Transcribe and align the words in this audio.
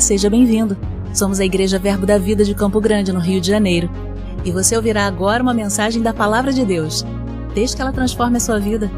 Seja 0.00 0.28
bem-vindo. 0.28 0.76
Somos 1.14 1.40
a 1.40 1.44
Igreja 1.44 1.78
Verbo 1.78 2.04
da 2.04 2.18
Vida 2.18 2.44
de 2.44 2.54
Campo 2.54 2.80
Grande, 2.80 3.12
no 3.12 3.18
Rio 3.18 3.40
de 3.40 3.48
Janeiro. 3.48 3.88
E 4.44 4.52
você 4.52 4.76
ouvirá 4.76 5.06
agora 5.06 5.42
uma 5.42 5.54
mensagem 5.54 6.02
da 6.02 6.12
Palavra 6.12 6.52
de 6.52 6.64
Deus. 6.64 7.02
Desde 7.54 7.74
que 7.74 7.82
ela 7.82 7.92
transforme 7.92 8.36
a 8.36 8.40
sua 8.40 8.60
vida. 8.60 8.90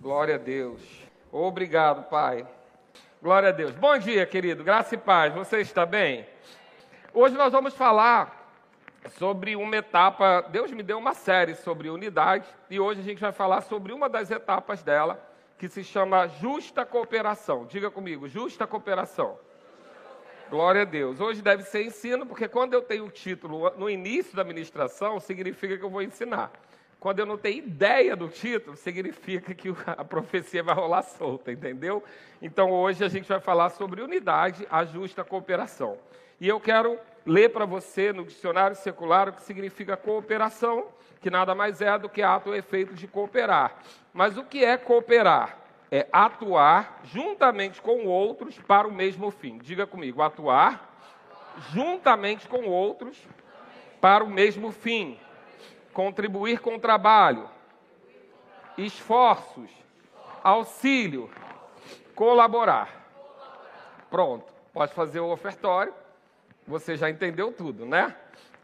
Glória 0.00 0.36
a 0.36 0.38
Deus. 0.38 0.80
Obrigado, 1.32 2.08
Pai. 2.08 2.46
Glória 3.20 3.48
a 3.48 3.52
Deus. 3.52 3.72
Bom 3.72 3.98
dia, 3.98 4.24
querido. 4.24 4.62
Graça 4.62 4.94
e 4.94 4.98
paz. 4.98 5.34
Você 5.34 5.58
está 5.60 5.84
bem? 5.84 6.24
Hoje 7.12 7.34
nós 7.34 7.52
vamos 7.52 7.74
falar 7.74 8.45
sobre 9.10 9.56
uma 9.56 9.76
etapa. 9.76 10.42
Deus 10.50 10.70
me 10.70 10.82
deu 10.82 10.98
uma 10.98 11.14
série 11.14 11.54
sobre 11.54 11.88
unidade 11.88 12.48
e 12.70 12.78
hoje 12.78 13.00
a 13.00 13.04
gente 13.04 13.20
vai 13.20 13.32
falar 13.32 13.62
sobre 13.62 13.92
uma 13.92 14.08
das 14.08 14.30
etapas 14.30 14.82
dela, 14.82 15.20
que 15.58 15.68
se 15.68 15.82
chama 15.82 16.28
justa 16.28 16.84
cooperação. 16.84 17.64
Diga 17.66 17.90
comigo, 17.90 18.28
justa 18.28 18.66
cooperação. 18.66 19.38
Glória 20.48 20.82
a 20.82 20.84
Deus. 20.84 21.20
Hoje 21.20 21.42
deve 21.42 21.64
ser 21.64 21.84
ensino, 21.84 22.24
porque 22.24 22.46
quando 22.46 22.74
eu 22.74 22.82
tenho 22.82 23.06
o 23.06 23.10
título 23.10 23.70
no 23.76 23.90
início 23.90 24.36
da 24.36 24.44
ministração, 24.44 25.18
significa 25.18 25.76
que 25.76 25.84
eu 25.84 25.90
vou 25.90 26.02
ensinar. 26.02 26.52
Quando 27.00 27.18
eu 27.18 27.26
não 27.26 27.36
tenho 27.36 27.58
ideia 27.58 28.16
do 28.16 28.28
título, 28.28 28.76
significa 28.76 29.54
que 29.54 29.74
a 29.86 30.04
profecia 30.04 30.62
vai 30.62 30.74
rolar 30.74 31.02
solta, 31.02 31.52
entendeu? 31.52 32.02
Então 32.40 32.70
hoje 32.70 33.04
a 33.04 33.08
gente 33.08 33.28
vai 33.28 33.40
falar 33.40 33.70
sobre 33.70 34.00
unidade, 34.02 34.66
a 34.70 34.84
justa 34.84 35.24
cooperação. 35.24 35.98
E 36.40 36.48
eu 36.48 36.60
quero 36.60 36.98
ler 37.26 37.48
para 37.48 37.66
você 37.66 38.12
no 38.12 38.24
dicionário 38.24 38.76
secular 38.76 39.28
o 39.28 39.32
que 39.32 39.42
significa 39.42 39.96
cooperação, 39.96 40.86
que 41.20 41.28
nada 41.28 41.54
mais 41.54 41.80
é 41.80 41.98
do 41.98 42.08
que 42.08 42.22
ato 42.22 42.50
ou 42.50 42.56
efeito 42.56 42.94
de 42.94 43.08
cooperar. 43.08 43.74
Mas 44.14 44.38
o 44.38 44.44
que 44.44 44.64
é 44.64 44.76
cooperar? 44.76 45.58
É 45.90 46.06
atuar 46.12 47.00
juntamente 47.04 47.82
com 47.82 48.06
outros 48.06 48.58
para 48.58 48.86
o 48.86 48.92
mesmo 48.92 49.30
fim. 49.30 49.58
Diga 49.58 49.86
comigo, 49.86 50.22
atuar 50.22 50.94
juntamente 51.70 52.48
com 52.48 52.66
outros 52.66 53.16
para 54.00 54.22
o 54.22 54.28
mesmo 54.28 54.70
fim. 54.70 55.18
Contribuir 55.92 56.60
com 56.60 56.78
trabalho, 56.78 57.48
esforços, 58.76 59.70
auxílio, 60.44 61.30
colaborar. 62.14 63.06
Pronto, 64.10 64.52
pode 64.72 64.92
fazer 64.92 65.20
o 65.20 65.30
ofertório 65.30 65.94
você 66.66 66.96
já 66.96 67.08
entendeu 67.08 67.52
tudo, 67.52 67.86
né? 67.86 68.14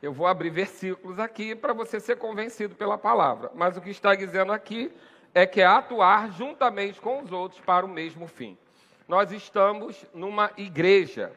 Eu 0.03 0.13
vou 0.13 0.27
abrir 0.27 0.51
versículos 0.51 1.19
aqui 1.19 1.55
para 1.55 1.73
você 1.73 2.01
ser 2.01 2.17
convencido 2.17 2.75
pela 2.75 2.99
palavra. 2.99 3.51
Mas 3.55 3.77
o 3.77 3.81
que 3.81 3.91
está 3.91 4.15
dizendo 4.15 4.53
aqui 4.53 4.93
é 5.35 5.47
que 5.47 5.61
é 5.61 5.67
atuar 5.67 6.31
juntamente 6.33 7.01
com 7.01 7.23
os 7.23 7.31
outros 7.31 7.61
para 7.61 7.87
o 7.87 7.89
mesmo 7.89 8.27
fim. 8.27 8.59
Nós 9.07 9.31
estamos 9.31 10.05
numa 10.13 10.51
igreja 10.57 11.33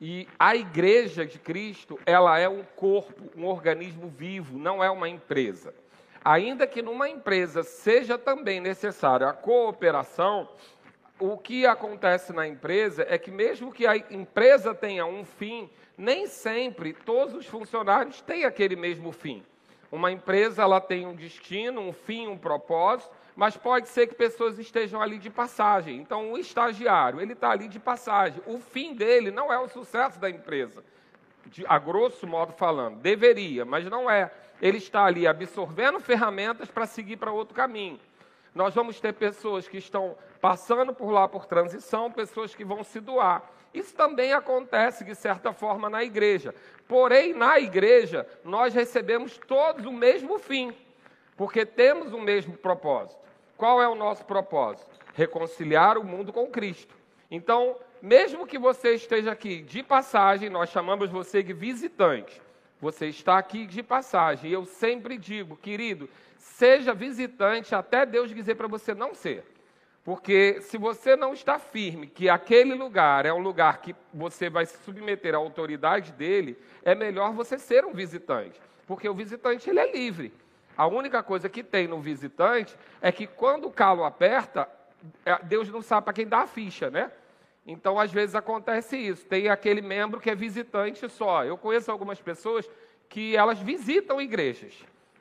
e 0.00 0.28
a 0.38 0.54
igreja 0.54 1.24
de 1.24 1.38
Cristo, 1.38 1.98
ela 2.04 2.38
é 2.38 2.48
um 2.48 2.62
corpo, 2.76 3.30
um 3.36 3.46
organismo 3.46 4.08
vivo, 4.08 4.58
não 4.58 4.84
é 4.84 4.90
uma 4.90 5.08
empresa. 5.08 5.72
Ainda 6.22 6.66
que 6.66 6.82
numa 6.82 7.08
empresa 7.08 7.62
seja 7.62 8.18
também 8.18 8.60
necessária 8.60 9.28
a 9.28 9.32
cooperação, 9.32 10.48
o 11.18 11.38
que 11.38 11.64
acontece 11.64 12.32
na 12.32 12.46
empresa 12.46 13.06
é 13.08 13.16
que 13.16 13.30
mesmo 13.30 13.72
que 13.72 13.86
a 13.86 13.96
empresa 13.96 14.74
tenha 14.74 15.06
um 15.06 15.24
fim, 15.24 15.70
nem 15.96 16.26
sempre 16.26 16.92
todos 16.92 17.34
os 17.34 17.46
funcionários 17.46 18.20
têm 18.20 18.44
aquele 18.44 18.76
mesmo 18.76 19.12
fim. 19.12 19.44
Uma 19.90 20.10
empresa 20.10 20.62
ela 20.62 20.80
tem 20.80 21.06
um 21.06 21.14
destino, 21.14 21.80
um 21.80 21.92
fim, 21.92 22.26
um 22.26 22.36
propósito, 22.36 23.14
mas 23.36 23.56
pode 23.56 23.88
ser 23.88 24.08
que 24.08 24.14
pessoas 24.14 24.58
estejam 24.58 25.00
ali 25.00 25.18
de 25.18 25.30
passagem. 25.30 25.96
Então, 25.98 26.32
o 26.32 26.38
estagiário, 26.38 27.20
ele 27.20 27.32
está 27.32 27.50
ali 27.50 27.68
de 27.68 27.78
passagem. 27.78 28.42
O 28.46 28.58
fim 28.58 28.94
dele 28.94 29.30
não 29.30 29.52
é 29.52 29.58
o 29.58 29.68
sucesso 29.68 30.18
da 30.18 30.28
empresa, 30.28 30.82
de, 31.46 31.64
a 31.68 31.78
grosso 31.78 32.26
modo 32.26 32.52
falando. 32.52 32.98
Deveria, 32.98 33.64
mas 33.64 33.84
não 33.84 34.10
é. 34.10 34.32
Ele 34.60 34.78
está 34.78 35.04
ali 35.04 35.26
absorvendo 35.26 36.00
ferramentas 36.00 36.68
para 36.68 36.86
seguir 36.86 37.16
para 37.16 37.30
outro 37.30 37.54
caminho. 37.54 38.00
Nós 38.54 38.74
vamos 38.74 39.00
ter 39.00 39.12
pessoas 39.12 39.68
que 39.68 39.78
estão 39.78 40.16
passando 40.44 40.92
por 40.92 41.10
lá 41.10 41.26
por 41.26 41.46
transição, 41.46 42.12
pessoas 42.12 42.54
que 42.54 42.66
vão 42.66 42.84
se 42.84 43.00
doar. 43.00 43.50
Isso 43.72 43.94
também 43.94 44.34
acontece, 44.34 45.02
de 45.02 45.14
certa 45.14 45.54
forma, 45.54 45.88
na 45.88 46.04
igreja. 46.04 46.54
Porém, 46.86 47.32
na 47.32 47.58
igreja, 47.58 48.26
nós 48.44 48.74
recebemos 48.74 49.38
todos 49.38 49.86
o 49.86 49.90
mesmo 49.90 50.38
fim, 50.38 50.74
porque 51.34 51.64
temos 51.64 52.12
o 52.12 52.20
mesmo 52.20 52.58
propósito. 52.58 53.22
Qual 53.56 53.82
é 53.82 53.88
o 53.88 53.94
nosso 53.94 54.26
propósito? 54.26 54.90
Reconciliar 55.14 55.96
o 55.96 56.04
mundo 56.04 56.30
com 56.30 56.46
Cristo. 56.48 56.94
Então, 57.30 57.78
mesmo 58.02 58.46
que 58.46 58.58
você 58.58 58.96
esteja 58.96 59.32
aqui 59.32 59.62
de 59.62 59.82
passagem, 59.82 60.50
nós 60.50 60.68
chamamos 60.68 61.08
você 61.08 61.42
de 61.42 61.54
visitante. 61.54 62.38
Você 62.82 63.06
está 63.06 63.38
aqui 63.38 63.66
de 63.66 63.82
passagem. 63.82 64.50
E 64.50 64.52
eu 64.52 64.66
sempre 64.66 65.16
digo, 65.16 65.56
querido, 65.56 66.06
seja 66.36 66.92
visitante 66.92 67.74
até 67.74 68.04
Deus 68.04 68.28
dizer 68.28 68.56
para 68.56 68.68
você 68.68 68.92
não 68.92 69.14
ser. 69.14 69.53
Porque 70.04 70.60
se 70.60 70.76
você 70.76 71.16
não 71.16 71.32
está 71.32 71.58
firme 71.58 72.06
que 72.06 72.28
aquele 72.28 72.74
lugar 72.74 73.24
é 73.24 73.32
um 73.32 73.38
lugar 73.38 73.78
que 73.78 73.96
você 74.12 74.50
vai 74.50 74.66
se 74.66 74.76
submeter 74.84 75.34
à 75.34 75.38
autoridade 75.38 76.12
dele, 76.12 76.58
é 76.84 76.94
melhor 76.94 77.32
você 77.32 77.58
ser 77.58 77.86
um 77.86 77.92
visitante. 77.92 78.60
Porque 78.86 79.08
o 79.08 79.14
visitante 79.14 79.70
ele 79.70 79.80
é 79.80 79.90
livre. 79.90 80.30
A 80.76 80.86
única 80.86 81.22
coisa 81.22 81.48
que 81.48 81.62
tem 81.62 81.88
no 81.88 82.00
visitante 82.00 82.76
é 83.00 83.10
que 83.10 83.26
quando 83.26 83.66
o 83.66 83.70
calo 83.70 84.04
aperta, 84.04 84.68
é, 85.24 85.38
Deus 85.42 85.70
não 85.70 85.80
sabe 85.80 86.04
para 86.04 86.12
quem 86.12 86.26
dá 86.26 86.40
a 86.40 86.46
ficha, 86.46 86.90
né? 86.90 87.10
Então, 87.66 87.98
às 87.98 88.12
vezes 88.12 88.34
acontece 88.34 88.98
isso. 88.98 89.24
Tem 89.24 89.48
aquele 89.48 89.80
membro 89.80 90.20
que 90.20 90.28
é 90.28 90.34
visitante 90.34 91.08
só. 91.08 91.44
Eu 91.44 91.56
conheço 91.56 91.90
algumas 91.90 92.20
pessoas 92.20 92.68
que 93.08 93.34
elas 93.34 93.58
visitam 93.58 94.20
igrejas. 94.20 94.74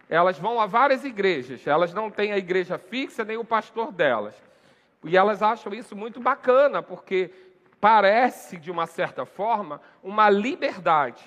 Elas 0.09 0.37
vão 0.37 0.59
a 0.59 0.65
várias 0.65 1.05
igrejas. 1.05 1.65
Elas 1.65 1.93
não 1.93 2.11
têm 2.11 2.33
a 2.33 2.37
igreja 2.37 2.77
fixa 2.77 3.23
nem 3.23 3.37
o 3.37 3.45
pastor 3.45 3.93
delas. 3.93 4.35
E 5.03 5.17
elas 5.17 5.41
acham 5.41 5.73
isso 5.73 5.95
muito 5.95 6.19
bacana, 6.19 6.81
porque 6.81 7.31
parece, 7.79 8.57
de 8.57 8.71
uma 8.71 8.87
certa 8.87 9.25
forma, 9.25 9.81
uma 10.01 10.29
liberdade. 10.29 11.23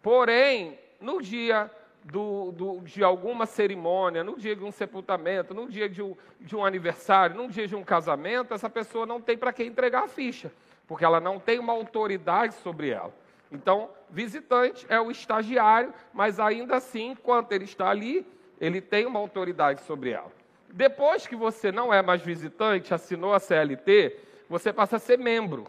Porém, 0.00 0.78
no 1.00 1.20
dia 1.20 1.70
do, 2.04 2.52
do, 2.52 2.80
de 2.82 3.02
alguma 3.02 3.46
cerimônia, 3.46 4.22
no 4.22 4.38
dia 4.38 4.54
de 4.54 4.62
um 4.62 4.70
sepultamento, 4.70 5.52
no 5.52 5.68
dia 5.68 5.88
de 5.88 6.00
um, 6.02 6.16
de 6.40 6.54
um 6.54 6.64
aniversário, 6.64 7.36
no 7.36 7.48
dia 7.48 7.66
de 7.66 7.74
um 7.74 7.82
casamento, 7.82 8.54
essa 8.54 8.70
pessoa 8.70 9.04
não 9.04 9.20
tem 9.20 9.36
para 9.36 9.52
quem 9.52 9.66
entregar 9.66 10.04
a 10.04 10.08
ficha, 10.08 10.52
porque 10.86 11.04
ela 11.04 11.18
não 11.18 11.40
tem 11.40 11.58
uma 11.58 11.72
autoridade 11.72 12.54
sobre 12.54 12.90
ela. 12.90 13.12
Então, 13.50 13.90
visitante 14.08 14.86
é 14.88 15.00
o 15.00 15.10
estagiário, 15.10 15.92
mas 16.12 16.38
ainda 16.38 16.76
assim, 16.76 17.10
enquanto 17.10 17.52
ele 17.52 17.64
está 17.64 17.90
ali, 17.90 18.24
ele 18.60 18.80
tem 18.80 19.06
uma 19.06 19.18
autoridade 19.18 19.80
sobre 19.82 20.10
ela. 20.10 20.30
Depois 20.72 21.26
que 21.26 21.36
você 21.36 21.72
não 21.72 21.92
é 21.92 22.02
mais 22.02 22.22
visitante, 22.22 22.92
assinou 22.92 23.32
a 23.32 23.40
CLT, 23.40 24.16
você 24.48 24.72
passa 24.72 24.96
a 24.96 24.98
ser 24.98 25.18
membro. 25.18 25.66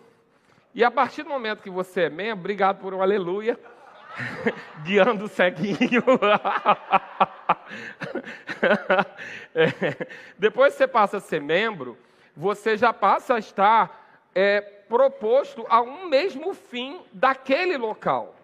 E 0.73 0.83
a 0.83 0.91
partir 0.91 1.23
do 1.23 1.29
momento 1.29 1.63
que 1.63 1.69
você 1.69 2.01
é 2.01 2.09
membro, 2.09 2.41
obrigado 2.41 2.79
por 2.79 2.93
um 2.93 3.01
aleluia, 3.01 3.59
guiando 4.83 5.25
o 5.25 5.27
ceguinho. 5.27 6.03
é, 9.55 10.07
depois 10.37 10.73
que 10.73 10.77
você 10.77 10.87
passa 10.87 11.17
a 11.17 11.21
ser 11.21 11.41
membro, 11.41 11.97
você 12.35 12.77
já 12.77 12.93
passa 12.93 13.35
a 13.35 13.39
estar 13.39 14.25
é, 14.35 14.61
proposto 14.61 15.65
a 15.69 15.81
um 15.81 16.07
mesmo 16.07 16.53
fim 16.53 17.01
daquele 17.11 17.77
local. 17.77 18.35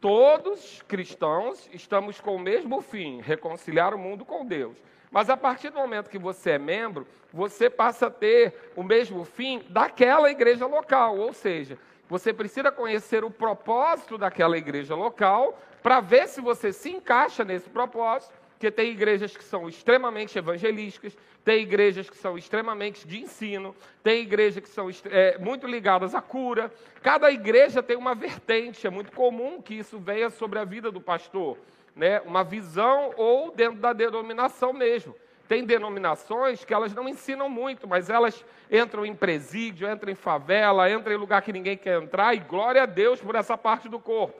Todos 0.00 0.82
cristãos 0.86 1.68
estamos 1.72 2.20
com 2.20 2.36
o 2.36 2.38
mesmo 2.38 2.80
fim, 2.80 3.20
reconciliar 3.20 3.92
o 3.92 3.98
mundo 3.98 4.24
com 4.24 4.46
Deus. 4.46 4.76
Mas 5.10 5.30
a 5.30 5.36
partir 5.36 5.70
do 5.70 5.78
momento 5.78 6.10
que 6.10 6.18
você 6.18 6.52
é 6.52 6.58
membro, 6.58 7.06
você 7.32 7.70
passa 7.70 8.06
a 8.06 8.10
ter 8.10 8.72
o 8.76 8.82
mesmo 8.82 9.24
fim 9.24 9.62
daquela 9.68 10.30
igreja 10.30 10.66
local, 10.66 11.16
ou 11.16 11.32
seja, 11.32 11.78
você 12.08 12.32
precisa 12.32 12.70
conhecer 12.72 13.24
o 13.24 13.30
propósito 13.30 14.16
daquela 14.16 14.56
igreja 14.56 14.94
local 14.94 15.60
para 15.82 16.00
ver 16.00 16.28
se 16.28 16.40
você 16.40 16.72
se 16.72 16.90
encaixa 16.90 17.44
nesse 17.44 17.68
propósito, 17.68 18.32
porque 18.50 18.70
tem 18.70 18.90
igrejas 18.90 19.36
que 19.36 19.44
são 19.44 19.68
extremamente 19.68 20.36
evangelísticas, 20.36 21.16
tem 21.44 21.62
igrejas 21.62 22.10
que 22.10 22.16
são 22.16 22.36
extremamente 22.36 23.06
de 23.06 23.20
ensino, 23.20 23.74
tem 24.02 24.22
igrejas 24.22 24.62
que 24.62 24.68
são 24.68 24.88
é, 25.04 25.38
muito 25.38 25.66
ligadas 25.66 26.14
à 26.14 26.20
cura. 26.20 26.72
Cada 27.00 27.30
igreja 27.30 27.82
tem 27.82 27.96
uma 27.96 28.14
vertente, 28.14 28.86
é 28.86 28.90
muito 28.90 29.12
comum 29.12 29.62
que 29.62 29.74
isso 29.74 29.98
venha 29.98 30.28
sobre 30.28 30.58
a 30.58 30.64
vida 30.64 30.90
do 30.90 31.00
pastor 31.00 31.56
né, 31.98 32.20
uma 32.20 32.44
visão 32.44 33.12
ou 33.16 33.50
dentro 33.50 33.80
da 33.80 33.92
denominação 33.92 34.72
mesmo. 34.72 35.14
Tem 35.48 35.64
denominações 35.64 36.64
que 36.64 36.72
elas 36.72 36.94
não 36.94 37.08
ensinam 37.08 37.48
muito, 37.48 37.88
mas 37.88 38.08
elas 38.08 38.44
entram 38.70 39.04
em 39.04 39.14
presídio, 39.14 39.90
entram 39.90 40.12
em 40.12 40.14
favela, 40.14 40.90
entram 40.90 41.12
em 41.12 41.18
lugar 41.18 41.42
que 41.42 41.52
ninguém 41.52 41.76
quer 41.76 42.00
entrar, 42.00 42.34
e 42.34 42.38
glória 42.38 42.82
a 42.82 42.86
Deus 42.86 43.20
por 43.20 43.34
essa 43.34 43.58
parte 43.58 43.88
do 43.88 43.98
corpo. 43.98 44.38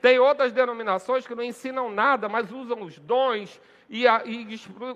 Tem 0.00 0.18
outras 0.18 0.52
denominações 0.52 1.26
que 1.26 1.34
não 1.34 1.42
ensinam 1.42 1.90
nada, 1.90 2.28
mas 2.28 2.50
usam 2.52 2.82
os 2.82 2.98
dons 2.98 3.60
e, 3.88 4.06
a, 4.06 4.22
e 4.24 4.44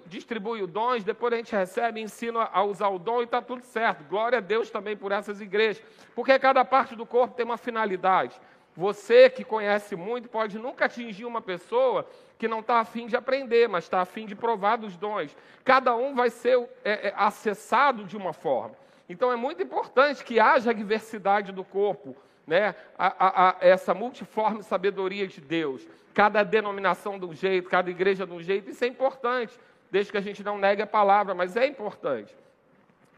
distribui 0.06 0.62
os 0.62 0.70
dons, 0.70 1.04
depois 1.04 1.32
a 1.32 1.36
gente 1.36 1.54
recebe, 1.54 2.00
ensina 2.00 2.48
a 2.52 2.62
usar 2.62 2.88
o 2.88 2.98
dom 2.98 3.20
e 3.20 3.24
está 3.24 3.42
tudo 3.42 3.64
certo. 3.64 4.04
Glória 4.04 4.38
a 4.38 4.40
Deus 4.40 4.70
também 4.70 4.96
por 4.96 5.12
essas 5.12 5.40
igrejas, 5.40 5.82
porque 6.14 6.38
cada 6.38 6.64
parte 6.64 6.94
do 6.94 7.04
corpo 7.04 7.34
tem 7.34 7.44
uma 7.44 7.58
finalidade. 7.58 8.40
Você 8.78 9.28
que 9.28 9.42
conhece 9.42 9.96
muito 9.96 10.28
pode 10.28 10.56
nunca 10.56 10.84
atingir 10.84 11.24
uma 11.24 11.42
pessoa 11.42 12.08
que 12.38 12.46
não 12.46 12.60
está 12.60 12.78
afim 12.78 13.08
de 13.08 13.16
aprender, 13.16 13.68
mas 13.68 13.82
está 13.82 14.00
afim 14.00 14.24
de 14.24 14.36
provar 14.36 14.76
dos 14.76 14.96
dons. 14.96 15.36
Cada 15.64 15.96
um 15.96 16.14
vai 16.14 16.30
ser 16.30 16.56
é, 16.84 17.08
é, 17.08 17.14
acessado 17.16 18.04
de 18.04 18.16
uma 18.16 18.32
forma. 18.32 18.76
Então 19.08 19.32
é 19.32 19.34
muito 19.34 19.60
importante 19.60 20.22
que 20.22 20.38
haja 20.38 20.72
diversidade 20.72 21.50
do 21.50 21.64
corpo, 21.64 22.14
né? 22.46 22.76
A, 22.96 23.08
a, 23.08 23.48
a, 23.48 23.56
essa 23.58 23.92
multiforme 23.92 24.62
sabedoria 24.62 25.26
de 25.26 25.40
Deus. 25.40 25.84
Cada 26.14 26.44
denominação 26.44 27.18
de 27.18 27.26
um 27.26 27.34
jeito, 27.34 27.68
cada 27.68 27.90
igreja 27.90 28.24
de 28.24 28.32
um 28.32 28.40
jeito, 28.40 28.70
isso 28.70 28.84
é 28.84 28.86
importante, 28.86 29.58
desde 29.90 30.12
que 30.12 30.18
a 30.18 30.22
gente 30.22 30.44
não 30.44 30.56
negue 30.56 30.82
a 30.82 30.86
palavra, 30.86 31.34
mas 31.34 31.56
é 31.56 31.66
importante. 31.66 32.32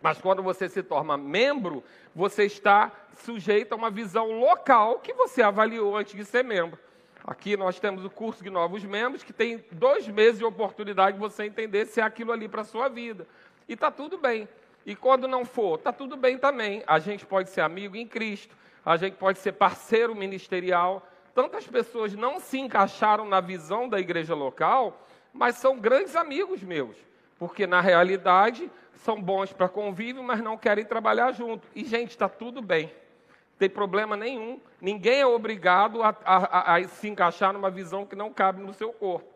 Mas 0.02 0.18
quando 0.18 0.42
você 0.42 0.68
se 0.68 0.82
torna 0.82 1.16
membro, 1.16 1.84
você 2.14 2.44
está 2.44 2.90
sujeito 3.24 3.72
a 3.72 3.76
uma 3.76 3.90
visão 3.90 4.38
local 4.40 4.98
que 5.00 5.12
você 5.12 5.42
avaliou 5.42 5.96
antes 5.96 6.14
de 6.14 6.24
ser 6.24 6.42
membro. 6.42 6.78
Aqui 7.22 7.56
nós 7.56 7.78
temos 7.78 8.04
o 8.04 8.10
curso 8.10 8.42
de 8.42 8.48
novos 8.48 8.82
membros, 8.82 9.22
que 9.22 9.32
tem 9.32 9.62
dois 9.72 10.08
meses 10.08 10.38
de 10.38 10.44
oportunidade 10.44 11.14
de 11.14 11.20
você 11.20 11.44
entender 11.44 11.86
se 11.86 12.00
é 12.00 12.02
aquilo 12.02 12.32
ali 12.32 12.48
para 12.48 12.62
a 12.62 12.64
sua 12.64 12.88
vida. 12.88 13.26
E 13.68 13.74
está 13.74 13.90
tudo 13.90 14.16
bem. 14.16 14.48
E 14.86 14.96
quando 14.96 15.28
não 15.28 15.44
for, 15.44 15.78
está 15.78 15.92
tudo 15.92 16.16
bem 16.16 16.38
também. 16.38 16.82
A 16.86 16.98
gente 16.98 17.26
pode 17.26 17.50
ser 17.50 17.60
amigo 17.60 17.94
em 17.94 18.06
Cristo, 18.06 18.56
a 18.84 18.96
gente 18.96 19.16
pode 19.16 19.38
ser 19.38 19.52
parceiro 19.52 20.14
ministerial. 20.14 21.06
Tantas 21.34 21.66
pessoas 21.66 22.14
não 22.14 22.40
se 22.40 22.58
encaixaram 22.58 23.26
na 23.26 23.40
visão 23.40 23.88
da 23.88 24.00
igreja 24.00 24.34
local, 24.34 25.06
mas 25.32 25.56
são 25.56 25.78
grandes 25.78 26.16
amigos 26.16 26.62
meus. 26.62 26.96
Porque 27.38 27.66
na 27.66 27.80
realidade 27.80 28.70
são 29.04 29.20
bons 29.20 29.52
para 29.52 29.68
convívio, 29.68 30.22
mas 30.22 30.40
não 30.40 30.56
querem 30.56 30.84
trabalhar 30.84 31.32
junto. 31.32 31.66
E, 31.74 31.84
gente, 31.84 32.10
está 32.10 32.28
tudo 32.28 32.60
bem. 32.60 32.86
Não 32.86 33.58
tem 33.58 33.68
problema 33.68 34.16
nenhum. 34.16 34.60
Ninguém 34.80 35.20
é 35.20 35.26
obrigado 35.26 36.02
a, 36.02 36.14
a, 36.24 36.76
a, 36.76 36.88
se 36.88 37.08
encaixar 37.08 37.52
numa 37.52 37.70
visão 37.70 38.04
que 38.04 38.16
não 38.16 38.32
cabe 38.32 38.62
no 38.62 38.74
seu 38.74 38.92
corpo. 38.92 39.28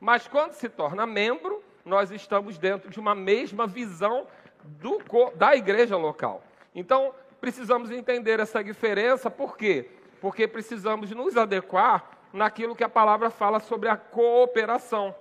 Mas 0.00 0.26
quando 0.26 0.52
se 0.52 0.68
torna 0.68 1.06
membro, 1.06 1.62
nós 1.84 2.10
estamos 2.10 2.58
dentro 2.58 2.90
de 2.90 2.98
uma 2.98 3.14
mesma 3.14 3.66
visão 3.66 4.26
do, 4.64 4.98
da 5.34 5.54
igreja 5.54 5.96
local. 5.96 6.42
Então, 6.74 7.14
precisamos 7.40 7.90
entender 7.90 8.40
essa 8.40 8.62
diferença, 8.64 9.30
por 9.30 9.56
quê? 9.56 9.90
Porque 10.20 10.46
precisamos 10.46 11.10
nos 11.10 11.36
adequar 11.36 12.10
naquilo 12.32 12.76
que 12.76 12.84
a 12.84 12.88
palavra 12.88 13.28
fala 13.30 13.60
sobre 13.60 13.88
a 13.88 13.96
cooperação 13.96 15.14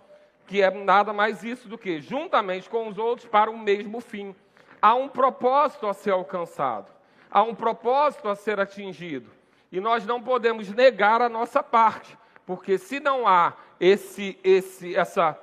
que 0.50 0.64
é 0.64 0.72
nada 0.72 1.14
mais 1.14 1.44
isso 1.44 1.70
do 1.70 1.78
que 1.78 2.02
juntamente 2.02 2.68
com 2.68 2.88
os 2.88 2.98
outros 2.98 3.28
para 3.28 3.52
o 3.52 3.58
mesmo 3.58 4.02
fim. 4.02 4.36
Há 4.82 4.96
um 4.96 5.08
propósito 5.08 5.86
a 5.86 5.94
ser 5.94 6.10
alcançado, 6.10 6.92
há 7.30 7.44
um 7.44 7.54
propósito 7.54 8.28
a 8.28 8.36
ser 8.36 8.60
atingido. 8.60 9.30
E 9.72 9.80
nós 9.80 10.08
não 10.08 10.20
podemos 10.20 10.68
negar 10.72 11.22
a 11.22 11.30
nossa 11.30 11.62
parte, 11.62 12.18
porque 12.48 12.80
se 12.80 13.00
não 13.00 13.28
há 13.28 13.54
esse, 13.80 14.40
esse, 14.44 14.96
essa, 14.96 15.40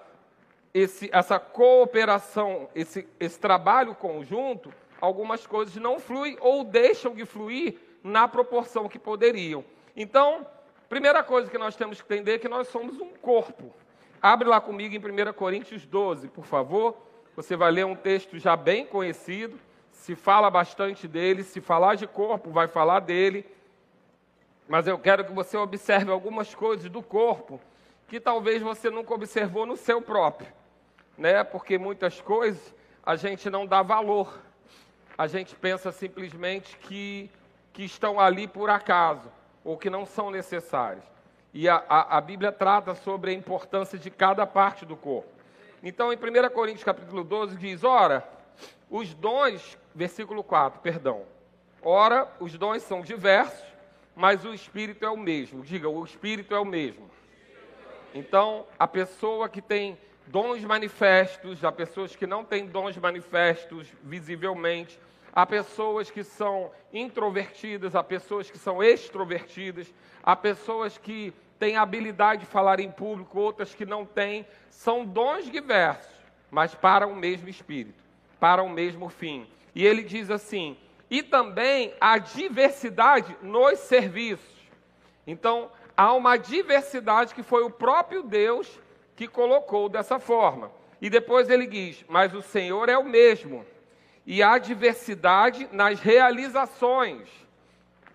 esse, 0.75 1.09
essa 1.13 1.39
cooperação, 1.39 2.69
esse, 2.75 3.07
esse 3.21 3.39
trabalho 3.39 3.95
conjunto, 3.95 4.75
algumas 5.01 5.47
coisas 5.47 5.77
não 5.77 6.01
fluem 6.01 6.37
ou 6.41 6.65
deixam 6.65 7.15
de 7.15 7.25
fluir 7.25 7.77
na 8.03 8.27
proporção 8.27 8.89
que 8.89 8.99
poderiam. 8.99 9.65
Então, 9.95 10.45
primeira 10.89 11.23
coisa 11.23 11.49
que 11.49 11.59
nós 11.59 11.77
temos 11.77 12.03
que 12.03 12.13
entender 12.13 12.33
é 12.33 12.39
que 12.41 12.49
nós 12.49 12.67
somos 12.67 12.99
um 13.01 13.11
corpo. 13.11 13.73
Abre 14.21 14.49
lá 14.49 14.61
comigo 14.61 14.95
em 14.95 14.99
1 14.99 15.33
Coríntios 15.33 15.87
12, 15.87 16.29
por 16.29 16.45
favor. 16.45 16.97
Você 17.35 17.57
vai 17.57 17.71
ler 17.71 17.85
um 17.85 17.95
texto 17.95 18.39
já 18.39 18.57
bem 18.57 18.87
conhecido. 18.87 19.59
Se 19.93 20.15
fala 20.15 20.51
bastante 20.51 21.07
dele. 21.07 21.43
Se 21.43 21.61
falar 21.61 21.95
de 21.95 22.07
corpo, 22.07 22.51
vai 22.51 22.67
falar 22.67 23.01
dele. 23.01 23.47
Mas 24.69 24.87
eu 24.87 24.99
quero 24.99 25.25
que 25.25 25.33
você 25.33 25.57
observe 25.57 26.11
algumas 26.11 26.55
coisas 26.55 26.91
do 26.91 27.03
corpo 27.03 27.61
que 28.09 28.21
talvez 28.21 28.63
você 28.63 28.89
nunca 28.89 29.15
observou 29.15 29.67
no 29.67 29.77
seu 29.77 30.01
próprio. 30.01 30.53
Né? 31.17 31.45
Porque 31.45 31.79
muitas 31.79 32.21
coisas 32.21 32.75
a 33.05 33.17
gente 33.17 33.51
não 33.51 33.67
dá 33.67 33.83
valor. 33.83 34.41
A 35.17 35.27
gente 35.27 35.55
pensa 35.55 35.93
simplesmente 35.93 36.77
que, 36.79 37.31
que 37.73 37.85
estão 37.85 38.19
ali 38.19 38.47
por 38.47 38.71
acaso 38.71 39.31
ou 39.65 39.77
que 39.77 39.91
não 39.91 40.07
são 40.07 40.31
necessárias. 40.31 41.05
E 41.53 41.69
a, 41.69 41.83
a, 41.89 42.19
a, 42.19 42.21
Bíblia 42.21 42.53
trata 42.53 42.95
sobre 42.95 43.31
a 43.31 43.35
importância 43.35 43.99
de 43.99 44.11
cada 44.11 44.47
parte 44.47 44.85
do 44.85 44.97
corpo. 44.97 45.29
Então, 45.83 46.13
em 46.13 46.17
1 46.17 46.51
Coríntios 46.51 46.85
capítulo 46.85 47.25
12, 47.25 47.57
diz, 47.57 47.83
ora, 47.85 48.27
os 48.91 49.15
dons, 49.15 49.79
versículo 49.95 50.45
4, 50.45 50.81
perdão. 50.81 51.23
Ora, 51.83 52.29
os 52.41 52.57
dons 52.59 52.83
são 52.83 53.01
diversos, 53.01 53.65
mas 54.15 54.45
o 54.45 54.53
Espírito 54.53 55.05
é 55.05 55.11
o 55.11 55.17
mesmo. 55.17 55.63
Diga, 55.63 55.89
o 55.89 56.05
Espírito 56.05 56.55
é 56.55 56.59
o 56.59 56.65
mesmo. 56.65 57.11
Então, 58.15 58.67
a 58.79 58.89
pessoa 58.89 59.49
que 59.49 59.61
tem 59.61 59.99
dons 60.27 60.65
manifestos, 60.65 61.65
há 61.65 61.71
pessoas 61.71 62.17
que 62.17 62.27
não 62.27 62.45
têm 62.45 62.67
dons 62.67 62.97
manifestos 62.97 63.89
visivelmente, 64.03 64.99
há 65.37 65.45
pessoas 65.45 66.11
que 66.11 66.25
são 66.25 66.71
introvertidas, 66.95 67.95
há 67.95 68.03
pessoas 68.03 68.51
que 68.51 68.57
são 68.57 68.83
extrovertidas, 68.83 69.93
há 70.23 70.35
pessoas 70.35 70.97
que 70.97 71.31
têm 71.59 71.77
habilidade 71.77 72.41
de 72.41 72.47
falar 72.47 72.81
em 72.81 72.91
público, 72.91 73.39
outras 73.39 73.75
que 73.75 73.85
não 73.85 74.07
têm. 74.07 74.47
São 74.71 75.05
dons 75.05 75.51
diversos, 75.51 76.11
mas 76.51 76.75
para 76.75 77.07
o 77.07 77.15
mesmo 77.15 77.51
Espírito, 77.51 78.03
para 78.41 78.63
o 78.63 78.69
mesmo 78.71 79.11
fim. 79.11 79.47
E 79.75 79.85
ele 79.87 80.03
diz 80.03 80.31
assim: 80.31 80.75
e 81.11 81.23
também 81.23 81.93
a 82.01 82.17
diversidade 82.17 83.37
nos 83.43 83.79
serviços. 83.81 84.57
Então, 85.27 85.71
há 85.95 86.15
uma 86.15 86.39
diversidade 86.39 87.35
que 87.35 87.43
foi 87.43 87.63
o 87.63 87.71
próprio 87.71 88.23
Deus 88.23 88.81
que 89.15 89.29
colocou 89.29 89.91
dessa 89.91 90.19
forma. 90.19 90.71
E 91.01 91.11
depois 91.11 91.51
ele 91.51 91.67
diz: 91.67 92.03
Mas 92.09 92.33
o 92.33 92.41
Senhor 92.41 92.89
é 92.89 92.97
o 92.97 93.05
mesmo. 93.05 93.67
E 94.27 94.43
há 94.43 94.59
diversidade 94.59 95.69
nas 95.73 96.01
realizações 96.01 97.47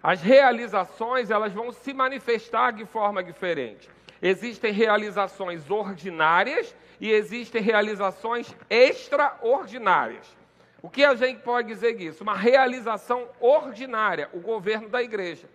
as 0.04 0.22
realizações 0.22 1.30
elas 1.30 1.54
vão 1.54 1.72
se 1.72 1.94
manifestar 1.94 2.72
de 2.72 2.86
forma 2.86 3.24
diferente. 3.24 3.90
Existem 4.22 4.72
realizações 4.72 5.70
ordinárias 5.70 6.76
e 7.00 7.12
existem 7.12 7.62
realizações 7.62 8.56
extraordinárias. 8.70 10.36
O 10.82 10.90
que 10.90 11.04
a 11.04 11.14
gente 11.14 11.42
pode 11.42 11.68
dizer 11.68 11.96
disso? 11.96 12.24
Uma 12.24 12.36
realização 12.36 13.28
ordinária, 13.40 14.30
o 14.34 14.40
governo 14.40 14.90
da 14.90 15.04
igreja. 15.04 15.48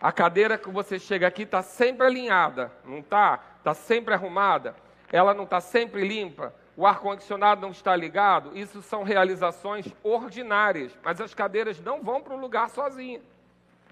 A 0.00 0.10
cadeira 0.10 0.58
que 0.58 0.70
você 0.70 0.98
chega 0.98 1.28
aqui 1.28 1.42
está 1.42 1.62
sempre 1.62 2.04
alinhada, 2.04 2.72
não 2.84 2.98
está? 2.98 3.40
Está 3.58 3.72
sempre 3.72 4.12
arrumada, 4.14 4.74
ela 5.12 5.32
não 5.32 5.44
está 5.44 5.60
sempre 5.60 6.06
limpa, 6.06 6.52
o 6.76 6.86
ar-condicionado 6.86 7.60
não 7.60 7.70
está 7.70 7.94
ligado. 7.94 8.56
Isso 8.56 8.82
são 8.82 9.02
realizações 9.02 9.86
ordinárias, 10.02 10.96
mas 11.02 11.20
as 11.20 11.32
cadeiras 11.32 11.80
não 11.80 12.02
vão 12.02 12.20
para 12.20 12.34
o 12.34 12.40
lugar 12.40 12.68
sozinhas. 12.70 13.22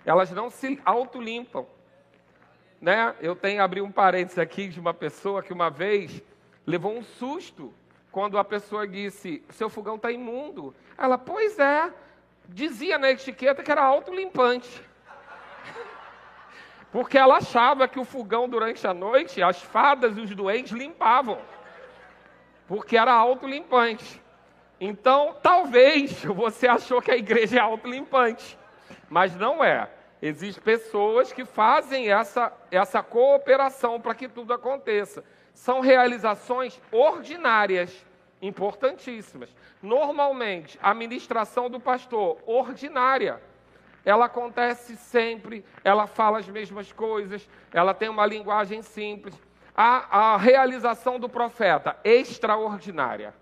Elas 0.05 0.31
não 0.33 0.51
se 0.51 0.81
autolimpam. 0.85 1.67
Né? 2.81 3.15
Eu 3.21 3.37
tenho 3.37 3.63
abrir 3.63 3.81
um 3.81 3.93
parênteses 3.93 4.39
aqui 4.39 4.67
de 4.67 4.81
uma 4.81 4.93
pessoa 4.93 5.43
que 5.43 5.53
uma 5.53 5.71
vez 5.71 6.21
levou 6.67 6.97
um 6.97 7.03
susto 7.03 7.73
quando 8.11 8.37
a 8.37 8.45
pessoa 8.45 8.87
disse: 8.89 9.45
seu 9.51 9.71
fogão 9.71 9.95
está 9.95 10.11
imundo. 10.11 10.75
Ela, 10.99 11.17
pois 11.17 11.61
é, 11.61 11.93
dizia 12.49 12.99
na 12.99 13.11
etiqueta 13.11 13.63
que 13.63 13.71
era 13.71 13.85
autolimpante. 13.85 14.83
Porque 16.91 17.17
ela 17.17 17.37
achava 17.37 17.87
que 17.87 18.01
o 18.01 18.05
fogão 18.05 18.49
durante 18.49 18.85
a 18.85 18.93
noite, 18.93 19.41
as 19.41 19.63
fadas 19.63 20.17
e 20.19 20.21
os 20.21 20.35
doentes 20.35 20.73
limpavam. 20.73 21.39
Porque 22.67 22.97
era 22.97 23.13
autolimpante. 23.13 24.21
Então, 24.81 25.37
talvez 25.43 26.25
você 26.25 26.67
achou 26.67 27.01
que 27.01 27.11
a 27.11 27.17
igreja 27.17 27.59
é 27.59 27.61
autolimpante 27.61 28.59
mas 29.13 29.37
não 29.37 29.63
é. 29.63 29.91
Existem 30.23 30.65
pessoas 30.65 31.33
que 31.33 31.45
fazem 31.45 32.11
essa, 32.11 32.51
essa 32.71 33.03
cooperação 33.03 34.01
para 34.01 34.15
que 34.15 34.27
tudo 34.27 34.55
aconteça. 34.55 35.23
São 35.53 35.81
realizações 35.81 36.81
ordinárias, 36.91 38.07
importantíssimas. 38.41 39.55
Normalmente, 39.83 40.79
a 40.83 40.95
ministração 40.95 41.69
do 41.69 41.79
pastor, 41.79 42.39
ordinária, 42.47 43.39
ela 44.03 44.25
acontece 44.25 44.97
sempre, 44.97 45.63
ela 45.85 46.07
fala 46.07 46.39
as 46.39 46.49
mesmas 46.49 46.91
coisas, 46.91 47.47
ela 47.71 47.93
tem 47.93 48.09
uma 48.09 48.25
linguagem 48.25 48.81
simples. 48.81 49.35
A, 49.75 50.35
a 50.35 50.37
realização 50.37 51.19
do 51.19 51.29
profeta, 51.29 51.97
extraordinária, 52.05 53.35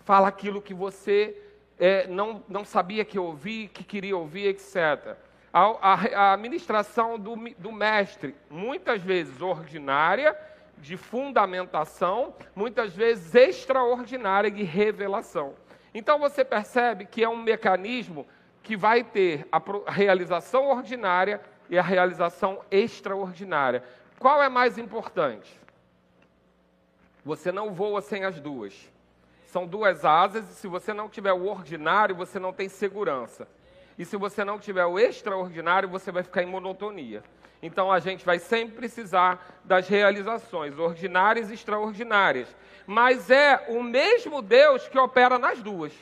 fala 0.00 0.28
aquilo 0.28 0.60
que 0.60 0.74
você 0.74 1.36
é, 1.78 2.06
não, 2.06 2.42
não 2.48 2.64
sabia 2.64 3.04
que 3.04 3.18
ouvir, 3.18 3.68
que 3.68 3.84
queria 3.84 4.16
ouvir, 4.16 4.48
etc. 4.48 5.16
A, 5.52 5.62
a, 5.62 5.94
a 5.94 6.32
administração 6.34 7.18
do, 7.18 7.36
do 7.58 7.72
mestre, 7.72 8.34
muitas 8.50 9.00
vezes 9.00 9.40
ordinária, 9.40 10.36
de 10.78 10.96
fundamentação, 10.96 12.34
muitas 12.54 12.94
vezes 12.94 13.34
extraordinária 13.34 14.50
de 14.50 14.62
revelação. 14.62 15.54
Então 15.94 16.18
você 16.18 16.44
percebe 16.44 17.06
que 17.06 17.24
é 17.24 17.28
um 17.28 17.42
mecanismo 17.42 18.26
que 18.62 18.76
vai 18.76 19.02
ter 19.02 19.46
a 19.50 19.60
realização 19.90 20.68
ordinária 20.68 21.40
e 21.70 21.78
a 21.78 21.82
realização 21.82 22.60
extraordinária. 22.70 23.82
Qual 24.18 24.42
é 24.42 24.48
mais 24.48 24.76
importante? 24.76 25.58
Você 27.26 27.50
não 27.50 27.74
voa 27.74 28.00
sem 28.00 28.24
as 28.24 28.38
duas. 28.38 28.72
São 29.46 29.66
duas 29.66 30.04
asas 30.04 30.48
e 30.48 30.54
se 30.54 30.68
você 30.68 30.94
não 30.94 31.08
tiver 31.08 31.32
o 31.32 31.48
ordinário, 31.48 32.14
você 32.14 32.38
não 32.38 32.52
tem 32.52 32.68
segurança. 32.68 33.48
E 33.98 34.04
se 34.04 34.16
você 34.16 34.44
não 34.44 34.60
tiver 34.60 34.84
o 34.84 34.96
extraordinário, 34.96 35.88
você 35.88 36.12
vai 36.12 36.22
ficar 36.22 36.44
em 36.44 36.46
monotonia. 36.46 37.24
Então 37.60 37.90
a 37.90 37.98
gente 37.98 38.24
vai 38.24 38.38
sempre 38.38 38.76
precisar 38.76 39.44
das 39.64 39.88
realizações 39.88 40.78
ordinárias 40.78 41.50
e 41.50 41.54
extraordinárias. 41.54 42.46
Mas 42.86 43.28
é 43.28 43.66
o 43.70 43.82
mesmo 43.82 44.40
Deus 44.40 44.86
que 44.86 44.96
opera 44.96 45.36
nas 45.36 45.60
duas. 45.60 45.92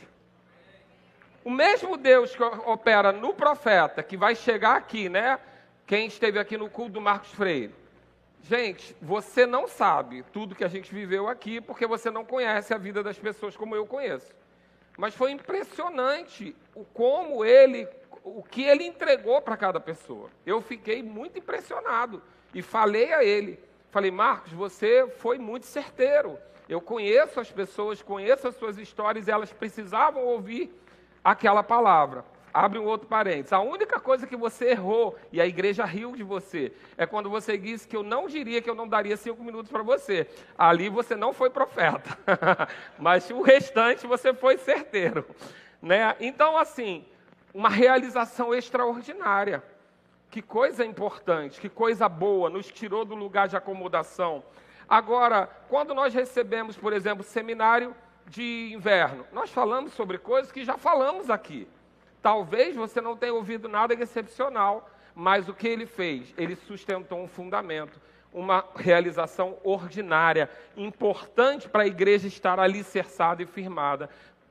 O 1.42 1.48
mesmo 1.48 1.96
Deus 1.96 2.36
que 2.36 2.42
opera 2.42 3.12
no 3.12 3.32
profeta, 3.32 4.02
que 4.02 4.18
vai 4.18 4.34
chegar 4.34 4.76
aqui, 4.76 5.08
né? 5.08 5.38
Quem 5.86 6.06
esteve 6.06 6.38
aqui 6.38 6.58
no 6.58 6.68
culto 6.68 6.92
do 6.92 7.00
Marcos 7.00 7.30
Freire. 7.30 7.83
Gente, 8.46 8.94
você 9.00 9.46
não 9.46 9.66
sabe 9.66 10.22
tudo 10.30 10.54
que 10.54 10.64
a 10.64 10.68
gente 10.68 10.94
viveu 10.94 11.28
aqui 11.28 11.62
porque 11.62 11.86
você 11.86 12.10
não 12.10 12.26
conhece 12.26 12.74
a 12.74 12.78
vida 12.78 13.02
das 13.02 13.18
pessoas 13.18 13.56
como 13.56 13.74
eu 13.74 13.86
conheço. 13.86 14.34
Mas 14.98 15.14
foi 15.14 15.30
impressionante 15.30 16.54
o 16.74 16.84
como 16.84 17.42
ele 17.42 17.88
o 18.22 18.42
que 18.42 18.62
ele 18.62 18.84
entregou 18.84 19.40
para 19.40 19.56
cada 19.56 19.80
pessoa. 19.80 20.28
Eu 20.44 20.60
fiquei 20.60 21.02
muito 21.02 21.38
impressionado 21.38 22.22
e 22.52 22.60
falei 22.60 23.14
a 23.14 23.24
ele, 23.24 23.58
falei, 23.90 24.10
Marcos, 24.10 24.52
você 24.52 25.06
foi 25.18 25.38
muito 25.38 25.64
certeiro. 25.64 26.38
Eu 26.68 26.82
conheço 26.82 27.40
as 27.40 27.50
pessoas, 27.50 28.02
conheço 28.02 28.46
as 28.46 28.56
suas 28.56 28.76
histórias 28.76 29.26
e 29.26 29.30
elas 29.30 29.52
precisavam 29.54 30.22
ouvir 30.22 30.70
aquela 31.22 31.62
palavra. 31.62 32.26
Abre 32.54 32.78
um 32.78 32.84
outro 32.84 33.08
parênteses. 33.08 33.52
A 33.52 33.58
única 33.58 33.98
coisa 33.98 34.28
que 34.28 34.36
você 34.36 34.66
errou, 34.66 35.18
e 35.32 35.40
a 35.40 35.46
igreja 35.46 35.84
riu 35.84 36.14
de 36.14 36.22
você, 36.22 36.72
é 36.96 37.04
quando 37.04 37.28
você 37.28 37.58
disse 37.58 37.88
que 37.88 37.96
eu 37.96 38.04
não 38.04 38.28
diria 38.28 38.62
que 38.62 38.70
eu 38.70 38.76
não 38.76 38.86
daria 38.86 39.16
cinco 39.16 39.42
minutos 39.42 39.72
para 39.72 39.82
você. 39.82 40.28
Ali 40.56 40.88
você 40.88 41.16
não 41.16 41.32
foi 41.32 41.50
profeta. 41.50 42.16
Mas 42.96 43.28
o 43.28 43.42
restante 43.42 44.06
você 44.06 44.32
foi 44.32 44.56
certeiro. 44.56 45.26
Né? 45.82 46.14
Então, 46.20 46.56
assim, 46.56 47.04
uma 47.52 47.68
realização 47.68 48.54
extraordinária. 48.54 49.60
Que 50.30 50.40
coisa 50.40 50.84
importante, 50.84 51.60
que 51.60 51.68
coisa 51.68 52.08
boa, 52.08 52.48
nos 52.48 52.68
tirou 52.68 53.04
do 53.04 53.16
lugar 53.16 53.48
de 53.48 53.56
acomodação. 53.56 54.44
Agora, 54.88 55.48
quando 55.68 55.92
nós 55.92 56.14
recebemos, 56.14 56.76
por 56.76 56.92
exemplo, 56.92 57.24
seminário 57.24 57.96
de 58.28 58.70
inverno, 58.72 59.26
nós 59.32 59.50
falamos 59.50 59.92
sobre 59.92 60.18
coisas 60.18 60.52
que 60.52 60.64
já 60.64 60.78
falamos 60.78 61.28
aqui. 61.30 61.66
Talvez 62.24 62.74
você 62.74 63.02
não 63.02 63.18
tenha 63.18 63.34
ouvido 63.34 63.68
nada 63.68 63.92
excepcional, 63.92 64.88
mas 65.14 65.46
o 65.46 65.52
que 65.52 65.68
ele 65.68 65.84
fez? 65.84 66.32
Ele 66.38 66.56
sustentou 66.56 67.22
um 67.22 67.28
fundamento, 67.28 68.00
uma 68.32 68.64
realização 68.76 69.58
ordinária, 69.62 70.48
importante 70.74 71.68
para 71.68 71.82
a 71.82 71.86
igreja 71.86 72.26
estar 72.26 72.58
alicerçada 72.58 73.42
e 73.42 73.46
firmada. 73.46 74.08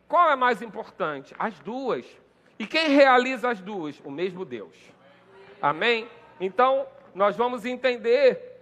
Qual 0.08 0.30
é 0.30 0.36
mais 0.36 0.62
importante? 0.62 1.34
As 1.39 1.58
duas. 1.62 2.06
E 2.60 2.68
quem 2.68 2.89
realiza 2.89 3.50
as 3.50 3.60
duas? 3.60 4.00
O 4.06 4.12
mesmo 4.12 4.46
Deus. 4.46 4.75
Amém? 5.60 6.08
Então, 6.39 6.86
nós 7.15 7.36
vamos 7.36 7.65
entender 7.65 8.62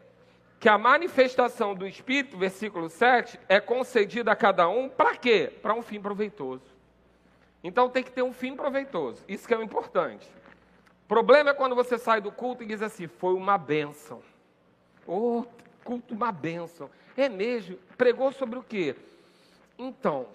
que 0.57 0.69
a 0.69 0.77
manifestação 0.77 1.75
do 1.75 1.85
Espírito, 1.85 2.37
versículo 2.37 2.89
7, 2.89 3.37
é 3.49 3.59
concedida 3.59 4.31
a 4.31 4.37
cada 4.37 4.69
um 4.69 4.87
para 4.87 5.17
quê? 5.17 5.51
Para 5.61 5.73
um 5.73 5.81
fim 5.81 5.99
proveitoso. 5.99 6.70
Então 7.63 7.89
tem 7.89 8.03
que 8.03 8.11
ter 8.11 8.21
um 8.21 8.33
fim 8.33 8.55
proveitoso. 8.55 9.23
Isso 9.27 9.47
que 9.47 9.53
é 9.53 9.57
o 9.57 9.63
importante. 9.63 10.27
Problema 11.07 11.49
é 11.49 11.53
quando 11.53 11.75
você 11.75 11.97
sai 11.97 12.21
do 12.21 12.31
culto 12.31 12.63
e 12.63 12.65
diz 12.65 12.81
assim: 12.81 13.07
foi 13.07 13.33
uma 13.33 13.57
bênção. 13.57 14.21
Oh, 15.05 15.43
culto, 15.83 16.13
uma 16.13 16.31
bênção. 16.31 16.89
É 17.17 17.27
mesmo? 17.27 17.77
Pregou 17.97 18.31
sobre 18.31 18.57
o 18.57 18.63
quê? 18.63 18.95
Então, 19.77 20.27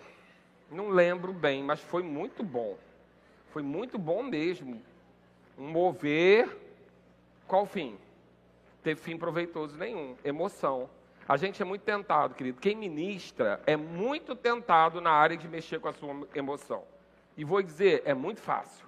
não 0.71 0.89
lembro 0.89 1.33
bem, 1.33 1.63
mas 1.63 1.81
foi 1.81 2.03
muito 2.03 2.43
bom. 2.43 2.77
Foi 3.51 3.63
muito 3.63 3.99
bom 3.99 4.23
mesmo. 4.23 4.83
Um 5.59 5.69
mover, 5.69 6.55
qual 7.47 7.65
fim? 7.65 7.97
Teve 8.83 9.01
fim 9.01 9.17
proveitoso 9.17 9.77
nenhum, 9.77 10.15
emoção. 10.23 10.91
A 11.27 11.37
gente 11.37 11.61
é 11.61 11.65
muito 11.65 11.83
tentado, 11.83 12.35
querido. 12.35 12.61
Quem 12.61 12.77
ministra 12.77 13.61
é 13.67 13.77
muito 13.77 14.37
tentado 14.37 15.01
na 15.01 15.11
área 15.11 15.37
de 15.37 15.49
mexer 15.49 15.81
com 15.81 15.89
a 15.89 15.93
sua 15.93 16.29
emoção. 16.35 16.85
E 17.37 17.45
vou 17.45 17.63
dizer, 17.63 18.03
é 18.05 18.15
muito 18.15 18.41
fácil. 18.41 18.87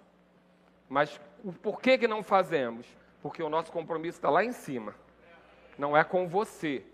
Mas 0.88 1.21
por 1.62 1.81
que, 1.81 1.99
que 1.99 2.09
não 2.09 2.23
fazemos? 2.23 2.87
Porque 3.21 3.43
o 3.43 3.49
nosso 3.49 3.71
compromisso 3.71 4.19
está 4.19 4.31
lá 4.31 4.45
em 4.45 4.52
cima. 4.52 4.95
Não 5.76 5.97
é 5.97 6.02
com 6.02 6.26
você. 6.26 6.85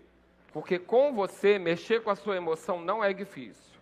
Porque 0.51 0.77
com 0.77 1.13
você, 1.13 1.57
mexer 1.57 2.01
com 2.01 2.09
a 2.09 2.15
sua 2.15 2.35
emoção 2.35 2.79
não 2.81 3.03
é 3.03 3.13
difícil. 3.13 3.75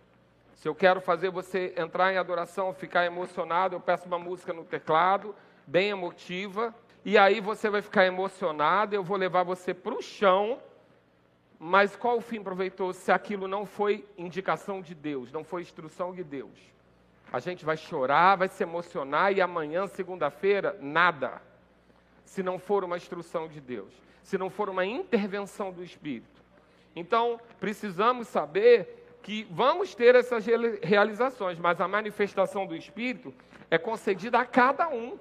Se 0.54 0.68
eu 0.68 0.74
quero 0.74 1.00
fazer 1.00 1.30
você 1.30 1.74
entrar 1.76 2.12
em 2.12 2.16
adoração, 2.16 2.72
ficar 2.72 3.04
emocionado, 3.04 3.74
eu 3.74 3.80
peço 3.80 4.06
uma 4.06 4.18
música 4.18 4.52
no 4.52 4.64
teclado, 4.64 5.34
bem 5.66 5.90
emotiva, 5.90 6.74
e 7.04 7.18
aí 7.18 7.38
você 7.40 7.68
vai 7.68 7.82
ficar 7.82 8.06
emocionado, 8.06 8.94
eu 8.94 9.04
vou 9.04 9.16
levar 9.16 9.42
você 9.42 9.74
para 9.74 9.94
o 9.94 10.00
chão. 10.00 10.58
Mas 11.58 11.94
qual 11.96 12.16
o 12.16 12.20
fim 12.20 12.42
proveitoso 12.42 12.98
se 12.98 13.12
aquilo 13.12 13.46
não 13.46 13.66
foi 13.66 14.06
indicação 14.16 14.80
de 14.80 14.94
Deus, 14.94 15.30
não 15.30 15.44
foi 15.44 15.62
instrução 15.62 16.14
de 16.14 16.24
Deus? 16.24 16.58
A 17.34 17.40
gente 17.40 17.64
vai 17.64 17.76
chorar, 17.76 18.36
vai 18.36 18.46
se 18.46 18.62
emocionar 18.62 19.32
e 19.32 19.40
amanhã, 19.40 19.88
segunda-feira, 19.88 20.78
nada. 20.80 21.42
Se 22.24 22.44
não 22.44 22.60
for 22.60 22.84
uma 22.84 22.96
instrução 22.96 23.48
de 23.48 23.60
Deus, 23.60 23.92
se 24.22 24.38
não 24.38 24.48
for 24.48 24.68
uma 24.68 24.86
intervenção 24.86 25.72
do 25.72 25.82
Espírito. 25.82 26.40
Então, 26.94 27.40
precisamos 27.58 28.28
saber 28.28 29.18
que 29.20 29.48
vamos 29.50 29.96
ter 29.96 30.14
essas 30.14 30.46
realizações, 30.80 31.58
mas 31.58 31.80
a 31.80 31.88
manifestação 31.88 32.68
do 32.68 32.76
Espírito 32.76 33.34
é 33.68 33.78
concedida 33.78 34.38
a 34.38 34.46
cada 34.46 34.88
um. 34.88 35.18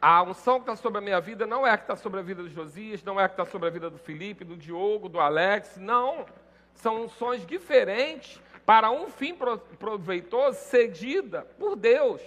A 0.00 0.24
unção 0.24 0.56
que 0.56 0.62
está 0.62 0.74
sobre 0.74 0.98
a 0.98 1.02
minha 1.02 1.20
vida 1.20 1.46
não 1.46 1.64
é 1.64 1.70
a 1.70 1.78
que 1.78 1.84
está 1.84 1.94
sobre 1.94 2.18
a 2.18 2.22
vida 2.24 2.42
do 2.42 2.50
Josias, 2.50 3.04
não 3.04 3.20
é 3.20 3.22
a 3.22 3.28
que 3.28 3.34
está 3.34 3.46
sobre 3.46 3.68
a 3.68 3.70
vida 3.70 3.88
do 3.88 3.96
Felipe, 3.96 4.44
do 4.44 4.56
Diogo, 4.56 5.08
do 5.08 5.20
Alex, 5.20 5.76
não. 5.76 6.26
São 6.74 7.04
unções 7.04 7.46
diferentes 7.46 8.42
para 8.64 8.90
um 8.90 9.08
fim 9.08 9.36
proveitoso 9.78 10.58
cedida 10.58 11.46
por 11.58 11.76
Deus. 11.76 12.20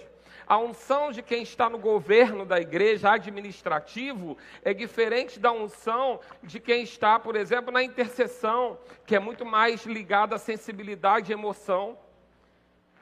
A 0.46 0.58
unção 0.58 1.10
de 1.10 1.22
quem 1.22 1.42
está 1.42 1.68
no 1.68 1.76
governo 1.76 2.46
da 2.46 2.60
igreja 2.60 3.10
administrativo 3.10 4.38
é 4.62 4.72
diferente 4.72 5.40
da 5.40 5.50
unção 5.50 6.20
de 6.40 6.60
quem 6.60 6.84
está, 6.84 7.18
por 7.18 7.34
exemplo, 7.34 7.72
na 7.72 7.82
intercessão, 7.82 8.78
que 9.04 9.16
é 9.16 9.18
muito 9.18 9.44
mais 9.44 9.84
ligada 9.84 10.36
à 10.36 10.38
sensibilidade 10.38 11.32
e 11.32 11.34
emoção. 11.34 11.98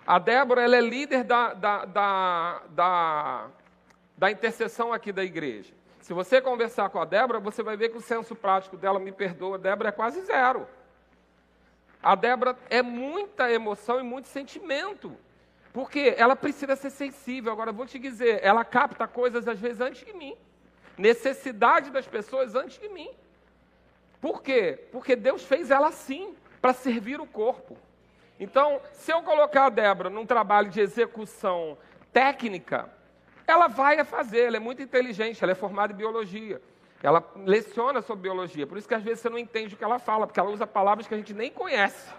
A 0.07 0.19
Débora 0.19 0.63
ela 0.63 0.77
é 0.77 0.81
líder 0.81 1.23
da, 1.25 1.53
da, 1.53 1.85
da, 1.85 2.63
da, 2.71 3.47
da 4.17 4.31
intercessão 4.31 4.91
aqui 4.91 5.13
da 5.13 5.23
igreja. 5.23 5.75
Se 6.01 6.15
você 6.15 6.41
conversar 6.41 6.89
com 6.89 6.99
a 6.99 7.05
Débora, 7.05 7.41
você 7.41 7.63
vai 7.63 7.77
ver 7.77 7.91
que 7.91 7.99
o 7.99 8.01
senso 8.01 8.35
prático 8.35 8.77
dela, 8.77 8.99
me 8.99 9.13
perdoa, 9.13 9.59
Débora 9.59 9.91
é 9.91 9.93
quase 9.93 10.23
zero. 10.23 10.67
A 12.05 12.15
Débora 12.15 12.55
é 12.69 12.83
muita 12.83 13.51
emoção 13.51 13.99
e 13.99 14.03
muito 14.03 14.29
sentimento. 14.29 15.17
Porque 15.73 16.15
ela 16.19 16.37
precisa 16.37 16.77
ser 16.77 16.91
sensível. 16.91 17.51
Agora, 17.51 17.73
vou 17.73 17.87
te 17.87 17.99
dizer, 17.99 18.41
ela 18.43 18.63
capta 18.63 19.09
coisas 19.09 19.49
às 19.49 19.59
vezes 19.59 19.81
antes 19.81 20.05
de 20.05 20.13
mim. 20.13 20.37
Necessidade 20.99 21.91
das 21.91 22.07
pessoas 22.07 22.55
antes 22.55 22.79
de 22.79 22.91
mim. 22.91 23.09
Por 24.21 24.43
quê? 24.43 24.87
Porque 24.93 25.17
Deus 25.17 25.43
fez 25.45 25.71
ela 25.71 25.89
assim, 25.89 26.37
para 26.61 26.75
servir 26.75 27.21
o 27.21 27.27
corpo. 27.27 27.77
Então, 28.39 28.81
se 28.93 29.11
eu 29.11 29.23
colocar 29.23 29.67
a 29.67 29.71
Débora 29.71 30.11
num 30.11 30.27
trabalho 30.27 30.69
de 30.69 30.81
execução 30.81 31.79
técnica, 32.13 32.89
ela 33.47 33.67
vai 33.67 34.05
fazer, 34.05 34.43
ela 34.43 34.57
é 34.59 34.61
muito 34.61 34.83
inteligente, 34.83 35.43
ela 35.43 35.53
é 35.53 35.57
formada 35.57 35.93
em 35.93 35.97
biologia. 35.97 36.61
Ela 37.07 37.23
leciona 37.37 38.03
sobre 38.03 38.23
biologia, 38.23 38.67
por 38.67 38.79
isso 38.79 38.89
que 38.89 38.95
às 38.95 39.03
vezes 39.03 39.21
você 39.21 39.29
não 39.29 39.39
entende 39.39 39.75
o 39.75 39.79
que 39.79 39.85
ela 39.85 39.99
fala, 39.99 40.27
porque 40.27 40.41
ela 40.41 40.51
usa 40.51 40.67
palavras 40.67 41.07
que 41.07 41.15
a 41.15 41.17
gente 41.17 41.35
nem 41.35 41.51
conhece 41.51 42.13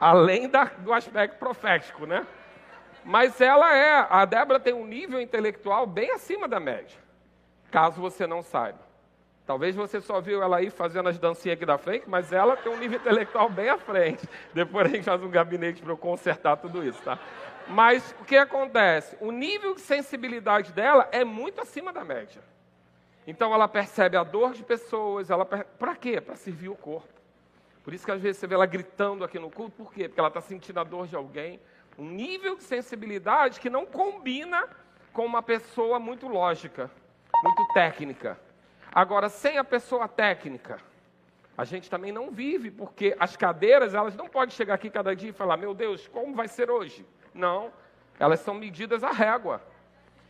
além 0.00 0.48
da, 0.48 0.64
do 0.64 0.92
aspecto 0.92 1.38
profético, 1.38 2.06
né? 2.06 2.26
Mas 3.04 3.40
ela 3.40 3.74
é, 3.74 4.06
a 4.10 4.24
Débora 4.24 4.60
tem 4.60 4.74
um 4.74 4.86
nível 4.86 5.20
intelectual 5.20 5.86
bem 5.86 6.10
acima 6.12 6.46
da 6.46 6.60
média, 6.60 6.98
caso 7.70 8.00
você 8.00 8.26
não 8.26 8.42
saiba. 8.42 8.86
Talvez 9.46 9.74
você 9.74 9.98
só 9.98 10.20
viu 10.20 10.42
ela 10.42 10.58
aí 10.58 10.68
fazendo 10.68 11.08
as 11.08 11.18
dancinhas 11.18 11.56
aqui 11.56 11.64
da 11.64 11.78
frente, 11.78 12.04
mas 12.06 12.32
ela 12.32 12.54
tem 12.54 12.70
um 12.70 12.76
nível 12.76 12.98
intelectual 12.98 13.48
bem 13.48 13.70
à 13.70 13.78
frente. 13.78 14.28
Depois 14.52 14.86
a 14.86 14.90
gente 14.90 15.04
faz 15.04 15.22
um 15.22 15.30
gabinete 15.30 15.80
para 15.80 15.92
eu 15.92 15.96
consertar 15.96 16.58
tudo 16.58 16.84
isso, 16.84 17.00
tá? 17.02 17.18
Mas 17.66 18.14
o 18.20 18.24
que 18.24 18.36
acontece? 18.36 19.16
O 19.20 19.32
nível 19.32 19.74
de 19.74 19.80
sensibilidade 19.80 20.70
dela 20.72 21.08
é 21.12 21.24
muito 21.24 21.62
acima 21.62 21.94
da 21.94 22.04
média. 22.04 22.42
Então 23.28 23.52
ela 23.52 23.68
percebe 23.68 24.16
a 24.16 24.24
dor 24.24 24.54
de 24.54 24.64
pessoas, 24.64 25.28
ela 25.28 25.44
para 25.44 25.94
quê? 25.94 26.18
Para 26.18 26.34
servir 26.34 26.70
o 26.70 26.74
corpo. 26.74 27.12
Por 27.84 27.92
isso 27.92 28.02
que 28.02 28.10
às 28.10 28.22
vezes 28.22 28.40
você 28.40 28.46
vê 28.46 28.54
ela 28.54 28.64
gritando 28.64 29.22
aqui 29.22 29.38
no 29.38 29.50
culto, 29.50 29.72
por 29.72 29.92
quê? 29.92 30.08
Porque 30.08 30.18
ela 30.18 30.30
está 30.30 30.40
sentindo 30.40 30.80
a 30.80 30.82
dor 30.82 31.06
de 31.06 31.14
alguém. 31.14 31.60
Um 31.98 32.08
nível 32.08 32.56
de 32.56 32.62
sensibilidade 32.62 33.60
que 33.60 33.68
não 33.68 33.84
combina 33.84 34.66
com 35.12 35.26
uma 35.26 35.42
pessoa 35.42 35.98
muito 35.98 36.26
lógica, 36.26 36.90
muito 37.44 37.68
técnica. 37.74 38.40
Agora, 38.90 39.28
sem 39.28 39.58
a 39.58 39.64
pessoa 39.64 40.08
técnica, 40.08 40.78
a 41.54 41.66
gente 41.66 41.90
também 41.90 42.10
não 42.10 42.30
vive, 42.30 42.70
porque 42.70 43.14
as 43.20 43.36
cadeiras, 43.36 43.92
elas 43.92 44.16
não 44.16 44.26
podem 44.26 44.54
chegar 44.54 44.72
aqui 44.72 44.88
cada 44.88 45.14
dia 45.14 45.28
e 45.28 45.34
falar, 45.34 45.58
meu 45.58 45.74
Deus, 45.74 46.08
como 46.08 46.34
vai 46.34 46.48
ser 46.48 46.70
hoje? 46.70 47.04
Não, 47.34 47.70
elas 48.18 48.40
são 48.40 48.54
medidas 48.54 49.04
à 49.04 49.10
régua. 49.10 49.60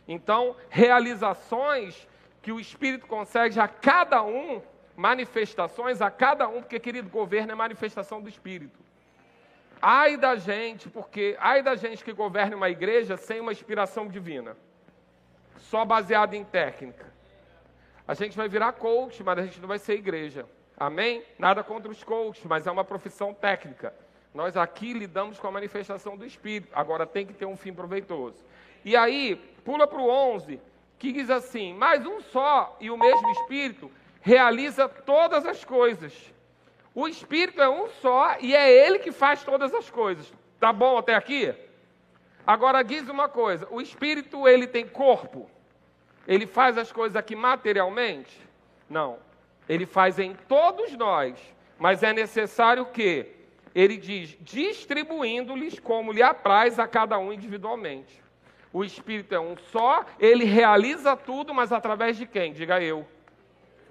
Então, 0.05 0.57
realizações 0.69 2.08
que 2.41 2.51
o 2.51 2.59
Espírito 2.59 3.07
concede 3.07 3.59
a 3.59 3.67
cada 3.67 4.23
um, 4.23 4.61
manifestações 4.95 6.01
a 6.01 6.09
cada 6.09 6.47
um, 6.47 6.61
porque, 6.61 6.79
querido, 6.79 7.09
governo 7.09 7.51
é 7.51 7.55
manifestação 7.55 8.21
do 8.21 8.29
Espírito. 8.29 8.79
Ai 9.81 10.17
da 10.17 10.35
gente, 10.35 10.89
porque 10.89 11.37
ai 11.39 11.63
da 11.63 11.75
gente 11.75 12.03
que 12.03 12.11
governe 12.11 12.55
uma 12.55 12.69
igreja 12.69 13.15
sem 13.15 13.39
uma 13.39 13.51
inspiração 13.51 14.07
divina, 14.07 14.57
só 15.57 15.85
baseada 15.85 16.35
em 16.35 16.43
técnica. 16.43 17.05
A 18.07 18.13
gente 18.13 18.35
vai 18.35 18.49
virar 18.49 18.73
coach, 18.73 19.23
mas 19.23 19.37
a 19.37 19.43
gente 19.43 19.61
não 19.61 19.67
vai 19.67 19.79
ser 19.79 19.93
igreja. 19.93 20.45
Amém? 20.75 21.23
Nada 21.37 21.63
contra 21.63 21.91
os 21.91 22.03
coaches, 22.03 22.43
mas 22.45 22.65
é 22.65 22.71
uma 22.71 22.83
profissão 22.83 23.33
técnica. 23.33 23.93
Nós 24.33 24.57
aqui 24.57 24.93
lidamos 24.93 25.39
com 25.39 25.47
a 25.47 25.51
manifestação 25.51 26.17
do 26.17 26.25
Espírito. 26.25 26.71
Agora 26.73 27.05
tem 27.05 27.25
que 27.25 27.33
ter 27.33 27.45
um 27.45 27.55
fim 27.55 27.73
proveitoso. 27.73 28.43
E 28.83 28.95
aí, 28.95 29.35
pula 29.63 29.85
para 29.85 29.99
o 29.99 30.09
11, 30.09 30.59
que 30.99 31.11
diz 31.13 31.29
assim: 31.29 31.73
Mas 31.73 32.05
um 32.05 32.21
só 32.21 32.77
e 32.79 32.91
o 32.91 32.97
mesmo 32.97 33.31
Espírito 33.31 33.89
realiza 34.21 34.87
todas 34.87 35.45
as 35.45 35.63
coisas. 35.63 36.13
O 36.93 37.07
Espírito 37.07 37.61
é 37.61 37.69
um 37.69 37.87
só 38.01 38.35
e 38.39 38.53
é 38.53 38.69
Ele 38.69 38.99
que 38.99 39.11
faz 39.11 39.43
todas 39.43 39.73
as 39.73 39.89
coisas. 39.89 40.31
Tá 40.59 40.73
bom 40.73 40.97
até 40.97 41.15
aqui? 41.15 41.55
Agora 42.45 42.83
diz 42.83 43.07
uma 43.07 43.29
coisa: 43.29 43.67
o 43.71 43.79
Espírito 43.79 44.47
ele 44.47 44.67
tem 44.67 44.87
corpo. 44.87 45.49
Ele 46.27 46.45
faz 46.45 46.77
as 46.77 46.91
coisas 46.91 47.15
aqui 47.15 47.35
materialmente? 47.35 48.39
Não. 48.89 49.17
Ele 49.67 49.85
faz 49.85 50.19
em 50.19 50.33
todos 50.47 50.91
nós, 50.93 51.39
mas 51.77 52.03
é 52.03 52.11
necessário 52.11 52.85
que 52.87 53.31
ele 53.73 53.97
diz, 53.97 54.35
distribuindo-lhes 54.41 55.79
como 55.79 56.11
lhe 56.11 56.21
apraz 56.21 56.79
a 56.79 56.87
cada 56.87 57.17
um 57.17 57.31
individualmente. 57.31 58.21
O 58.71 58.83
Espírito 58.83 59.33
é 59.33 59.39
um 59.39 59.57
só, 59.71 60.05
ele 60.19 60.45
realiza 60.45 61.15
tudo, 61.15 61.53
mas 61.53 61.71
através 61.71 62.17
de 62.17 62.25
quem? 62.25 62.53
Diga 62.53 62.81
eu. 62.81 63.07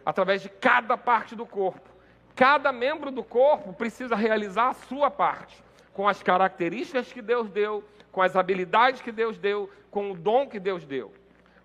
Através 0.06 0.40
de 0.40 0.48
cada 0.48 0.96
parte 0.96 1.34
do 1.34 1.44
corpo. 1.44 1.88
Cada 2.36 2.70
membro 2.70 3.10
do 3.10 3.24
corpo 3.24 3.72
precisa 3.72 4.14
realizar 4.14 4.68
a 4.68 4.74
sua 4.74 5.10
parte, 5.10 5.62
com 5.92 6.06
as 6.06 6.22
características 6.22 7.12
que 7.12 7.20
Deus 7.20 7.50
deu, 7.50 7.82
com 8.12 8.22
as 8.22 8.36
habilidades 8.36 9.02
que 9.02 9.10
Deus 9.10 9.36
deu, 9.36 9.68
com 9.90 10.12
o 10.12 10.16
dom 10.16 10.48
que 10.48 10.60
Deus 10.60 10.84
deu. 10.84 11.12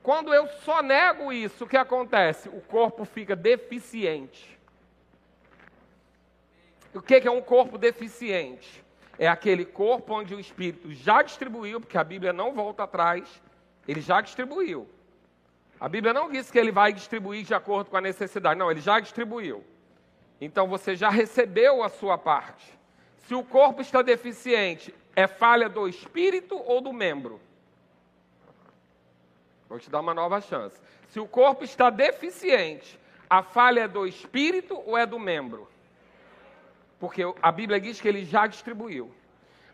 Quando 0.01 0.33
eu 0.33 0.47
só 0.47 0.81
nego 0.81 1.31
isso, 1.31 1.63
o 1.63 1.67
que 1.67 1.77
acontece? 1.77 2.49
O 2.49 2.59
corpo 2.61 3.05
fica 3.05 3.35
deficiente. 3.35 4.59
O 6.93 7.01
que 7.01 7.15
é 7.15 7.31
um 7.31 7.41
corpo 7.41 7.77
deficiente? 7.77 8.82
É 9.17 9.27
aquele 9.27 9.65
corpo 9.65 10.13
onde 10.13 10.33
o 10.33 10.39
Espírito 10.39 10.91
já 10.93 11.21
distribuiu, 11.21 11.79
porque 11.79 11.97
a 11.97 12.03
Bíblia 12.03 12.33
não 12.33 12.53
volta 12.53 12.83
atrás, 12.83 13.41
ele 13.87 14.01
já 14.01 14.21
distribuiu. 14.21 14.87
A 15.79 15.89
Bíblia 15.89 16.13
não 16.13 16.31
diz 16.31 16.49
que 16.49 16.57
ele 16.57 16.71
vai 16.71 16.93
distribuir 16.93 17.43
de 17.43 17.53
acordo 17.53 17.89
com 17.89 17.97
a 17.97 18.01
necessidade, 18.01 18.59
não, 18.59 18.71
ele 18.71 18.81
já 18.81 18.99
distribuiu. 18.99 19.63
Então 20.39 20.67
você 20.67 20.95
já 20.95 21.09
recebeu 21.09 21.83
a 21.83 21.89
sua 21.89 22.17
parte. 22.17 22.65
Se 23.27 23.35
o 23.35 23.43
corpo 23.43 23.81
está 23.81 24.01
deficiente, 24.01 24.93
é 25.15 25.27
falha 25.27 25.69
do 25.69 25.87
espírito 25.87 26.55
ou 26.65 26.81
do 26.81 26.91
membro? 26.91 27.39
Vou 29.69 29.79
te 29.79 29.89
dar 29.89 30.01
uma 30.01 30.13
nova 30.13 30.41
chance. 30.41 30.79
Se 31.09 31.19
o 31.19 31.27
corpo 31.27 31.63
está 31.63 31.89
deficiente, 31.89 32.99
a 33.29 33.41
falha 33.41 33.81
é 33.81 33.87
do 33.87 34.05
espírito 34.05 34.81
ou 34.85 34.97
é 34.97 35.05
do 35.05 35.19
membro? 35.19 35.67
Porque 37.03 37.21
a 37.41 37.51
Bíblia 37.51 37.81
diz 37.81 37.99
que 37.99 38.07
ele 38.07 38.23
já 38.23 38.47
distribuiu. 38.47 39.13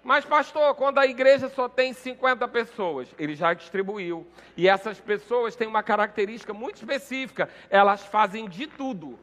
Mas, 0.03 0.25
pastor, 0.25 0.73
quando 0.73 0.97
a 0.97 1.05
igreja 1.05 1.47
só 1.47 1.69
tem 1.69 1.93
50 1.93 2.47
pessoas, 2.47 3.07
ele 3.19 3.35
já 3.35 3.53
distribuiu. 3.53 4.25
E 4.57 4.67
essas 4.67 4.99
pessoas 4.99 5.55
têm 5.55 5.67
uma 5.67 5.83
característica 5.83 6.55
muito 6.55 6.77
específica: 6.77 7.47
elas 7.69 8.03
fazem 8.03 8.49
de 8.49 8.65
tudo. 8.65 9.19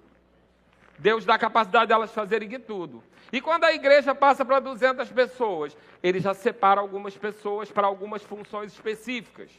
Deus 0.97 1.25
dá 1.25 1.35
a 1.35 1.39
capacidade 1.39 1.89
delas 1.89 2.13
fazerem 2.13 2.49
de 2.49 2.61
tudo. 2.61 3.03
E 3.33 3.41
quando 3.41 3.65
a 3.65 3.73
igreja 3.73 4.15
passa 4.15 4.45
para 4.45 4.61
200 4.61 5.11
pessoas, 5.11 5.77
ele 6.01 6.21
já 6.21 6.33
separa 6.33 6.81
algumas 6.81 7.17
pessoas 7.17 7.73
para 7.73 7.89
algumas 7.89 8.23
funções 8.23 8.73
específicas. 8.73 9.51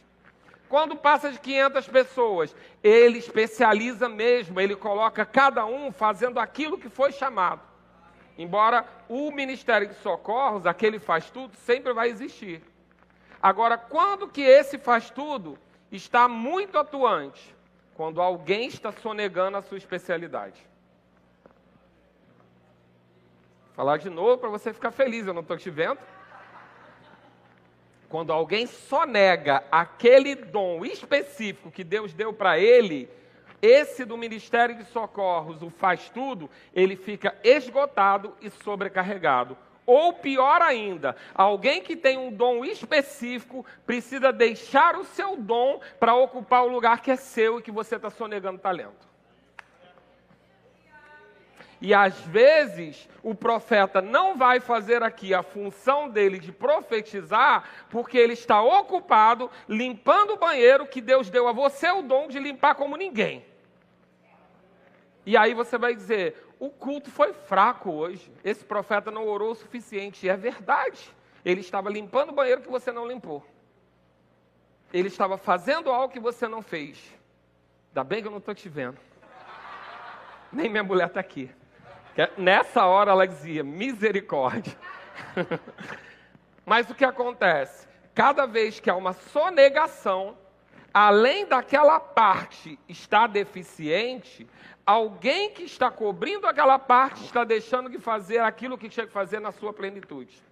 Quando 0.70 0.96
passa 0.96 1.30
de 1.30 1.38
500 1.38 1.86
pessoas, 1.88 2.56
ele 2.82 3.18
especializa 3.18 4.08
mesmo, 4.08 4.58
ele 4.58 4.74
coloca 4.74 5.26
cada 5.26 5.66
um 5.66 5.92
fazendo 5.92 6.40
aquilo 6.40 6.78
que 6.78 6.88
foi 6.88 7.12
chamado. 7.12 7.68
Embora 8.38 8.86
o 9.08 9.32
ministério 9.32 9.88
de 9.88 9.94
socorros, 9.96 10.64
aquele 10.64 11.00
faz 11.00 11.28
tudo, 11.28 11.56
sempre 11.56 11.92
vai 11.92 12.08
existir. 12.08 12.62
Agora, 13.42 13.76
quando 13.76 14.28
que 14.28 14.40
esse 14.40 14.78
faz 14.78 15.10
tudo 15.10 15.58
está 15.90 16.28
muito 16.28 16.78
atuante? 16.78 17.52
Quando 17.94 18.22
alguém 18.22 18.68
está 18.68 18.92
sonegando 18.92 19.56
a 19.56 19.62
sua 19.62 19.76
especialidade. 19.76 20.64
Vou 23.66 23.74
falar 23.74 23.96
de 23.96 24.08
novo 24.08 24.38
para 24.38 24.48
você 24.48 24.72
ficar 24.72 24.92
feliz, 24.92 25.26
eu 25.26 25.34
não 25.34 25.42
estou 25.42 25.56
te 25.56 25.68
vendo. 25.68 25.98
Quando 28.08 28.32
alguém 28.32 28.66
só 28.66 29.04
nega 29.04 29.64
aquele 29.70 30.36
dom 30.36 30.84
específico 30.84 31.72
que 31.72 31.82
Deus 31.82 32.14
deu 32.14 32.32
para 32.32 32.56
ele, 32.56 33.10
esse 33.60 34.04
do 34.04 34.16
Ministério 34.16 34.74
de 34.76 34.84
Socorros, 34.84 35.62
o 35.62 35.70
faz 35.70 36.08
tudo, 36.08 36.48
ele 36.74 36.96
fica 36.96 37.36
esgotado 37.42 38.34
e 38.40 38.50
sobrecarregado. 38.50 39.56
Ou 39.84 40.12
pior 40.12 40.60
ainda, 40.60 41.16
alguém 41.34 41.80
que 41.80 41.96
tem 41.96 42.18
um 42.18 42.30
dom 42.30 42.62
específico 42.62 43.64
precisa 43.86 44.30
deixar 44.30 44.96
o 44.96 45.04
seu 45.04 45.34
dom 45.34 45.80
para 45.98 46.14
ocupar 46.14 46.62
o 46.64 46.68
lugar 46.68 47.00
que 47.00 47.10
é 47.10 47.16
seu 47.16 47.58
e 47.58 47.62
que 47.62 47.70
você 47.70 47.96
está 47.96 48.10
sonegando 48.10 48.58
talento. 48.58 49.08
E 51.80 51.94
às 51.94 52.20
vezes 52.20 53.08
o 53.22 53.34
profeta 53.34 54.02
não 54.02 54.36
vai 54.36 54.60
fazer 54.60 55.02
aqui 55.02 55.32
a 55.32 55.42
função 55.42 56.08
dele 56.08 56.38
de 56.38 56.52
profetizar, 56.52 57.64
porque 57.88 58.18
ele 58.18 58.32
está 58.32 58.60
ocupado 58.60 59.50
limpando 59.68 60.34
o 60.34 60.38
banheiro 60.38 60.86
que 60.86 61.00
Deus 61.00 61.30
deu 61.30 61.46
a 61.48 61.52
você 61.52 61.90
o 61.90 62.02
dom 62.02 62.28
de 62.28 62.38
limpar 62.38 62.74
como 62.74 62.96
ninguém. 62.96 63.47
E 65.28 65.36
aí 65.36 65.52
você 65.52 65.76
vai 65.76 65.94
dizer: 65.94 66.42
o 66.58 66.70
culto 66.70 67.10
foi 67.10 67.34
fraco 67.34 67.90
hoje, 67.90 68.32
esse 68.42 68.64
profeta 68.64 69.10
não 69.10 69.28
orou 69.28 69.50
o 69.50 69.54
suficiente. 69.54 70.24
E 70.24 70.30
é 70.30 70.36
verdade, 70.38 71.14
ele 71.44 71.60
estava 71.60 71.90
limpando 71.90 72.30
o 72.30 72.34
banheiro 72.34 72.62
que 72.62 72.70
você 72.70 72.90
não 72.90 73.06
limpou. 73.06 73.46
Ele 74.90 75.08
estava 75.08 75.36
fazendo 75.36 75.90
algo 75.90 76.10
que 76.10 76.18
você 76.18 76.48
não 76.48 76.62
fez. 76.62 77.14
Ainda 77.90 78.04
bem 78.04 78.22
que 78.22 78.26
eu 78.26 78.30
não 78.30 78.38
estou 78.38 78.54
te 78.54 78.70
vendo. 78.70 78.96
Nem 80.50 80.70
minha 80.70 80.82
mulher 80.82 81.08
está 81.08 81.20
aqui. 81.20 81.50
Nessa 82.38 82.86
hora 82.86 83.10
ela 83.10 83.28
dizia: 83.28 83.62
misericórdia. 83.62 84.78
Mas 86.64 86.88
o 86.88 86.94
que 86.94 87.04
acontece? 87.04 87.86
Cada 88.14 88.46
vez 88.46 88.80
que 88.80 88.88
há 88.88 88.96
uma 88.96 89.12
sonegação, 89.12 90.38
além 90.92 91.44
daquela 91.44 92.00
parte 92.00 92.78
estar 92.88 93.26
deficiente, 93.26 94.48
alguém 94.90 95.50
que 95.50 95.64
está 95.64 95.90
cobrindo 95.90 96.46
aquela 96.46 96.78
parte 96.78 97.24
está 97.24 97.44
deixando 97.44 97.90
de 97.90 97.98
fazer 97.98 98.38
aquilo 98.38 98.78
que 98.78 98.88
tinha 98.88 99.06
que 99.06 99.12
fazer 99.12 99.40
na 99.40 99.52
sua 99.52 99.72
plenitude. 99.72 100.42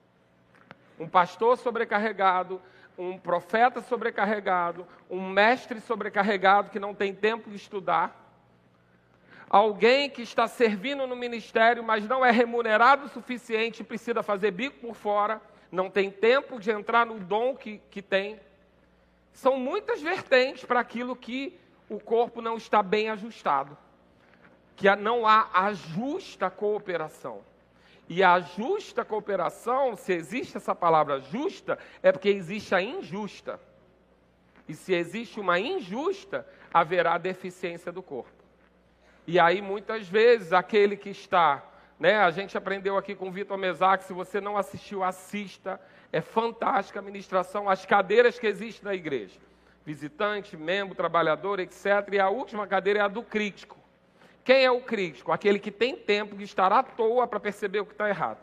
Um 0.98 1.08
pastor 1.08 1.56
sobrecarregado, 1.58 2.60
um 2.98 3.18
profeta 3.18 3.80
sobrecarregado, 3.80 4.86
um 5.08 5.28
mestre 5.28 5.80
sobrecarregado 5.80 6.70
que 6.70 6.78
não 6.78 6.94
tem 6.94 7.14
tempo 7.14 7.50
de 7.50 7.56
estudar 7.56 8.26
Alguém 9.48 10.10
que 10.10 10.22
está 10.22 10.48
servindo 10.48 11.06
no 11.06 11.14
ministério, 11.14 11.82
mas 11.82 12.04
não 12.04 12.24
é 12.24 12.32
remunerado 12.32 13.06
o 13.06 13.08
suficiente, 13.08 13.84
precisa 13.84 14.22
fazer 14.22 14.50
bico 14.50 14.80
por 14.80 14.94
fora, 14.94 15.40
não 15.70 15.88
tem 15.88 16.10
tempo 16.10 16.58
de 16.58 16.70
entrar 16.70 17.06
no 17.06 17.20
dom 17.20 17.54
que, 17.54 17.80
que 17.90 18.02
tem. 18.02 18.40
São 19.32 19.56
muitas 19.56 20.02
vertentes 20.02 20.64
para 20.64 20.80
aquilo 20.80 21.14
que 21.14 21.56
o 21.88 22.00
corpo 22.00 22.42
não 22.42 22.56
está 22.56 22.82
bem 22.82 23.08
ajustado. 23.08 23.78
Que 24.76 24.94
não 24.94 25.26
há 25.26 25.48
a 25.52 25.72
justa 25.72 26.50
cooperação. 26.50 27.40
E 28.08 28.22
a 28.22 28.38
justa 28.38 29.04
cooperação, 29.04 29.96
se 29.96 30.12
existe 30.12 30.56
essa 30.56 30.74
palavra 30.74 31.18
justa, 31.20 31.78
é 32.02 32.12
porque 32.12 32.28
existe 32.28 32.74
a 32.74 32.80
injusta. 32.80 33.58
E 34.68 34.74
se 34.74 34.94
existe 34.94 35.40
uma 35.40 35.58
injusta, 35.58 36.46
haverá 36.72 37.18
deficiência 37.18 37.90
do 37.90 38.02
corpo. 38.02 38.30
E 39.26 39.40
aí, 39.40 39.60
muitas 39.60 40.06
vezes, 40.08 40.52
aquele 40.52 40.96
que 40.96 41.10
está, 41.10 41.64
né, 41.98 42.16
a 42.18 42.30
gente 42.30 42.56
aprendeu 42.56 42.96
aqui 42.96 43.14
com 43.14 43.28
o 43.28 43.32
Vitor 43.32 43.58
Mesac, 43.58 44.04
se 44.04 44.12
você 44.12 44.40
não 44.40 44.56
assistiu, 44.56 45.02
assista. 45.02 45.80
É 46.12 46.20
fantástica 46.20 47.00
a 47.00 47.02
ministração, 47.02 47.68
as 47.68 47.84
cadeiras 47.84 48.38
que 48.38 48.46
existem 48.46 48.84
na 48.84 48.94
igreja. 48.94 49.40
Visitante, 49.84 50.56
membro, 50.56 50.94
trabalhador, 50.94 51.58
etc. 51.58 52.08
E 52.12 52.20
a 52.20 52.28
última 52.28 52.66
cadeira 52.66 53.00
é 53.00 53.02
a 53.02 53.08
do 53.08 53.22
crítico. 53.22 53.75
Quem 54.46 54.64
é 54.64 54.70
o 54.70 54.80
crítico? 54.80 55.32
Aquele 55.32 55.58
que 55.58 55.72
tem 55.72 55.96
tempo 55.96 56.36
de 56.36 56.44
estar 56.44 56.72
à 56.72 56.80
toa 56.80 57.26
para 57.26 57.40
perceber 57.40 57.80
o 57.80 57.84
que 57.84 57.90
está 57.90 58.08
errado. 58.08 58.38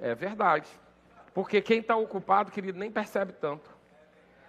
É 0.00 0.14
verdade. 0.14 0.66
Porque 1.34 1.60
quem 1.60 1.80
está 1.80 1.94
ocupado, 1.96 2.50
querido, 2.50 2.78
nem 2.78 2.90
percebe 2.90 3.34
tanto. 3.34 3.68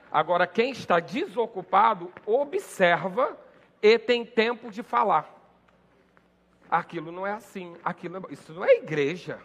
Agora, 0.09 0.47
quem 0.47 0.71
está 0.71 1.01
desocupado, 1.01 2.09
observa 2.25 3.37
e 3.81 3.99
tem 3.99 4.25
tempo 4.25 4.71
de 4.71 4.81
falar. 4.81 5.29
Aquilo 6.71 7.11
não 7.11 7.27
é 7.27 7.33
assim. 7.33 7.75
Aquilo, 7.83 8.25
isso 8.31 8.53
não 8.53 8.63
é 8.63 8.75
igreja. 8.77 9.37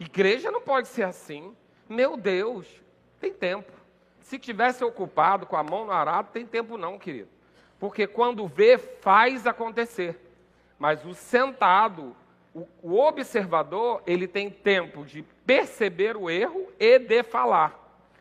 Igreja 0.00 0.50
não 0.50 0.62
pode 0.62 0.88
ser 0.88 1.02
assim. 1.02 1.54
Meu 1.86 2.16
Deus, 2.16 2.66
tem 3.20 3.30
tempo. 3.30 3.70
Se 4.20 4.38
tivesse 4.38 4.82
ocupado 4.82 5.44
com 5.44 5.54
a 5.54 5.62
mão 5.62 5.84
no 5.84 5.92
arado, 5.92 6.30
tem 6.32 6.46
tempo 6.46 6.78
não, 6.78 6.98
querido 6.98 7.31
porque 7.82 8.06
quando 8.06 8.46
vê, 8.46 8.78
faz 8.78 9.44
acontecer. 9.44 10.16
Mas 10.78 11.04
o 11.04 11.14
sentado, 11.14 12.14
o, 12.54 12.68
o 12.80 12.96
observador, 12.96 14.04
ele 14.06 14.28
tem 14.28 14.48
tempo 14.48 15.04
de 15.04 15.24
perceber 15.44 16.16
o 16.16 16.30
erro 16.30 16.68
e 16.78 16.96
de 17.00 17.24
falar. 17.24 17.76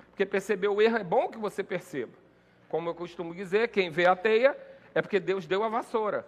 Porque 0.09 0.25
perceber 0.25 0.67
o 0.67 0.81
erro 0.81 0.97
é 0.97 1.03
bom 1.03 1.27
que 1.27 1.37
você 1.37 1.63
perceba. 1.63 2.11
Como 2.69 2.89
eu 2.89 2.95
costumo 2.95 3.35
dizer, 3.35 3.67
quem 3.67 3.91
vê 3.91 4.07
a 4.07 4.15
teia 4.15 4.57
é 4.95 4.99
porque 4.99 5.19
Deus 5.19 5.45
deu 5.45 5.63
a 5.63 5.69
vassoura. 5.69 6.25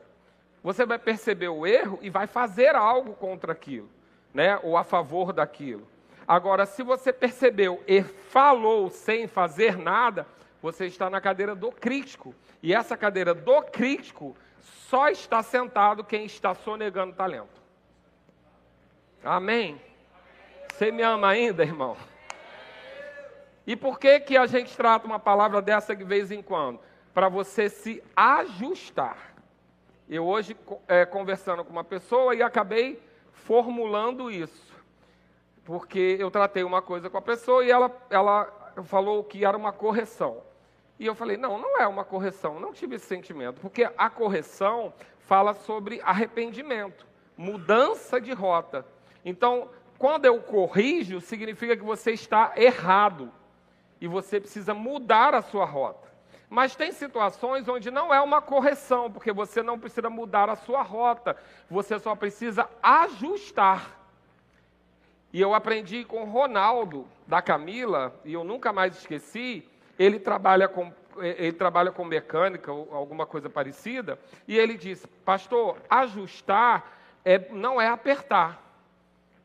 Você 0.62 0.86
vai 0.86 1.00
perceber 1.00 1.50
o 1.50 1.66
erro 1.66 1.98
e 2.04 2.12
vai 2.12 2.28
fazer 2.28 2.76
algo 2.76 3.16
contra 3.16 3.52
aquilo, 3.52 3.90
né? 4.32 4.60
ou 4.62 4.78
a 4.78 4.84
favor 4.84 5.34
daquilo. 5.34 5.88
Agora, 6.28 6.68
se 6.68 6.84
você 6.84 7.12
percebeu 7.12 7.84
e 7.88 8.04
falou 8.04 8.92
sem 8.92 9.26
fazer 9.26 9.76
nada, 9.76 10.28
você 10.64 10.86
está 10.86 11.10
na 11.10 11.20
cadeira 11.20 11.54
do 11.54 11.74
crítico. 11.74 12.34
E 12.62 12.74
essa 12.74 12.96
cadeira 12.96 13.34
do 13.34 13.62
crítico 13.64 14.34
só 14.62 15.10
está 15.10 15.44
sentado 15.44 16.06
quem 16.06 16.24
está 16.24 16.56
sonegando 16.56 17.14
talento. 17.14 17.62
Amém? 19.22 19.80
Você 20.72 20.90
me 20.90 21.04
ama 21.04 21.28
ainda, 21.28 21.64
irmão? 21.64 21.98
E 23.68 23.76
por 23.76 24.00
que, 24.00 24.22
que 24.22 24.38
a 24.38 24.46
gente 24.46 24.76
trata 24.76 25.06
uma 25.06 25.20
palavra 25.20 25.62
dessa 25.62 25.94
de 25.94 26.04
vez 26.06 26.32
em 26.32 26.42
quando? 26.42 26.80
Para 27.14 27.28
você 27.28 27.68
se 27.68 28.02
ajustar. 28.16 29.36
Eu 30.10 30.26
hoje, 30.26 30.56
é, 30.88 31.06
conversando 31.06 31.66
com 31.66 31.72
uma 31.72 31.84
pessoa, 31.84 32.36
e 32.36 32.42
acabei 32.42 33.02
formulando 33.34 34.32
isso. 34.32 34.74
Porque 35.66 36.16
eu 36.20 36.32
tratei 36.32 36.64
uma 36.64 36.82
coisa 36.82 37.10
com 37.10 37.18
a 37.18 37.22
pessoa 37.22 37.66
e 37.66 37.72
ela, 37.72 37.92
ela 38.10 38.74
falou 38.86 39.26
que 39.26 39.44
era 39.44 39.58
uma 39.58 39.74
correção. 39.74 40.42
E 41.04 41.06
eu 41.06 41.14
falei: 41.14 41.36
não, 41.36 41.58
não 41.58 41.78
é 41.78 41.86
uma 41.86 42.06
correção, 42.06 42.62
não 42.62 42.72
tive 42.72 42.96
esse 42.96 43.06
sentimento, 43.06 43.60
porque 43.60 43.90
a 43.98 44.10
correção 44.10 44.94
fala 45.28 45.54
sobre 45.54 46.00
arrependimento, 46.02 47.06
mudança 47.36 48.22
de 48.22 48.32
rota. 48.32 48.86
Então, 49.26 49.68
quando 49.98 50.24
eu 50.24 50.42
corrijo, 50.42 51.20
significa 51.20 51.76
que 51.76 51.84
você 51.84 52.12
está 52.12 52.54
errado 52.56 53.30
e 54.00 54.08
você 54.08 54.40
precisa 54.40 54.74
mudar 54.74 55.36
a 55.36 55.42
sua 55.42 55.66
rota. 55.66 56.08
Mas 56.50 56.74
tem 56.74 56.94
situações 56.94 57.68
onde 57.68 57.92
não 57.92 58.14
é 58.14 58.22
uma 58.22 58.42
correção, 58.42 59.12
porque 59.12 59.34
você 59.34 59.62
não 59.62 59.78
precisa 59.78 60.10
mudar 60.10 60.50
a 60.50 60.56
sua 60.56 60.84
rota, 60.84 61.36
você 61.70 62.00
só 62.00 62.16
precisa 62.16 62.70
ajustar. 62.82 64.00
E 65.34 65.42
eu 65.42 65.54
aprendi 65.54 66.06
com 66.06 66.24
Ronaldo, 66.24 67.06
da 67.28 67.42
Camila, 67.42 68.18
e 68.24 68.32
eu 68.32 68.46
nunca 68.46 68.72
mais 68.72 68.96
esqueci, 69.00 69.68
ele 70.04 70.20
trabalha 70.20 70.68
com, 70.68 70.92
ele 71.18 71.54
trabalha 71.54 71.92
com 71.92 72.04
mecânica 72.04 72.72
ou 72.72 72.94
alguma 72.94 73.26
coisa 73.26 73.50
parecida, 73.50 74.20
e 74.48 74.58
ele 74.58 74.78
diz, 74.78 75.06
pastor, 75.24 75.78
ajustar 75.90 77.00
é, 77.24 77.40
não 77.52 77.82
é 77.82 77.88
apertar. 77.88 78.62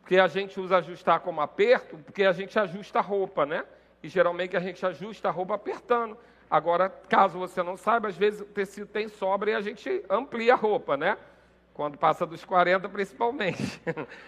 Porque 0.01 0.19
a 0.19 0.27
gente 0.27 0.59
usa 0.59 0.79
ajustar 0.79 1.21
como 1.21 1.41
aperto, 1.41 1.99
porque 1.99 2.25
a 2.25 2.33
gente 2.33 2.59
ajusta 2.59 2.99
a 2.99 3.03
roupa, 3.03 3.45
né? 3.45 3.65
E 4.03 4.09
geralmente 4.09 4.57
a 4.57 4.61
gente 4.61 4.85
ajusta 4.85 5.29
a 5.29 5.31
roupa 5.31 5.55
apertando. 5.55 6.17
Agora, 6.51 6.89
caso 7.09 7.39
você 7.39 7.63
não 7.63 7.77
saiba, 7.77 8.09
às 8.09 8.17
vezes 8.17 8.41
o 8.41 8.47
tecido 8.47 8.87
tem 8.87 9.09
sobra 9.09 9.51
e 9.51 9.55
a 9.55 9.61
gente 9.61 10.03
amplia 10.09 10.55
a 10.55 10.57
roupa, 10.57 10.97
né? 10.97 11.19
Quando 11.75 11.99
passa 11.99 12.25
dos 12.25 12.45
40, 12.45 12.89
principalmente. 12.89 13.81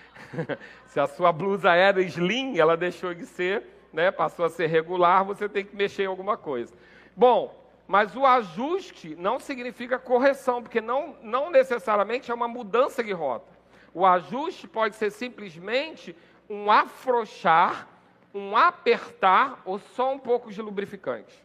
Se 0.87 1.01
a 1.01 1.07
sua 1.07 1.33
blusa 1.33 1.75
era 1.75 2.01
slim, 2.03 2.59
ela 2.59 2.77
deixou 2.77 3.15
de 3.15 3.25
ser 3.25 3.65
né, 3.93 4.11
passou 4.11 4.45
a 4.45 4.51
ser 4.51 4.67
regular, 4.67 5.25
você 5.25 5.49
tem 5.49 5.65
que 5.65 5.75
mexer 5.75 6.05
em 6.05 6.07
alguma 6.07 6.37
coisa. 6.37 6.75
Bom, 7.17 7.59
mas 7.87 8.15
o 8.15 8.25
ajuste 8.25 9.17
não 9.17 9.41
significa 9.41 9.99
correção, 9.99 10.63
porque 10.63 10.81
não, 10.81 11.17
não 11.23 11.51
necessariamente 11.51 12.31
é 12.31 12.35
uma 12.35 12.47
mudança 12.47 13.03
de 13.03 13.13
rota. 13.13 13.51
O 13.93 14.07
ajuste 14.07 14.69
pode 14.69 14.95
ser 14.95 15.11
simplesmente 15.11 16.15
um 16.49 16.71
afrouxar, 16.71 17.89
um 18.33 18.57
apertar 18.57 19.61
ou 19.65 19.79
só 19.79 20.13
um 20.13 20.19
pouco 20.19 20.53
de 20.53 20.63
lubrificante. 20.63 21.45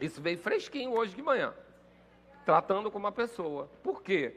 Isso 0.00 0.20
veio 0.20 0.38
fresquinho 0.38 0.92
hoje 0.92 1.14
de 1.14 1.22
manhã, 1.22 1.54
tratando 2.44 2.90
com 2.90 2.98
uma 2.98 3.12
pessoa. 3.12 3.70
Por 3.82 4.02
quê? 4.02 4.36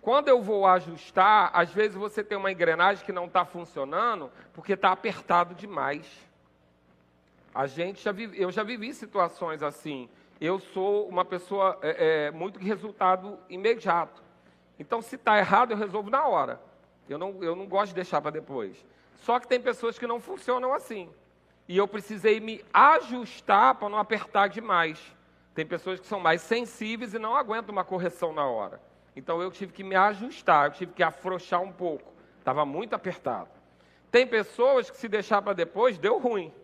Quando 0.00 0.28
eu 0.28 0.40
vou 0.40 0.66
ajustar, 0.66 1.50
às 1.52 1.70
vezes 1.70 1.96
você 1.96 2.22
tem 2.22 2.38
uma 2.38 2.52
engrenagem 2.52 3.04
que 3.04 3.12
não 3.12 3.26
está 3.26 3.44
funcionando 3.44 4.30
porque 4.54 4.74
está 4.74 4.92
apertado 4.92 5.54
demais. 5.54 6.06
A 7.54 7.66
gente 7.66 8.02
já 8.02 8.12
vive, 8.12 8.40
eu 8.40 8.50
já 8.50 8.62
vivi 8.62 8.94
situações 8.94 9.62
assim. 9.62 10.08
Eu 10.40 10.60
sou 10.60 11.08
uma 11.08 11.24
pessoa 11.24 11.78
é, 11.82 12.26
é, 12.26 12.30
muito 12.30 12.58
de 12.58 12.64
resultado 12.64 13.38
imediato. 13.48 14.22
Então, 14.78 15.02
se 15.02 15.16
está 15.16 15.36
errado, 15.36 15.72
eu 15.72 15.76
resolvo 15.76 16.08
na 16.08 16.24
hora. 16.26 16.60
Eu 17.08 17.18
não, 17.18 17.42
eu 17.42 17.56
não 17.56 17.66
gosto 17.66 17.88
de 17.88 17.96
deixar 17.96 18.20
para 18.20 18.30
depois. 18.30 18.86
Só 19.16 19.40
que 19.40 19.48
tem 19.48 19.60
pessoas 19.60 19.98
que 19.98 20.06
não 20.06 20.20
funcionam 20.20 20.72
assim. 20.72 21.10
E 21.66 21.76
eu 21.76 21.88
precisei 21.88 22.38
me 22.38 22.64
ajustar 22.72 23.74
para 23.74 23.88
não 23.88 23.98
apertar 23.98 24.48
demais. 24.48 25.00
Tem 25.54 25.66
pessoas 25.66 25.98
que 25.98 26.06
são 26.06 26.20
mais 26.20 26.40
sensíveis 26.40 27.12
e 27.14 27.18
não 27.18 27.34
aguentam 27.34 27.72
uma 27.72 27.84
correção 27.84 28.32
na 28.32 28.46
hora. 28.46 28.80
Então 29.18 29.42
eu 29.42 29.50
tive 29.50 29.72
que 29.72 29.82
me 29.82 29.96
ajustar, 29.96 30.66
eu 30.66 30.70
tive 30.70 30.92
que 30.92 31.02
afrouxar 31.02 31.60
um 31.60 31.72
pouco. 31.72 32.12
Estava 32.38 32.64
muito 32.64 32.94
apertado. 32.94 33.48
Tem 34.12 34.24
pessoas 34.24 34.88
que 34.88 34.96
se 34.96 35.08
deixar 35.08 35.42
para 35.42 35.54
depois, 35.54 35.98
deu 35.98 36.18
ruim. 36.18 36.54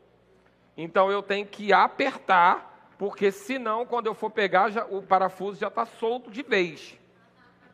Então 0.77 1.11
eu 1.11 1.21
tenho 1.21 1.45
que 1.45 1.73
apertar, 1.73 2.95
porque 2.97 3.33
senão, 3.33 3.85
quando 3.85 4.07
eu 4.07 4.15
for 4.15 4.31
pegar, 4.31 4.71
já, 4.71 4.85
o 4.85 5.03
parafuso 5.03 5.59
já 5.59 5.67
está 5.67 5.85
solto 5.85 6.31
de 6.31 6.45
vez. 6.45 6.97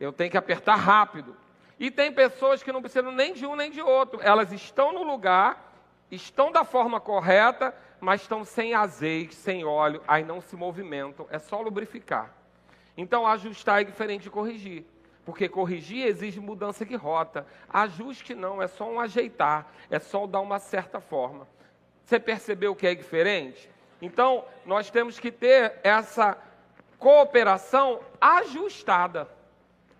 Eu 0.01 0.15
tenho 0.15 0.31
que 0.31 0.39
apertar 0.39 0.77
rápido. 0.77 1.37
E 1.79 1.91
tem 1.91 2.11
pessoas 2.11 2.63
que 2.63 2.73
não 2.73 2.81
precisam 2.81 3.13
nem 3.13 3.35
de 3.35 3.45
um 3.45 3.55
nem 3.55 3.71
de 3.71 3.83
outro. 3.83 4.19
Elas 4.23 4.51
estão 4.51 4.95
no 4.95 5.03
lugar, 5.03 5.75
estão 6.11 6.51
da 6.51 6.65
forma 6.65 6.99
correta, 6.99 7.75
mas 8.01 8.23
estão 8.23 8.47
sem 8.47 8.73
azeite, 8.73 9.35
sem 9.35 9.63
óleo, 9.63 10.03
aí 10.09 10.25
não 10.25 10.41
se 10.41 10.57
movimentam. 10.57 11.27
É 11.29 11.39
só 11.39 11.61
lubrificar. 11.61 12.40
Então, 12.97 13.27
ajustar 13.27 13.81
é 13.81 13.85
diferente 13.85 14.23
de 14.23 14.31
corrigir. 14.31 14.85
Porque 15.25 15.49
corrigir 15.49 16.07
exige 16.07 16.41
mudança 16.41 16.85
de 16.85 16.97
rota. 16.97 17.47
Ajuste 17.69 18.35
não, 18.35 18.61
é 18.61 18.67
só 18.67 18.91
um 18.91 18.99
ajeitar, 18.99 19.67
é 19.91 19.99
só 19.99 20.27
dar 20.27 20.41
uma 20.41 20.59
certa 20.59 21.01
forma. 21.01 21.47
Você 22.05 22.19
percebeu 22.19 22.75
que 22.75 22.87
é 22.87 22.95
diferente? 22.95 23.71
Então, 24.03 24.45
nós 24.65 24.91
temos 24.91 25.19
que 25.19 25.31
ter 25.31 25.79
essa 25.85 26.37
cooperação 26.99 28.01
ajustada. 28.21 29.29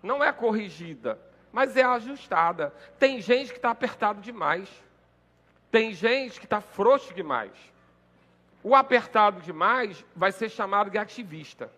Não 0.03 0.23
é 0.23 0.31
corrigida, 0.31 1.19
mas 1.51 1.77
é 1.77 1.83
ajustada. 1.83 2.73
Tem 2.99 3.21
gente 3.21 3.51
que 3.51 3.57
está 3.57 3.69
apertado 3.69 4.21
demais. 4.21 4.67
Tem 5.69 5.93
gente 5.93 6.39
que 6.39 6.45
está 6.45 6.59
frouxo 6.59 7.13
demais. 7.13 7.53
O 8.63 8.75
apertado 8.75 9.39
demais 9.41 10.03
vai 10.15 10.31
ser 10.31 10.49
chamado 10.49 10.89
de 10.89 10.97
ativista 10.97 11.71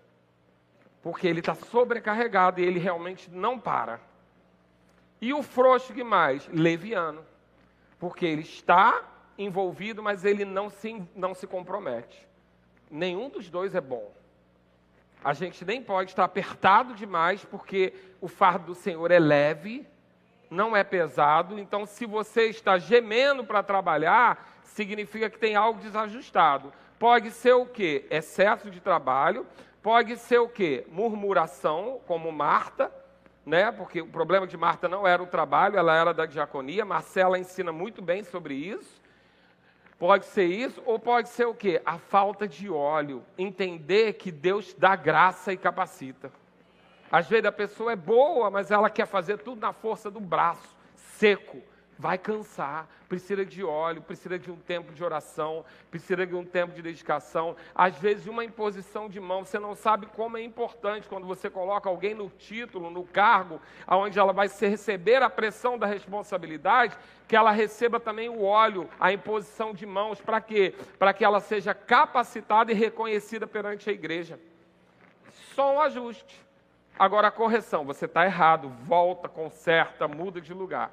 porque 1.04 1.28
ele 1.28 1.42
está 1.42 1.54
sobrecarregado 1.54 2.62
e 2.62 2.66
ele 2.66 2.80
realmente 2.80 3.30
não 3.30 3.60
para. 3.60 4.00
E 5.22 5.34
o 5.34 5.44
frouxo 5.44 5.94
que 5.94 6.04
mais? 6.04 6.48
Leviano, 6.48 7.24
porque 8.00 8.26
ele 8.26 8.42
está 8.42 9.04
envolvido, 9.38 10.02
mas 10.02 10.24
ele 10.24 10.46
não 10.46 10.70
se, 10.70 11.04
não 11.14 11.36
se 11.36 11.46
compromete. 11.46 12.26
Nenhum 12.90 13.30
dos 13.30 13.50
dois 13.50 13.76
é 13.76 13.82
bom. 13.82 14.14
A 15.24 15.34
gente 15.34 15.64
nem 15.66 15.82
pode 15.82 16.12
estar 16.12 16.24
apertado 16.24 16.94
demais, 16.94 17.44
porque 17.46 17.94
o 18.22 18.28
fardo 18.28 18.68
do 18.68 18.76
Senhor 18.76 19.10
é 19.12 19.20
leve, 19.20 19.86
não 20.50 20.76
é 20.76 20.84
pesado. 20.84 21.60
Então, 21.60 21.86
se 21.86 22.06
você 22.06 22.48
está 22.48 22.78
gemendo 22.78 23.44
para 23.44 23.64
trabalhar, 23.64 24.62
significa 24.64 25.30
que 25.30 25.40
tem 25.40 25.56
algo 25.56 25.80
desajustado. 25.80 26.74
Pode 27.00 27.32
ser 27.32 27.54
o 27.54 27.66
quê? 27.66 28.06
Excesso 28.10 28.70
de 28.70 28.80
trabalho. 28.80 29.46
Pode 29.84 30.16
ser 30.16 30.40
o 30.40 30.48
quê? 30.48 30.88
Murmuração, 30.90 32.00
como 32.08 32.32
Marta, 32.32 32.90
né? 33.46 33.70
Porque 33.70 34.02
o 34.02 34.08
problema 34.08 34.48
de 34.48 34.56
Marta 34.56 34.88
não 34.88 35.06
era 35.06 35.22
o 35.22 35.28
trabalho, 35.28 35.78
ela 35.78 35.94
era 35.94 36.14
da 36.14 36.26
diaconia. 36.26 36.86
Marcela 36.86 37.38
ensina 37.38 37.74
muito 37.74 38.02
bem 38.02 38.24
sobre 38.24 38.56
isso. 38.56 39.02
Pode 40.00 40.24
ser 40.24 40.46
isso, 40.46 40.82
ou 40.86 40.98
pode 40.98 41.28
ser 41.28 41.48
o 41.48 41.54
quê? 41.54 41.82
A 41.86 41.98
falta 41.98 42.48
de 42.48 42.70
óleo. 42.70 43.26
Entender 43.38 44.14
que 44.14 44.32
Deus 44.32 44.74
dá 44.74 44.96
graça 44.96 45.52
e 45.52 45.58
capacita. 45.58 46.32
Às 47.12 47.28
vezes 47.28 47.46
a 47.46 47.52
pessoa 47.52 47.92
é 47.92 47.98
boa, 47.98 48.50
mas 48.50 48.72
ela 48.72 48.90
quer 48.90 49.06
fazer 49.06 49.40
tudo 49.40 49.60
na 49.60 49.74
força 49.74 50.10
do 50.10 50.22
braço, 50.22 50.78
seco 50.96 51.62
vai 51.98 52.18
cansar, 52.18 52.88
precisa 53.08 53.46
de 53.46 53.64
óleo, 53.64 54.02
precisa 54.02 54.38
de 54.40 54.52
um 54.52 54.56
tempo 54.56 54.94
de 54.94 55.04
oração, 55.04 55.64
precisa 55.92 56.26
de 56.26 56.36
um 56.36 56.44
tempo 56.44 56.74
de 56.74 56.82
dedicação, 56.82 57.56
às 57.76 57.96
vezes 57.98 58.28
uma 58.28 58.44
imposição 58.44 59.08
de 59.08 59.20
mão, 59.20 59.46
você 59.46 59.60
não 59.60 59.76
sabe 59.76 60.08
como 60.08 60.38
é 60.38 60.42
importante 60.42 61.08
quando 61.08 61.28
você 61.28 61.50
coloca 61.50 61.88
alguém 61.88 62.14
no 62.14 62.30
título, 62.30 62.90
no 62.90 63.04
cargo, 63.04 63.62
aonde 63.86 64.18
ela 64.18 64.34
vai 64.34 64.48
receber 64.48 65.22
a 65.22 65.30
pressão 65.30 65.78
da 65.78 65.86
responsabilidade, 65.86 66.98
que 67.28 67.36
ela 67.36 67.52
receba 67.52 68.00
também 68.00 68.30
o 68.30 68.44
óleo, 68.44 68.90
a 69.00 69.12
imposição 69.12 69.74
de 69.74 69.86
mãos, 69.86 70.20
para 70.20 70.42
quê? 70.42 70.74
Para 70.98 71.14
que 71.14 71.24
ela 71.24 71.40
seja 71.40 71.74
capacitada 71.74 72.72
e 72.72 72.76
reconhecida 72.76 73.48
perante 73.48 73.90
a 73.90 73.94
igreja. 73.94 74.40
Só 75.56 75.76
um 75.76 75.80
ajuste. 75.80 76.44
Agora 76.98 77.30
a 77.30 77.32
correção, 77.32 77.84
você 77.86 78.06
está 78.06 78.26
errado, 78.26 78.70
volta, 78.86 79.28
conserta, 79.28 80.08
muda 80.08 80.40
de 80.40 80.54
lugar. 80.54 80.92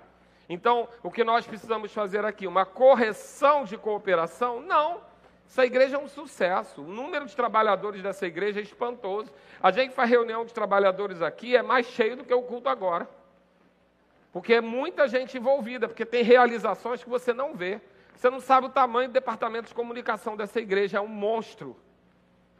Então, 0.53 0.89
o 1.01 1.13
que 1.13 1.23
nós 1.23 1.47
precisamos 1.47 1.93
fazer 1.93 2.25
aqui? 2.25 2.45
Uma 2.45 2.67
correção 2.67 3.63
de 3.63 3.79
cooperação? 3.79 4.61
Não. 4.61 5.01
Essa 5.49 5.65
igreja 5.65 5.95
é 5.95 5.99
um 5.99 6.09
sucesso. 6.09 6.83
O 6.83 6.89
número 6.89 7.25
de 7.25 7.37
trabalhadores 7.37 8.03
dessa 8.03 8.27
igreja 8.27 8.59
é 8.59 8.63
espantoso. 8.65 9.33
A 9.63 9.71
gente 9.71 9.95
faz 9.95 10.11
reunião 10.11 10.45
de 10.45 10.53
trabalhadores 10.53 11.23
aqui, 11.23 11.55
é 11.55 11.63
mais 11.63 11.87
cheio 11.87 12.17
do 12.17 12.25
que 12.25 12.35
o 12.35 12.43
culto 12.43 12.69
agora. 12.69 13.09
Porque 14.33 14.55
é 14.55 14.61
muita 14.61 15.07
gente 15.07 15.39
envolvida, 15.39 15.87
porque 15.87 16.05
tem 16.05 16.25
realizações 16.25 17.05
que 17.05 17.09
você 17.09 17.33
não 17.33 17.55
vê. 17.55 17.81
Você 18.17 18.29
não 18.29 18.41
sabe 18.41 18.67
o 18.67 18.71
tamanho 18.71 19.09
do 19.09 19.13
departamento 19.13 19.69
de 19.69 19.75
comunicação 19.75 20.37
dessa 20.37 20.59
igreja, 20.59 20.99
é 20.99 21.01
um 21.01 21.07
monstro. 21.07 21.77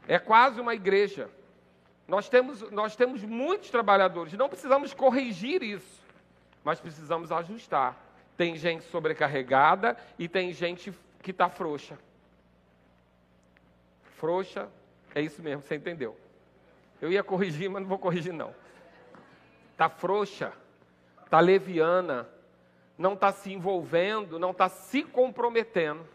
É 0.07 0.17
quase 0.17 0.61
uma 0.61 0.73
igreja. 0.73 1.29
Nós 2.07 2.29
temos, 2.29 2.71
nós 2.71 2.95
temos 2.95 3.21
muitos 3.21 3.69
trabalhadores, 3.69 4.31
não 4.33 4.47
precisamos 4.47 4.93
corrigir 4.93 5.61
isso 5.61 6.01
mas 6.63 6.79
precisamos 6.79 7.31
ajustar. 7.31 7.97
Tem 8.37 8.55
gente 8.55 8.83
sobrecarregada 8.85 9.97
e 10.17 10.27
tem 10.27 10.51
gente 10.53 10.93
que 11.21 11.31
está 11.31 11.49
frouxa. 11.49 11.97
Frouxa, 14.17 14.69
é 15.13 15.21
isso 15.21 15.41
mesmo, 15.41 15.61
você 15.61 15.75
entendeu. 15.75 16.17
Eu 17.01 17.11
ia 17.11 17.23
corrigir, 17.23 17.69
mas 17.69 17.81
não 17.81 17.89
vou 17.89 17.97
corrigir 17.97 18.33
não. 18.33 18.53
Está 19.71 19.89
frouxa, 19.89 20.53
está 21.25 21.39
leviana, 21.39 22.29
não 22.97 23.13
está 23.13 23.31
se 23.31 23.51
envolvendo, 23.51 24.37
não 24.37 24.51
está 24.51 24.69
se 24.69 25.03
comprometendo. 25.03 26.07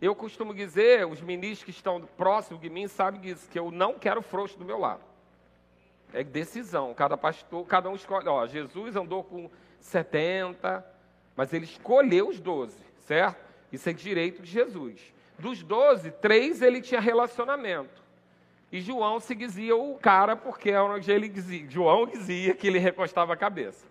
Eu 0.00 0.14
costumo 0.14 0.52
dizer, 0.52 1.06
os 1.06 1.20
ministros 1.20 1.64
que 1.64 1.70
estão 1.70 2.00
próximos 2.02 2.60
de 2.60 2.68
mim 2.68 2.86
sabem 2.88 3.20
disso, 3.20 3.48
que 3.48 3.58
eu 3.58 3.70
não 3.70 3.94
quero 3.94 4.20
frouxo 4.20 4.58
do 4.58 4.64
meu 4.64 4.78
lado. 4.78 5.02
É 6.12 6.22
decisão. 6.22 6.94
Cada 6.94 7.16
pastor, 7.16 7.66
cada 7.66 7.88
um 7.88 7.94
escolhe. 7.94 8.28
Ó, 8.28 8.46
Jesus 8.46 8.96
andou 8.96 9.22
com 9.24 9.50
70, 9.80 10.84
mas 11.34 11.52
ele 11.52 11.64
escolheu 11.64 12.28
os 12.28 12.40
12, 12.40 12.76
certo? 13.00 13.44
Isso 13.72 13.88
é 13.88 13.92
direito 13.92 14.42
de 14.42 14.50
Jesus. 14.50 15.00
Dos 15.38 15.62
12, 15.62 16.10
três 16.12 16.62
ele 16.62 16.80
tinha 16.80 17.00
relacionamento. 17.00 18.02
E 18.72 18.80
João 18.80 19.20
se 19.20 19.34
dizia 19.34 19.76
o 19.76 19.96
cara, 19.98 20.34
porque 20.34 20.70
é 20.70 20.80
onde 20.80 21.10
ele 21.10 21.28
dizia. 21.28 21.68
João 21.68 22.06
dizia 22.06 22.54
que 22.54 22.66
ele 22.66 22.78
recostava 22.78 23.32
a 23.32 23.36
cabeça. 23.36 23.86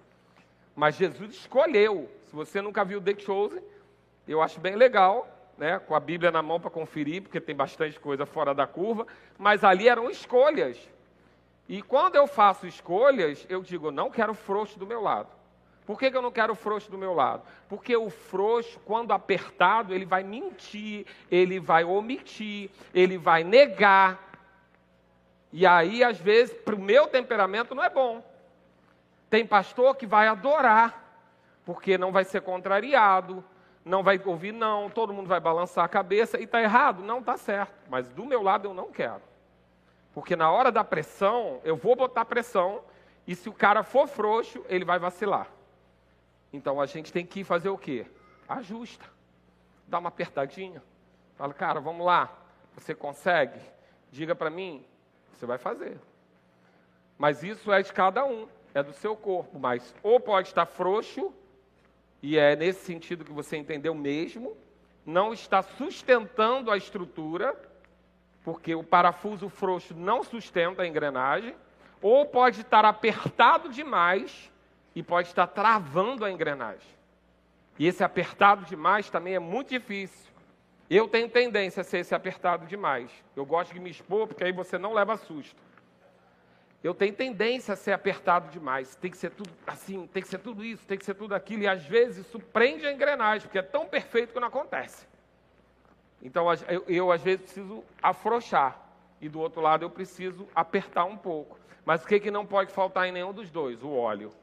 Mas 0.75 0.95
Jesus 0.95 1.35
escolheu. 1.35 2.09
Se 2.25 2.35
você 2.35 2.61
nunca 2.61 2.83
viu 2.83 2.99
The 2.99 3.17
Chosen, 3.17 3.61
eu 4.27 4.41
acho 4.41 4.59
bem 4.59 4.75
legal, 4.75 5.27
né? 5.57 5.79
com 5.79 5.95
a 5.95 5.99
Bíblia 5.99 6.31
na 6.31 6.41
mão 6.41 6.59
para 6.59 6.69
conferir, 6.69 7.21
porque 7.21 7.39
tem 7.39 7.55
bastante 7.55 7.99
coisa 7.99 8.25
fora 8.25 8.53
da 8.53 8.67
curva. 8.67 9.07
Mas 9.37 9.63
ali 9.63 9.87
eram 9.87 10.09
escolhas. 10.09 10.77
E 11.67 11.81
quando 11.81 12.15
eu 12.15 12.27
faço 12.27 12.67
escolhas, 12.67 13.45
eu 13.49 13.61
digo, 13.61 13.91
não 13.91 14.09
quero 14.09 14.33
frouxo 14.33 14.77
do 14.77 14.85
meu 14.85 15.01
lado. 15.01 15.29
Por 15.85 15.99
que, 15.99 16.09
que 16.09 16.17
eu 16.17 16.21
não 16.21 16.31
quero 16.31 16.55
frouxo 16.55 16.89
do 16.89 16.97
meu 16.97 17.13
lado? 17.13 17.43
Porque 17.69 17.95
o 17.95 18.09
frouxo, 18.09 18.79
quando 18.85 19.11
apertado, 19.11 19.93
ele 19.93 20.05
vai 20.05 20.23
mentir, 20.23 21.05
ele 21.29 21.59
vai 21.59 21.83
omitir, 21.83 22.71
ele 22.93 23.17
vai 23.17 23.43
negar. 23.43 24.19
E 25.51 25.65
aí, 25.65 26.03
às 26.03 26.17
vezes, 26.19 26.55
para 26.55 26.75
o 26.75 26.79
meu 26.79 27.07
temperamento 27.07 27.75
não 27.75 27.83
é 27.83 27.89
bom. 27.89 28.23
Tem 29.29 29.45
pastor 29.45 29.95
que 29.95 30.07
vai 30.07 30.27
adorar, 30.27 31.19
porque 31.63 31.97
não 31.97 32.11
vai 32.11 32.23
ser 32.23 32.41
contrariado, 32.41 33.43
não 33.83 34.01
vai 34.01 34.19
ouvir 34.25 34.51
não, 34.51 34.89
todo 34.89 35.13
mundo 35.13 35.27
vai 35.27 35.39
balançar 35.39 35.85
a 35.85 35.89
cabeça, 35.89 36.39
e 36.39 36.45
está 36.45 36.61
errado? 36.61 37.03
Não 37.03 37.19
está 37.19 37.37
certo. 37.37 37.73
Mas 37.89 38.09
do 38.09 38.25
meu 38.25 38.41
lado 38.41 38.67
eu 38.67 38.73
não 38.73 38.91
quero. 38.91 39.21
Porque 40.15 40.33
na 40.33 40.49
hora 40.49 40.71
da 40.71 40.81
pressão, 40.81 41.59
eu 41.65 41.75
vou 41.75 41.93
botar 41.93 42.23
pressão, 42.23 42.81
e 43.27 43.35
se 43.35 43.49
o 43.49 43.53
cara 43.53 43.83
for 43.83 44.07
frouxo, 44.07 44.65
ele 44.69 44.85
vai 44.85 44.97
vacilar. 44.97 45.51
Então 46.53 46.79
a 46.79 46.85
gente 46.85 47.11
tem 47.11 47.25
que 47.25 47.43
fazer 47.43 47.67
o 47.67 47.77
quê? 47.77 48.07
Ajusta. 48.47 49.05
Dá 49.85 49.99
uma 49.99 50.07
apertadinha. 50.07 50.81
Fala, 51.35 51.53
cara, 51.53 51.81
vamos 51.81 52.05
lá. 52.05 52.33
Você 52.75 52.95
consegue? 52.95 53.59
Diga 54.09 54.33
para 54.33 54.49
mim. 54.49 54.85
Você 55.33 55.45
vai 55.45 55.57
fazer. 55.57 55.99
Mas 57.17 57.43
isso 57.43 57.69
é 57.73 57.81
de 57.81 57.91
cada 57.91 58.23
um, 58.23 58.47
é 58.73 58.81
do 58.81 58.93
seu 58.93 59.17
corpo. 59.17 59.59
Mas 59.59 59.93
ou 60.01 60.17
pode 60.17 60.47
estar 60.47 60.65
frouxo, 60.65 61.33
e 62.21 62.37
é 62.37 62.55
nesse 62.55 62.85
sentido 62.85 63.25
que 63.25 63.33
você 63.33 63.57
entendeu 63.57 63.93
mesmo, 63.93 64.55
não 65.05 65.33
está 65.33 65.61
sustentando 65.61 66.71
a 66.71 66.77
estrutura, 66.77 67.53
porque 68.45 68.75
o 68.75 68.83
parafuso 68.83 69.49
frouxo 69.49 69.95
não 69.95 70.23
sustenta 70.23 70.83
a 70.83 70.87
engrenagem, 70.87 71.55
ou 71.99 72.27
pode 72.27 72.61
estar 72.61 72.85
apertado 72.85 73.69
demais 73.69 74.51
e 74.93 75.01
pode 75.01 75.29
estar 75.29 75.47
travando 75.47 76.23
a 76.23 76.31
engrenagem. 76.31 76.87
E 77.79 77.87
esse 77.87 78.03
apertado 78.03 78.63
demais 78.63 79.09
também 79.09 79.33
é 79.33 79.39
muito 79.39 79.69
difícil. 79.69 80.31
Eu 80.87 81.07
tenho 81.07 81.27
tendência 81.27 81.81
a 81.81 81.83
ser 81.83 81.97
esse 81.97 82.13
apertado 82.13 82.67
demais. 82.67 83.09
Eu 83.35 83.43
gosto 83.43 83.73
de 83.73 83.79
me 83.79 83.89
expor, 83.89 84.27
porque 84.27 84.43
aí 84.43 84.51
você 84.51 84.77
não 84.77 84.93
leva 84.93 85.17
susto. 85.17 85.59
Eu 86.83 86.93
tenho 86.93 87.13
tendência 87.13 87.73
a 87.73 87.75
ser 87.75 87.93
apertaado 87.93 88.51
demais. 88.51 88.95
Tem 88.95 89.09
que 89.09 89.17
ser 89.17 89.31
tudo 89.31 89.49
assim, 89.65 90.05
tem 90.05 90.21
que 90.21 90.29
ser 90.29 90.37
tudo 90.37 90.63
isso, 90.63 90.85
tem 90.85 90.99
que 90.99 91.03
ser 91.03 91.15
tudo 91.15 91.33
aquilo. 91.33 91.63
E 91.63 91.67
às 91.67 91.83
vezes 91.83 92.27
isso 92.27 92.39
prende 92.39 92.85
a 92.85 92.93
engrenagem, 92.93 93.47
porque 93.47 93.57
é 93.57 93.63
tão 93.63 93.87
perfeito 93.87 94.33
que 94.33 94.39
não 94.39 94.49
acontece. 94.49 95.07
Então 96.25 96.51
eu, 96.67 96.83
eu, 96.87 97.11
às 97.11 97.21
vezes 97.21 97.41
preciso 97.41 97.83
afrouxar 98.01 98.75
e 99.21 99.29
do 99.29 99.39
outro 99.39 99.61
lado 99.61 99.85
eu 99.85 99.91
preciso 99.91 100.47
apertar 100.55 101.05
um 101.05 101.15
pouco. 101.15 101.59
Mas 101.85 102.03
o 102.03 102.07
que, 102.07 102.19
que 102.19 102.31
não 102.31 102.43
pode 102.43 102.71
faltar 102.71 103.07
em 103.07 103.11
nenhum 103.11 103.31
dos 103.31 103.51
dois? 103.51 103.83
O 103.83 103.91
óleo. 103.91 104.33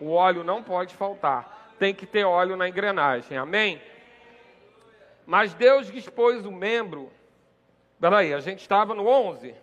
O 0.00 0.12
óleo 0.12 0.42
não 0.42 0.62
pode 0.62 0.94
faltar. 0.94 1.74
Tem 1.78 1.94
que 1.94 2.06
ter 2.06 2.24
óleo 2.24 2.56
na 2.56 2.66
engrenagem. 2.66 3.36
Amém? 3.36 3.78
Mas 5.26 5.52
Deus 5.52 5.92
dispôs 5.92 6.46
o 6.46 6.50
membro. 6.50 7.12
Peraí, 8.00 8.32
a 8.32 8.40
gente 8.40 8.60
estava 8.60 8.94
no 8.94 9.06
11. 9.06 9.54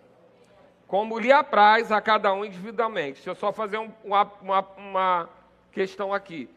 Como 0.86 1.18
lhe 1.18 1.32
apraz 1.32 1.90
a 1.90 2.00
cada 2.00 2.32
um 2.32 2.44
individualmente. 2.44 3.14
Deixa 3.14 3.30
eu 3.30 3.34
só 3.34 3.52
fazer 3.52 3.78
um, 3.78 3.90
uma, 4.04 4.22
uma, 4.40 4.60
uma 4.76 5.28
questão 5.72 6.14
aqui. 6.14 6.48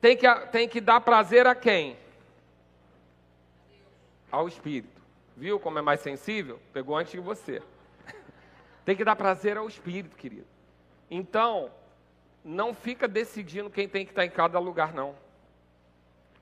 Tem 0.00 0.16
que, 0.16 0.34
tem 0.46 0.66
que 0.66 0.80
dar 0.80 1.02
prazer 1.02 1.46
a 1.46 1.54
quem? 1.54 1.98
Ao 4.30 4.48
espírito. 4.48 5.00
Viu 5.36 5.60
como 5.60 5.78
é 5.78 5.82
mais 5.82 6.00
sensível? 6.00 6.60
Pegou 6.72 6.96
antes 6.96 7.12
de 7.12 7.20
você. 7.20 7.62
tem 8.84 8.96
que 8.96 9.04
dar 9.04 9.16
prazer 9.16 9.56
ao 9.56 9.68
espírito, 9.68 10.16
querido. 10.16 10.46
Então, 11.10 11.70
não 12.44 12.74
fica 12.74 13.06
decidindo 13.06 13.70
quem 13.70 13.88
tem 13.88 14.04
que 14.04 14.12
estar 14.12 14.24
em 14.24 14.30
cada 14.30 14.58
lugar, 14.58 14.94
não. 14.94 15.14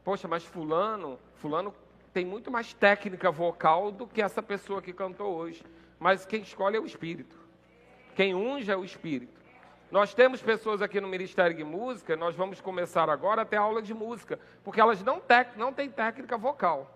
Poxa, 0.04 0.28
mas 0.28 0.44
fulano, 0.44 1.18
fulano 1.36 1.74
tem 2.12 2.24
muito 2.24 2.50
mais 2.50 2.72
técnica 2.72 3.30
vocal 3.30 3.90
do 3.90 4.06
que 4.06 4.22
essa 4.22 4.42
pessoa 4.42 4.82
que 4.82 4.92
cantou 4.92 5.34
hoje. 5.34 5.64
Mas 5.98 6.24
quem 6.26 6.42
escolhe 6.42 6.76
é 6.76 6.80
o 6.80 6.86
espírito. 6.86 7.36
Quem 8.14 8.34
unge 8.34 8.70
é 8.70 8.76
o 8.76 8.84
espírito. 8.84 9.34
Nós 9.90 10.14
temos 10.14 10.42
pessoas 10.42 10.82
aqui 10.82 11.00
no 11.00 11.08
Ministério 11.08 11.56
de 11.56 11.64
Música, 11.64 12.16
nós 12.16 12.34
vamos 12.34 12.60
começar 12.60 13.08
agora 13.08 13.42
a 13.42 13.44
ter 13.44 13.56
aula 13.56 13.80
de 13.80 13.94
música, 13.94 14.38
porque 14.62 14.80
elas 14.80 15.02
não, 15.02 15.20
tec, 15.20 15.56
não 15.56 15.72
têm 15.72 15.88
técnica 15.90 16.36
vocal. 16.36 16.90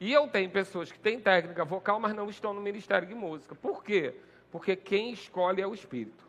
E 0.00 0.12
eu 0.12 0.28
tenho 0.28 0.50
pessoas 0.50 0.92
que 0.92 0.98
têm 0.98 1.18
técnica 1.18 1.64
vocal, 1.64 1.98
mas 1.98 2.14
não 2.14 2.30
estão 2.30 2.54
no 2.54 2.60
ministério 2.60 3.06
de 3.06 3.14
música. 3.14 3.54
Por 3.54 3.82
quê? 3.82 4.14
Porque 4.50 4.76
quem 4.76 5.12
escolhe 5.12 5.60
é 5.60 5.66
o 5.66 5.74
Espírito. 5.74 6.26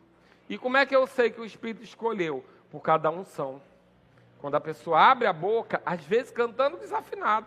E 0.48 0.58
como 0.58 0.76
é 0.76 0.84
que 0.84 0.94
eu 0.94 1.06
sei 1.06 1.30
que 1.30 1.40
o 1.40 1.44
Espírito 1.44 1.84
escolheu? 1.84 2.44
Por 2.70 2.80
cada 2.80 3.10
unção. 3.10 3.62
Quando 4.40 4.56
a 4.56 4.60
pessoa 4.60 5.00
abre 5.00 5.26
a 5.26 5.32
boca, 5.32 5.80
às 5.84 6.02
vezes 6.02 6.32
cantando 6.32 6.76
desafinado, 6.76 7.46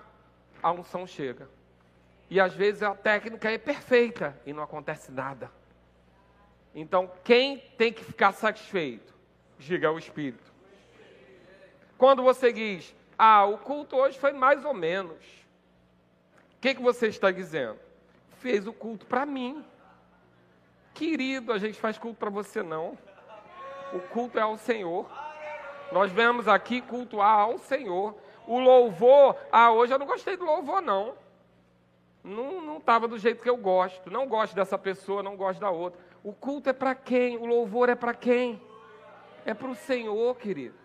a 0.62 0.71
unção 0.71 1.05
chega. 1.05 1.49
E 2.29 2.39
às 2.39 2.53
vezes 2.53 2.81
a 2.81 2.95
técnica 2.95 3.51
é 3.51 3.57
perfeita 3.57 4.39
e 4.45 4.53
não 4.53 4.63
acontece 4.63 5.12
nada. 5.12 5.51
Então, 6.73 7.12
quem 7.23 7.57
tem 7.77 7.91
que 7.91 8.03
ficar 8.03 8.31
satisfeito? 8.31 9.13
Diga 9.59 9.91
o 9.91 9.99
Espírito. 9.99 10.51
Quando 11.97 12.23
você 12.23 12.51
diz, 12.51 12.95
ah, 13.17 13.45
o 13.45 13.57
culto 13.57 13.95
hoje 13.95 14.17
foi 14.17 14.31
mais 14.31 14.65
ou 14.65 14.73
menos. 14.73 15.42
Que, 16.63 16.76
que 16.76 16.82
você 16.82 17.08
está 17.08 17.30
dizendo? 17.30 17.78
Fez 18.39 18.65
o 18.65 18.71
culto 18.71 19.06
para 19.06 19.26
mim. 19.26 19.65
Querido, 20.93 21.52
a 21.52 21.58
gente 21.58 21.78
faz 21.78 21.97
culto 21.97 22.17
para 22.17 22.30
você 22.30 22.63
não. 22.63 22.97
O 23.91 23.99
culto 23.99 24.39
é 24.39 24.43
ao 24.43 24.58
Senhor. 24.58 25.06
Nós 25.91 26.10
vemos 26.10 26.47
aqui 26.47 26.80
cultuar 26.80 27.38
ao 27.38 27.58
Senhor. 27.58 28.15
O 28.47 28.60
louvor, 28.60 29.36
ah, 29.52 29.73
hoje 29.73 29.93
eu 29.93 29.99
não 29.99 30.06
gostei 30.06 30.38
do 30.38 30.45
louvor, 30.45 30.82
não. 30.82 31.15
Não 32.23 32.78
estava 32.78 33.10
do 33.10 33.17
jeito 33.17 33.43
que 33.43 33.49
eu 33.49 33.58
gosto. 33.58 34.10
Não 34.10 34.26
gosto 34.26 34.56
dessa 34.56 34.78
pessoa, 34.78 35.21
não 35.21 35.36
gosto 35.36 35.60
da 35.60 35.69
outra. 35.69 35.99
O 36.23 36.32
culto 36.32 36.69
é 36.69 36.73
para 36.73 36.95
quem? 36.95 37.36
O 37.36 37.45
louvor 37.45 37.89
é 37.89 37.95
para 37.95 38.13
quem? 38.13 38.62
É 39.45 39.54
para 39.54 39.67
o 39.67 39.76
Senhor, 39.76 40.34
querido. 40.38 40.76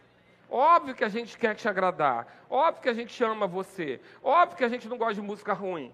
Óbvio 0.50 0.94
que 0.94 1.04
a 1.04 1.08
gente 1.08 1.36
quer 1.36 1.54
te 1.54 1.68
agradar. 1.68 2.44
Óbvio 2.48 2.82
que 2.82 2.88
a 2.88 2.94
gente 2.94 3.22
ama 3.22 3.46
você. 3.46 4.00
Óbvio 4.22 4.56
que 4.56 4.64
a 4.64 4.68
gente 4.68 4.88
não 4.88 4.96
gosta 4.96 5.14
de 5.14 5.22
música 5.22 5.52
ruim. 5.52 5.92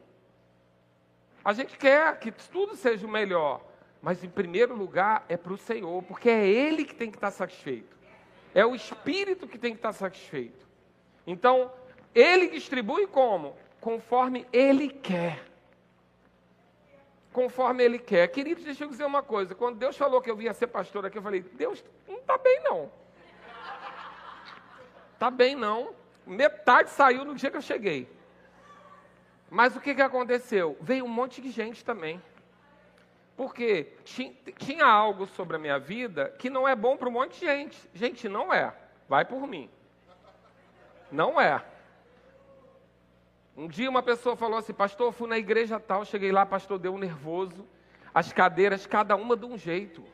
A 1.45 1.53
gente 1.53 1.77
quer 1.77 2.19
que 2.19 2.31
tudo 2.31 2.77
seja 2.77 3.07
o 3.07 3.11
melhor. 3.11 3.61
Mas 4.01 4.23
em 4.23 4.29
primeiro 4.29 4.77
lugar 4.77 5.25
é 5.29 5.37
para 5.37 5.53
o 5.53 5.57
Senhor, 5.57 6.03
porque 6.03 6.29
é 6.29 6.47
Ele 6.47 6.85
que 6.85 6.95
tem 6.95 7.11
que 7.11 7.17
estar 7.17 7.31
satisfeito. 7.31 7.97
É 8.55 8.65
o 8.65 8.75
Espírito 8.75 9.49
que 9.49 9.59
tem 9.59 9.73
que 9.73 9.79
estar 9.79 9.93
satisfeito. 9.93 10.67
Então, 11.27 11.73
Ele 12.15 12.49
distribui 12.49 13.07
como? 13.07 13.57
Conforme 13.81 14.47
Ele 14.53 14.89
quer. 14.89 15.43
Conforme 17.33 17.83
Ele 17.83 17.99
quer. 17.99 18.29
Queridos, 18.29 18.63
deixa 18.63 18.85
eu 18.85 18.89
dizer 18.89 19.07
uma 19.07 19.23
coisa. 19.23 19.55
Quando 19.55 19.79
Deus 19.79 19.97
falou 19.97 20.21
que 20.21 20.31
eu 20.31 20.37
vinha 20.37 20.53
ser 20.53 20.67
pastor 20.67 21.07
aqui, 21.07 21.19
eu 21.19 21.23
falei, 21.23 21.41
Deus 21.41 21.83
não 22.07 22.19
está 22.19 22.39
bem 22.39 22.63
não. 22.63 22.91
Está 25.25 25.31
bem 25.31 25.57
não. 25.57 25.95
Metade 26.27 26.91
saiu 26.91 27.25
no 27.25 27.35
dia 27.35 27.51
que 27.51 27.57
eu 27.57 27.63
cheguei. 27.63 28.07
Mas 29.49 29.75
o 29.75 29.81
que, 29.81 29.95
que 29.95 30.03
aconteceu? 30.03 30.77
Veio 30.83 31.07
um 31.07 31.09
monte 31.09 31.41
de 31.41 31.51
gente 31.51 31.83
também. 31.83 32.23
Porque 33.35 33.95
tinha 34.59 34.85
algo 34.85 35.25
sobre 35.25 35.57
a 35.57 35.59
minha 35.59 35.79
vida 35.79 36.29
que 36.39 36.51
não 36.51 36.69
é 36.69 36.77
bom 36.77 36.95
para 36.99 37.09
um 37.09 37.13
monte 37.13 37.41
de 37.41 37.47
gente. 37.47 37.91
Gente, 37.95 38.29
não 38.29 38.53
é. 38.53 38.75
Vai 39.09 39.25
por 39.25 39.47
mim. 39.47 39.71
Não 41.11 41.41
é. 41.41 41.65
Um 43.57 43.67
dia 43.67 43.89
uma 43.89 44.03
pessoa 44.03 44.37
falou 44.37 44.59
assim, 44.59 44.75
pastor, 44.75 45.11
fui 45.11 45.27
na 45.27 45.39
igreja 45.39 45.81
tal, 45.81 46.05
cheguei 46.05 46.33
lá, 46.33 46.45
pastor 46.45 46.79
deu 46.79 46.93
um 46.93 46.99
nervoso, 46.99 47.67
as 48.13 48.31
cadeiras, 48.31 48.87
cada 48.87 49.17
uma 49.17 49.35
de 49.35 49.47
um 49.47 49.57
jeito. 49.57 50.05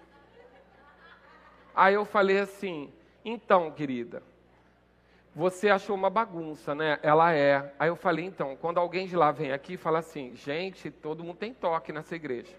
Aí 1.75 1.95
eu 1.95 2.05
falei 2.05 2.39
assim, 2.39 2.93
então, 3.25 3.73
querida, 3.73 4.23
você 5.35 5.69
achou 5.71 5.95
uma 5.95 6.11
bagunça, 6.11 6.75
né? 6.75 6.99
Ela 7.03 7.33
é. 7.33 7.73
Aí 7.79 7.89
eu 7.89 7.97
falei, 7.97 8.25
então, 8.25 8.57
quando 8.57 8.79
alguém 8.79 9.07
de 9.07 9.17
lá 9.17 9.31
vem 9.31 9.53
aqui 9.53 9.77
fala 9.77 10.01
assim, 10.01 10.35
gente, 10.35 10.91
todo 10.91 11.23
mundo 11.23 11.37
tem 11.37 11.55
toque 11.55 11.93
nessa 11.93 12.17
igreja. 12.17 12.53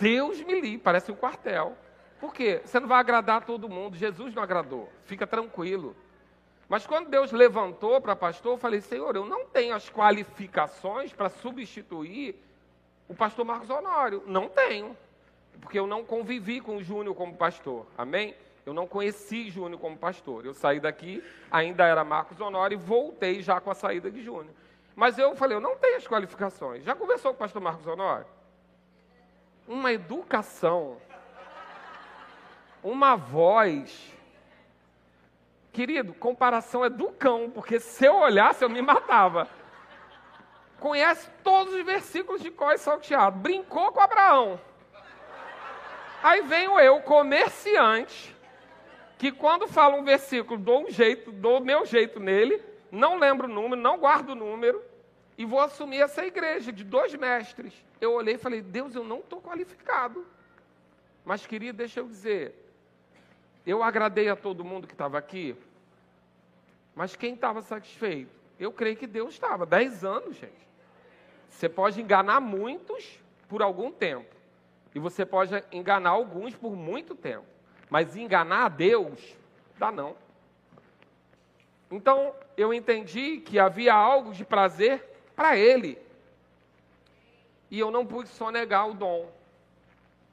Deus 0.00 0.40
me 0.40 0.60
livre, 0.60 0.78
parece 0.78 1.12
um 1.12 1.14
quartel. 1.14 1.76
Por 2.18 2.32
quê? 2.32 2.62
Você 2.64 2.80
não 2.80 2.88
vai 2.88 2.98
agradar 2.98 3.44
todo 3.44 3.68
mundo. 3.68 3.96
Jesus 3.96 4.34
não 4.34 4.42
agradou. 4.42 4.90
Fica 5.04 5.26
tranquilo. 5.26 5.94
Mas 6.68 6.86
quando 6.86 7.10
Deus 7.10 7.30
levantou 7.30 8.00
para 8.00 8.16
pastor, 8.16 8.52
eu 8.52 8.58
falei, 8.58 8.80
Senhor, 8.80 9.14
eu 9.14 9.26
não 9.26 9.44
tenho 9.44 9.74
as 9.74 9.90
qualificações 9.90 11.12
para 11.12 11.28
substituir 11.28 12.34
o 13.06 13.14
pastor 13.14 13.44
Marcos 13.44 13.68
Honório. 13.68 14.22
Não 14.26 14.48
tenho. 14.48 14.96
Porque 15.60 15.78
eu 15.78 15.86
não 15.86 16.04
convivi 16.04 16.60
com 16.60 16.76
o 16.78 16.82
Júnior 16.82 17.14
como 17.14 17.36
pastor. 17.36 17.86
Amém? 17.96 18.34
Eu 18.64 18.72
não 18.72 18.86
conheci 18.86 19.50
Júnior 19.50 19.80
como 19.80 19.96
pastor. 19.96 20.46
Eu 20.46 20.54
saí 20.54 20.80
daqui, 20.80 21.22
ainda 21.50 21.86
era 21.86 22.02
Marcos 22.04 22.40
Honório, 22.40 22.76
e 22.76 22.78
voltei 22.78 23.42
já 23.42 23.60
com 23.60 23.70
a 23.70 23.74
saída 23.74 24.10
de 24.10 24.22
Júnior. 24.22 24.54
Mas 24.96 25.18
eu 25.18 25.34
falei, 25.36 25.56
eu 25.56 25.60
não 25.60 25.76
tenho 25.76 25.96
as 25.96 26.06
qualificações. 26.06 26.84
Já 26.84 26.94
conversou 26.94 27.32
com 27.32 27.36
o 27.36 27.38
pastor 27.38 27.60
Marcos 27.60 27.86
Honório? 27.86 28.26
uma 29.66 29.92
educação, 29.92 30.98
uma 32.82 33.16
voz. 33.16 34.12
Querido, 35.72 36.14
comparação 36.14 36.84
é 36.84 36.90
do 36.90 37.08
cão, 37.08 37.50
porque 37.50 37.80
se 37.80 38.04
eu 38.04 38.16
olhasse 38.16 38.62
eu 38.62 38.68
me 38.68 38.80
matava. 38.80 39.48
Conhece 40.78 41.28
todos 41.42 41.72
os 41.72 41.84
versículos 41.84 42.42
de 42.42 42.50
Có 42.50 42.72
e 42.72 42.78
Salteado, 42.78 43.38
brincou 43.38 43.90
com 43.90 44.00
Abraão. 44.00 44.60
Aí 46.22 46.42
venho 46.42 46.78
eu, 46.78 47.00
comerciante, 47.00 48.33
que 49.18 49.32
quando 49.32 49.66
fala 49.66 49.96
um 49.96 50.04
versículo, 50.04 50.58
dou 50.58 50.86
um 50.86 50.90
jeito, 50.90 51.30
dou 51.30 51.60
meu 51.60 51.86
jeito 51.86 52.18
nele, 52.20 52.60
não 52.90 53.18
lembro 53.18 53.48
o 53.48 53.50
número, 53.50 53.80
não 53.80 53.98
guardo 53.98 54.30
o 54.30 54.34
número, 54.34 54.82
e 55.36 55.44
vou 55.44 55.60
assumir 55.60 56.00
essa 56.00 56.24
igreja 56.24 56.72
de 56.72 56.84
dois 56.84 57.14
mestres. 57.14 57.72
Eu 58.00 58.12
olhei 58.12 58.34
e 58.34 58.38
falei, 58.38 58.62
Deus, 58.62 58.94
eu 58.94 59.04
não 59.04 59.18
estou 59.18 59.40
qualificado. 59.40 60.26
Mas, 61.24 61.46
querido, 61.46 61.78
deixa 61.78 62.00
eu 62.00 62.06
dizer, 62.06 62.54
eu 63.66 63.82
agradei 63.82 64.28
a 64.28 64.36
todo 64.36 64.64
mundo 64.64 64.86
que 64.86 64.94
estava 64.94 65.18
aqui, 65.18 65.56
mas 66.94 67.16
quem 67.16 67.34
estava 67.34 67.62
satisfeito? 67.62 68.30
Eu 68.58 68.70
creio 68.70 68.96
que 68.96 69.06
Deus 69.06 69.34
estava. 69.34 69.66
Dez 69.66 70.04
anos, 70.04 70.36
gente. 70.36 70.64
Você 71.48 71.68
pode 71.68 72.00
enganar 72.00 72.40
muitos 72.40 73.18
por 73.48 73.62
algum 73.62 73.90
tempo. 73.90 74.32
E 74.94 74.98
você 74.98 75.26
pode 75.26 75.52
enganar 75.72 76.10
alguns 76.10 76.54
por 76.54 76.76
muito 76.76 77.14
tempo. 77.16 77.46
Mas 77.90 78.16
enganar 78.16 78.66
a 78.66 78.68
Deus, 78.68 79.18
dá 79.78 79.92
não. 79.92 80.16
Então, 81.90 82.34
eu 82.56 82.72
entendi 82.72 83.38
que 83.38 83.58
havia 83.58 83.94
algo 83.94 84.32
de 84.32 84.44
prazer 84.44 85.02
para 85.36 85.56
ele. 85.56 85.98
E 87.70 87.78
eu 87.78 87.90
não 87.90 88.06
pude 88.06 88.28
sonegar 88.28 88.88
o 88.88 88.94
dom. 88.94 89.30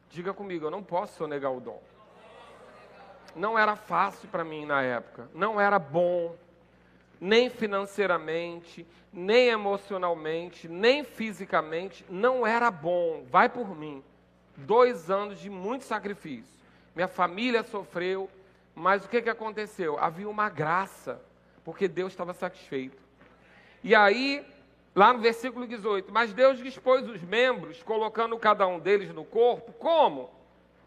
Diga 0.10 0.34
comigo, 0.34 0.66
eu 0.66 0.72
não 0.72 0.84
posso 0.84 1.18
sonegar 1.18 1.52
o 1.52 1.60
dom. 1.60 1.82
Não 3.36 3.58
era 3.58 3.76
fácil 3.76 4.28
para 4.30 4.44
mim 4.44 4.66
na 4.66 4.82
época, 4.82 5.30
não 5.34 5.60
era 5.60 5.80
bom, 5.80 6.36
nem 7.20 7.50
financeiramente, 7.50 8.86
nem 9.14 9.48
emocionalmente, 9.48 10.68
nem 10.68 11.04
fisicamente, 11.04 12.06
não 12.10 12.46
era 12.46 12.70
bom. 12.70 13.24
Vai 13.30 13.48
por 13.48 13.76
mim. 13.76 14.04
Dois 14.58 15.10
anos 15.10 15.40
de 15.40 15.50
muito 15.50 15.86
sacrifício. 15.86 16.61
Minha 16.96 17.08
família 17.08 17.64
sofreu, 17.64 18.30
mas 18.76 19.06
o 19.06 19.10
que, 19.10 19.22
que 19.22 19.30
aconteceu? 19.30 19.98
Havia 20.00 20.30
uma 20.30 20.50
graça, 20.50 21.22
porque 21.64 21.88
Deus 21.88 22.14
estava 22.14 22.34
satisfeito. 22.34 23.02
E 23.84 23.96
aí 23.96 24.46
Lá 24.96 25.14
no 25.14 25.20
versículo 25.20 25.66
18: 25.66 26.12
Mas 26.12 26.34
Deus 26.34 26.60
dispôs 26.60 27.08
os 27.08 27.22
membros, 27.22 27.82
colocando 27.82 28.38
cada 28.38 28.68
um 28.68 28.80
deles 28.80 29.14
no 29.14 29.24
corpo, 29.24 29.72
como? 29.74 30.30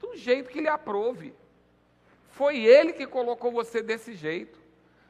Do 0.00 0.16
jeito 0.16 0.50
que 0.50 0.60
lhe 0.60 0.68
aprove. 0.68 1.34
Foi 2.30 2.64
Ele 2.64 2.92
que 2.92 3.06
colocou 3.06 3.50
você 3.50 3.82
desse 3.82 4.14
jeito. 4.14 4.58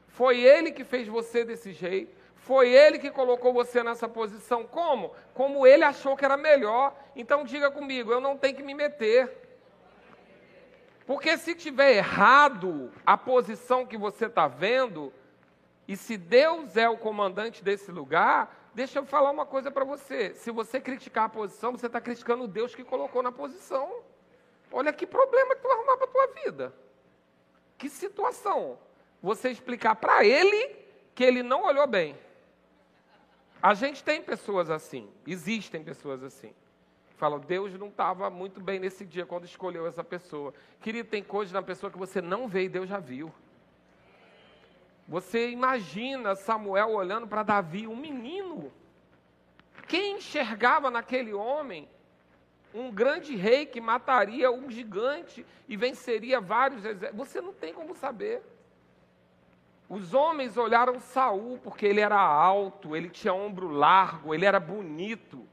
Foi 0.07 0.39
Ele 0.39 0.71
que 0.71 0.85
fez 0.85 1.07
você 1.07 1.43
desse 1.43 1.73
jeito. 1.73 2.15
Foi 2.35 2.69
Ele 2.69 2.99
que 2.99 3.11
colocou 3.11 3.51
você 3.51 3.83
nessa 3.83 4.07
posição. 4.07 4.63
Como? 4.63 5.13
Como 5.33 5.67
Ele 5.67 5.83
achou 5.83 6.15
que 6.15 6.23
era 6.23 6.37
melhor. 6.37 6.95
Então 7.15 7.43
diga 7.43 7.69
comigo: 7.69 8.11
eu 8.13 8.21
não 8.21 8.37
tenho 8.37 8.55
que 8.55 8.63
me 8.63 8.73
meter. 8.73 9.44
Porque 11.05 11.37
se 11.37 11.53
tiver 11.53 11.97
errado 11.97 12.91
a 13.05 13.17
posição 13.17 13.85
que 13.85 13.97
você 13.97 14.25
está 14.25 14.47
vendo, 14.47 15.13
e 15.87 15.95
se 15.95 16.17
Deus 16.17 16.75
é 16.75 16.89
o 16.89 16.97
comandante 16.97 17.63
desse 17.63 17.91
lugar, 17.91 18.65
Deixa 18.75 18.99
eu 18.99 19.05
falar 19.05 19.31
uma 19.31 19.45
coisa 19.45 19.71
para 19.71 19.85
você. 19.85 20.35
Se 20.35 20.51
você 20.51 20.81
criticar 20.81 21.23
a 21.23 21.29
posição, 21.29 21.71
você 21.71 21.85
está 21.85 22.01
criticando 22.01 22.43
o 22.43 22.47
Deus 22.47 22.75
que 22.75 22.83
colocou 22.83 23.23
na 23.23 23.31
posição. 23.31 24.03
Olha 24.69 24.91
que 24.91 25.07
problema 25.07 25.55
que 25.55 25.61
tu 25.61 25.67
vai 25.69 25.77
arrumar 25.77 25.95
para 25.95 26.05
a 26.05 26.09
tua 26.09 26.27
vida. 26.43 26.73
Que 27.77 27.87
situação. 27.87 28.77
Você 29.23 29.49
explicar 29.49 29.95
para 29.95 30.25
ele 30.25 30.75
que 31.15 31.23
ele 31.23 31.41
não 31.41 31.63
olhou 31.63 31.87
bem. 31.87 32.19
A 33.63 33.73
gente 33.73 34.03
tem 34.03 34.21
pessoas 34.21 34.69
assim. 34.69 35.09
Existem 35.25 35.81
pessoas 35.81 36.21
assim. 36.21 36.53
Falam, 37.17 37.39
Deus 37.39 37.73
não 37.79 37.87
estava 37.87 38.29
muito 38.29 38.59
bem 38.59 38.79
nesse 38.79 39.05
dia 39.05 39.25
quando 39.25 39.45
escolheu 39.45 39.87
essa 39.87 40.03
pessoa. 40.03 40.53
Querido, 40.81 41.09
tem 41.09 41.23
coisas 41.23 41.53
na 41.53 41.61
pessoa 41.61 41.91
que 41.91 41.97
você 41.97 42.21
não 42.21 42.47
vê 42.47 42.63
e 42.63 42.69
Deus 42.69 42.89
já 42.89 42.99
viu. 42.99 43.33
Você 45.07 45.49
imagina 45.49 46.35
Samuel 46.35 46.89
olhando 46.89 47.27
para 47.27 47.43
Davi, 47.43 47.87
um 47.87 47.95
menino. 47.95 48.71
Quem 49.87 50.17
enxergava 50.17 50.89
naquele 50.89 51.33
homem 51.33 51.87
um 52.73 52.91
grande 52.91 53.35
rei 53.35 53.65
que 53.65 53.79
mataria 53.79 54.51
um 54.51 54.69
gigante 54.69 55.45
e 55.69 55.77
venceria 55.77 56.41
vários 56.41 56.83
exércitos? 56.83 57.15
Você 57.15 57.39
não 57.39 57.53
tem 57.53 57.73
como 57.73 57.95
saber. 57.95 58.41
Os 59.87 60.13
homens 60.13 60.57
olharam 60.57 60.99
Saul 60.99 61.59
porque 61.63 61.85
ele 61.85 62.01
era 62.01 62.19
alto, 62.19 62.95
ele 62.95 63.09
tinha 63.09 63.33
ombro 63.33 63.69
largo, 63.69 64.33
ele 64.33 64.45
era 64.45 64.59
bonito. 64.59 65.47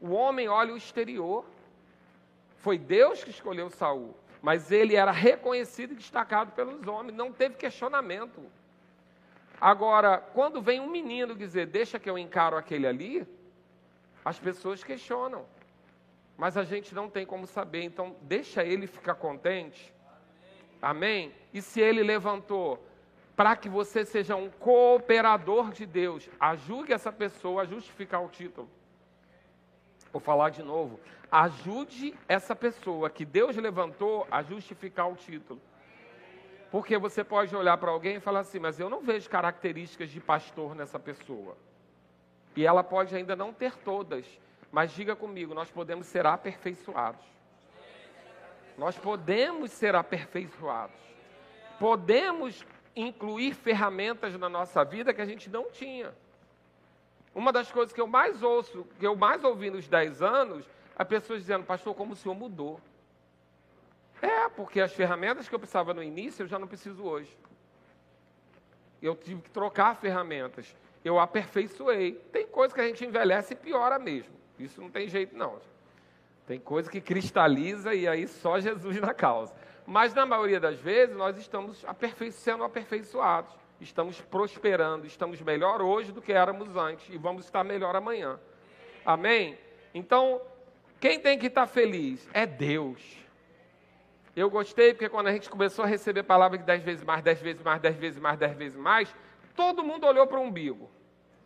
O 0.00 0.10
homem 0.10 0.48
olha 0.48 0.72
o 0.72 0.76
exterior. 0.76 1.44
Foi 2.56 2.76
Deus 2.78 3.22
que 3.22 3.30
escolheu 3.30 3.70
Saul, 3.70 4.16
mas 4.42 4.72
ele 4.72 4.96
era 4.96 5.12
reconhecido 5.12 5.92
e 5.92 5.96
destacado 5.96 6.52
pelos 6.52 6.86
homens, 6.86 7.16
não 7.16 7.32
teve 7.32 7.54
questionamento. 7.54 8.42
Agora, 9.60 10.18
quando 10.18 10.60
vem 10.60 10.80
um 10.80 10.90
menino 10.90 11.34
dizer, 11.34 11.66
deixa 11.66 11.98
que 11.98 12.08
eu 12.08 12.18
encaro 12.18 12.56
aquele 12.56 12.86
ali, 12.86 13.26
as 14.24 14.38
pessoas 14.38 14.84
questionam. 14.84 15.46
Mas 16.36 16.56
a 16.56 16.62
gente 16.62 16.94
não 16.94 17.10
tem 17.10 17.26
como 17.26 17.46
saber, 17.46 17.82
então 17.82 18.14
deixa 18.22 18.64
ele 18.64 18.86
ficar 18.86 19.14
contente. 19.14 19.92
Amém? 20.80 21.32
E 21.52 21.60
se 21.60 21.80
ele 21.80 22.02
levantou 22.02 22.84
para 23.34 23.56
que 23.56 23.68
você 23.68 24.04
seja 24.04 24.36
um 24.36 24.50
cooperador 24.50 25.70
de 25.72 25.86
Deus, 25.86 26.28
ajude 26.38 26.92
essa 26.92 27.12
pessoa 27.12 27.62
a 27.62 27.64
justificar 27.64 28.24
o 28.24 28.28
título. 28.28 28.68
Vou 30.12 30.20
falar 30.20 30.50
de 30.50 30.62
novo. 30.62 30.98
Ajude 31.30 32.14
essa 32.26 32.56
pessoa 32.56 33.10
que 33.10 33.24
Deus 33.24 33.56
levantou 33.56 34.26
a 34.30 34.42
justificar 34.42 35.10
o 35.10 35.16
título. 35.16 35.60
Porque 36.70 36.98
você 36.98 37.24
pode 37.24 37.54
olhar 37.54 37.76
para 37.78 37.90
alguém 37.90 38.16
e 38.16 38.20
falar 38.20 38.40
assim, 38.40 38.58
mas 38.58 38.78
eu 38.78 38.90
não 38.90 39.00
vejo 39.00 39.28
características 39.28 40.10
de 40.10 40.20
pastor 40.20 40.74
nessa 40.74 40.98
pessoa. 40.98 41.56
E 42.54 42.66
ela 42.66 42.82
pode 42.82 43.14
ainda 43.14 43.36
não 43.36 43.52
ter 43.52 43.74
todas, 43.76 44.26
mas 44.70 44.90
diga 44.92 45.14
comigo, 45.14 45.54
nós 45.54 45.70
podemos 45.70 46.06
ser 46.06 46.26
aperfeiçoados. 46.26 47.24
Nós 48.76 48.96
podemos 48.98 49.70
ser 49.70 49.94
aperfeiçoados. 49.94 50.96
Podemos 51.78 52.64
incluir 52.94 53.54
ferramentas 53.54 54.34
na 54.38 54.48
nossa 54.48 54.84
vida 54.84 55.14
que 55.14 55.22
a 55.22 55.26
gente 55.26 55.48
não 55.48 55.70
tinha. 55.70 56.12
Uma 57.34 57.52
das 57.52 57.70
coisas 57.70 57.92
que 57.92 58.00
eu 58.00 58.06
mais 58.06 58.42
ouço, 58.42 58.86
que 58.98 59.06
eu 59.06 59.14
mais 59.14 59.44
ouvi 59.44 59.70
nos 59.70 59.86
10 59.86 60.22
anos, 60.22 60.64
a 60.96 61.04
pessoas 61.04 61.40
dizendo, 61.40 61.64
pastor, 61.64 61.94
como 61.94 62.12
o 62.12 62.16
senhor 62.16 62.34
mudou. 62.34 62.80
É, 64.20 64.48
porque 64.48 64.80
as 64.80 64.92
ferramentas 64.92 65.48
que 65.48 65.54
eu 65.54 65.58
precisava 65.58 65.94
no 65.94 66.02
início, 66.02 66.42
eu 66.42 66.48
já 66.48 66.58
não 66.58 66.66
preciso 66.66 67.04
hoje. 67.04 67.36
Eu 69.00 69.14
tive 69.14 69.42
que 69.42 69.50
trocar 69.50 69.94
ferramentas. 69.96 70.74
Eu 71.04 71.20
aperfeiçoei. 71.20 72.14
Tem 72.32 72.46
coisa 72.46 72.74
que 72.74 72.80
a 72.80 72.86
gente 72.86 73.04
envelhece 73.04 73.54
e 73.54 73.56
piora 73.56 73.98
mesmo. 73.98 74.34
Isso 74.58 74.80
não 74.80 74.90
tem 74.90 75.08
jeito, 75.08 75.36
não. 75.36 75.60
Tem 76.46 76.58
coisa 76.58 76.90
que 76.90 77.00
cristaliza 77.00 77.94
e 77.94 78.08
aí 78.08 78.26
só 78.26 78.58
Jesus 78.58 79.00
na 79.00 79.14
causa. 79.14 79.54
Mas 79.86 80.12
na 80.12 80.26
maioria 80.26 80.58
das 80.58 80.78
vezes 80.78 81.14
nós 81.14 81.38
estamos 81.38 81.84
sendo 82.32 82.64
aperfeiçoados. 82.64 83.54
Estamos 83.80 84.20
prosperando, 84.20 85.06
estamos 85.06 85.40
melhor 85.40 85.80
hoje 85.80 86.10
do 86.10 86.20
que 86.20 86.32
éramos 86.32 86.76
antes 86.76 87.08
e 87.08 87.16
vamos 87.16 87.44
estar 87.44 87.62
melhor 87.62 87.94
amanhã. 87.94 88.38
Amém? 89.04 89.56
Então, 89.94 90.40
quem 91.00 91.20
tem 91.20 91.38
que 91.38 91.46
estar 91.46 91.66
feliz 91.66 92.28
é 92.32 92.44
Deus. 92.44 93.00
Eu 94.34 94.50
gostei 94.50 94.92
porque 94.92 95.08
quando 95.08 95.28
a 95.28 95.32
gente 95.32 95.48
começou 95.48 95.84
a 95.84 95.88
receber 95.88 96.24
palavras 96.24 96.60
de 96.60 96.66
dez 96.66 96.82
vezes 96.82 97.04
mais, 97.04 97.22
dez 97.22 97.40
vezes 97.40 97.62
mais, 97.62 97.80
dez 97.80 97.96
vezes 97.96 98.20
mais, 98.20 98.38
dez 98.38 98.56
vezes 98.56 98.78
mais, 98.78 99.14
todo 99.54 99.84
mundo 99.84 100.06
olhou 100.06 100.26
para 100.26 100.38
o 100.38 100.42
umbigo. 100.42 100.90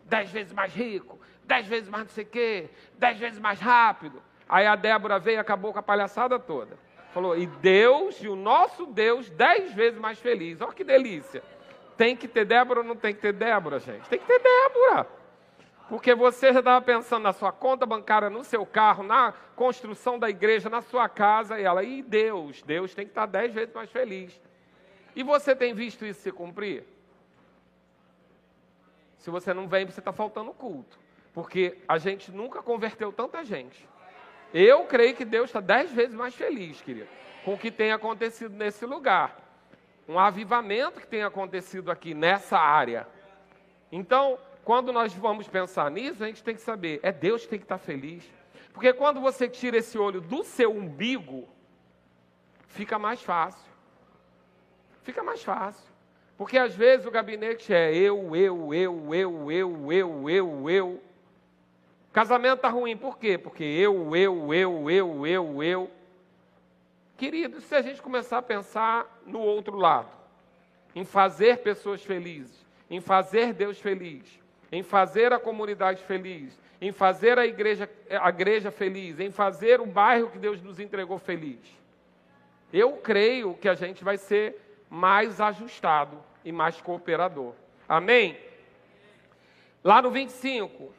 Dez 0.04 0.30
vezes 0.30 0.52
mais 0.52 0.74
rico, 0.74 1.20
dez 1.44 1.66
vezes 1.66 1.88
mais 1.88 2.04
não 2.04 2.10
sei 2.10 2.24
o 2.24 2.26
quê, 2.26 2.70
dez 2.98 3.18
vezes 3.18 3.38
mais 3.38 3.60
rápido. 3.60 4.22
Aí 4.48 4.66
a 4.66 4.74
Débora 4.74 5.18
veio 5.18 5.36
e 5.36 5.38
acabou 5.38 5.72
com 5.72 5.78
a 5.78 5.82
palhaçada 5.82 6.38
toda. 6.38 6.78
Falou, 7.12 7.36
e 7.36 7.46
Deus, 7.46 8.22
e 8.22 8.28
o 8.28 8.34
nosso 8.34 8.86
Deus, 8.86 9.28
dez 9.30 9.72
vezes 9.72 9.98
mais 9.98 10.18
feliz. 10.18 10.60
Olha 10.60 10.72
que 10.72 10.82
delícia. 10.82 11.42
Tem 11.96 12.16
que 12.16 12.26
ter 12.26 12.44
Débora 12.44 12.80
ou 12.80 12.86
não 12.86 12.96
tem 12.96 13.14
que 13.14 13.20
ter 13.20 13.32
Débora, 13.32 13.78
gente? 13.78 14.08
Tem 14.08 14.18
que 14.18 14.26
ter 14.26 14.38
Débora. 14.38 15.06
Porque 15.88 16.14
você 16.14 16.52
já 16.52 16.60
estava 16.60 16.80
pensando 16.80 17.24
na 17.24 17.32
sua 17.32 17.52
conta 17.52 17.84
bancária, 17.84 18.30
no 18.30 18.42
seu 18.42 18.64
carro, 18.64 19.02
na 19.02 19.34
construção 19.54 20.18
da 20.18 20.30
igreja, 20.30 20.70
na 20.70 20.80
sua 20.80 21.08
casa, 21.08 21.60
e 21.60 21.64
ela, 21.64 21.82
e 21.82 22.02
Deus? 22.02 22.62
Deus 22.62 22.94
tem 22.94 23.04
que 23.04 23.10
estar 23.10 23.26
dez 23.26 23.52
vezes 23.52 23.74
mais 23.74 23.90
feliz. 23.90 24.40
E 25.14 25.22
você 25.22 25.54
tem 25.54 25.74
visto 25.74 26.06
isso 26.06 26.22
se 26.22 26.32
cumprir? 26.32 26.84
Se 29.18 29.28
você 29.28 29.52
não 29.52 29.68
vem, 29.68 29.84
você 29.84 30.00
está 30.00 30.12
faltando 30.12 30.52
culto. 30.52 30.98
Porque 31.34 31.78
a 31.86 31.98
gente 31.98 32.32
nunca 32.32 32.62
converteu 32.62 33.12
tanta 33.12 33.44
gente. 33.44 33.86
Eu 34.54 34.84
creio 34.84 35.14
que 35.14 35.24
Deus 35.24 35.50
está 35.50 35.60
dez 35.60 35.90
vezes 35.92 36.14
mais 36.14 36.34
feliz, 36.34 36.80
querido, 36.80 37.08
com 37.44 37.54
o 37.54 37.58
que 37.58 37.70
tem 37.70 37.92
acontecido 37.92 38.54
nesse 38.56 38.84
lugar. 38.86 39.41
Um 40.08 40.18
avivamento 40.18 41.00
que 41.00 41.06
tem 41.06 41.22
acontecido 41.22 41.90
aqui 41.90 42.14
nessa 42.14 42.58
área. 42.58 43.06
Então, 43.90 44.38
quando 44.64 44.92
nós 44.92 45.12
vamos 45.12 45.48
pensar 45.48 45.90
nisso, 45.90 46.22
a 46.22 46.26
gente 46.26 46.42
tem 46.42 46.54
que 46.54 46.60
saber, 46.60 47.00
é 47.02 47.12
Deus 47.12 47.42
que 47.42 47.48
tem 47.48 47.58
que 47.58 47.64
estar 47.64 47.78
feliz. 47.78 48.24
Porque 48.72 48.92
quando 48.92 49.20
você 49.20 49.48
tira 49.48 49.76
esse 49.76 49.98
olho 49.98 50.20
do 50.20 50.42
seu 50.44 50.70
umbigo, 50.70 51.48
fica 52.68 52.98
mais 52.98 53.22
fácil. 53.22 53.70
Fica 55.02 55.22
mais 55.22 55.42
fácil. 55.42 55.92
Porque 56.36 56.56
às 56.56 56.74
vezes 56.74 57.06
o 57.06 57.10
gabinete 57.10 57.72
é 57.72 57.94
eu, 57.94 58.34
eu, 58.34 58.74
eu, 58.74 59.14
eu, 59.14 59.52
eu, 59.52 59.92
eu, 59.92 60.30
eu, 60.30 60.70
eu. 60.70 61.02
Casamento 62.12 62.56
está 62.56 62.68
ruim, 62.68 62.96
por 62.96 63.18
quê? 63.18 63.38
Porque 63.38 63.64
eu, 63.64 64.14
eu, 64.16 64.54
eu, 64.54 64.90
eu, 64.90 65.26
eu, 65.26 65.62
eu. 65.62 65.90
Querido, 67.22 67.60
se 67.60 67.72
a 67.76 67.80
gente 67.80 68.02
começar 68.02 68.38
a 68.38 68.42
pensar 68.42 69.22
no 69.24 69.38
outro 69.38 69.76
lado, 69.76 70.10
em 70.92 71.04
fazer 71.04 71.58
pessoas 71.58 72.02
felizes, 72.02 72.66
em 72.90 73.00
fazer 73.00 73.52
Deus 73.52 73.78
feliz, 73.78 74.40
em 74.72 74.82
fazer 74.82 75.32
a 75.32 75.38
comunidade 75.38 76.02
feliz, 76.02 76.58
em 76.80 76.90
fazer 76.90 77.38
a 77.38 77.46
igreja, 77.46 77.88
a 78.10 78.28
igreja 78.28 78.72
feliz, 78.72 79.20
em 79.20 79.30
fazer 79.30 79.80
o 79.80 79.86
bairro 79.86 80.30
que 80.30 80.38
Deus 80.40 80.60
nos 80.60 80.80
entregou 80.80 81.16
feliz. 81.16 81.60
Eu 82.72 82.94
creio 82.94 83.54
que 83.54 83.68
a 83.68 83.74
gente 83.74 84.02
vai 84.02 84.18
ser 84.18 84.60
mais 84.90 85.40
ajustado 85.40 86.18
e 86.44 86.50
mais 86.50 86.80
cooperador. 86.80 87.54
Amém? 87.88 88.36
Lá 89.84 90.02
no 90.02 90.10
25, 90.10 90.92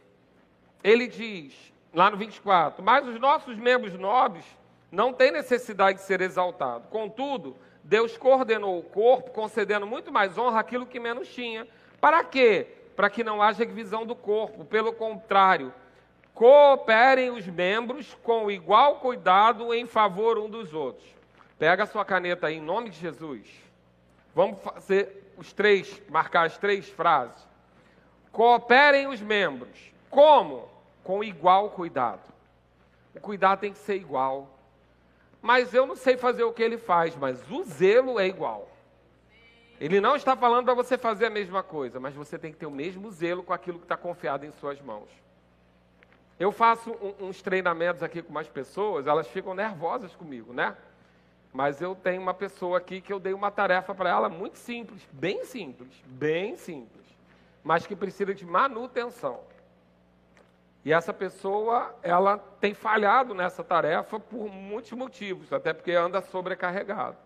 ele 0.81 1.05
diz, 1.05 1.73
lá 1.93 2.09
no 2.09 2.15
24, 2.15 2.81
mas 2.81 3.05
os 3.05 3.19
nossos 3.19 3.57
membros 3.57 3.93
nobres 3.95 4.45
não 4.93 5.11
têm 5.11 5.31
necessidade 5.31 5.97
de 5.97 6.05
ser 6.05 6.21
exaltados. 6.21 6.87
Contudo, 6.89 7.57
Deus 7.83 8.15
coordenou 8.15 8.79
o 8.79 8.83
corpo, 8.83 9.31
concedendo 9.31 9.85
muito 9.85 10.11
mais 10.11 10.37
honra 10.37 10.61
àquilo 10.61 10.85
que 10.85 10.99
menos 10.99 11.27
tinha. 11.27 11.67
Para 11.99 12.23
quê? 12.23 12.67
para 12.95 13.09
que 13.09 13.23
não 13.23 13.41
haja 13.41 13.65
divisão 13.65 14.05
do 14.05 14.15
corpo. 14.15 14.65
Pelo 14.65 14.93
contrário, 14.93 15.73
cooperem 16.33 17.31
os 17.31 17.45
membros 17.47 18.15
com 18.23 18.49
igual 18.49 18.97
cuidado 18.97 19.73
em 19.73 19.85
favor 19.85 20.37
um 20.37 20.49
dos 20.49 20.73
outros. 20.73 21.07
Pega 21.57 21.83
a 21.83 21.87
sua 21.87 22.05
caneta 22.05 22.47
aí, 22.47 22.57
em 22.57 22.61
nome 22.61 22.89
de 22.89 22.99
Jesus. 22.99 23.47
Vamos 24.35 24.59
fazer 24.61 25.33
os 25.37 25.53
três, 25.53 26.01
marcar 26.09 26.45
as 26.45 26.57
três 26.57 26.89
frases. 26.89 27.47
Cooperem 28.31 29.07
os 29.07 29.21
membros. 29.21 29.91
Como? 30.09 30.69
Com 31.03 31.23
igual 31.23 31.69
cuidado. 31.71 32.21
O 33.15 33.19
cuidado 33.19 33.59
tem 33.59 33.73
que 33.73 33.79
ser 33.79 33.95
igual. 33.95 34.52
Mas 35.43 35.73
eu 35.73 35.85
não 35.85 35.97
sei 35.97 36.15
fazer 36.15 36.45
o 36.45 36.53
que 36.53 36.63
ele 36.63 36.77
faz, 36.77 37.17
mas 37.17 37.37
o 37.51 37.65
zelo 37.65 38.17
é 38.17 38.25
igual. 38.25 38.71
Ele 39.77 39.99
não 39.99 40.15
está 40.15 40.37
falando 40.37 40.63
para 40.63 40.73
você 40.73 40.97
fazer 40.97 41.25
a 41.25 41.29
mesma 41.29 41.61
coisa, 41.61 41.99
mas 41.99 42.13
você 42.13 42.39
tem 42.39 42.53
que 42.53 42.57
ter 42.57 42.65
o 42.65 42.71
mesmo 42.71 43.11
zelo 43.11 43.43
com 43.43 43.51
aquilo 43.51 43.77
que 43.77 43.83
está 43.83 43.97
confiado 43.97 44.45
em 44.45 44.51
suas 44.53 44.79
mãos. 44.79 45.09
Eu 46.39 46.49
faço 46.53 46.91
um, 46.91 47.27
uns 47.27 47.41
treinamentos 47.41 48.01
aqui 48.01 48.21
com 48.21 48.31
mais 48.31 48.47
pessoas, 48.47 49.05
elas 49.05 49.27
ficam 49.27 49.53
nervosas 49.53 50.15
comigo, 50.15 50.53
né? 50.53 50.77
Mas 51.51 51.81
eu 51.81 51.93
tenho 51.93 52.21
uma 52.21 52.33
pessoa 52.33 52.77
aqui 52.77 53.01
que 53.01 53.11
eu 53.11 53.19
dei 53.19 53.33
uma 53.33 53.51
tarefa 53.51 53.93
para 53.93 54.09
ela 54.09 54.29
muito 54.29 54.57
simples, 54.57 55.05
bem 55.11 55.43
simples, 55.43 55.91
bem 56.05 56.55
simples, 56.55 57.05
mas 57.61 57.85
que 57.85 57.97
precisa 57.97 58.33
de 58.33 58.45
manutenção. 58.45 59.41
E 60.85 60.91
essa 60.91 61.13
pessoa, 61.13 61.95
ela 62.03 62.37
tem 62.37 62.73
falhado 62.73 63.33
nessa 63.33 63.63
tarefa 63.63 64.19
por 64.19 64.49
muitos 64.49 64.91
motivos, 64.91 65.53
até 65.53 65.73
porque 65.73 65.91
anda 65.91 66.21
sobrecarregado. 66.21 67.17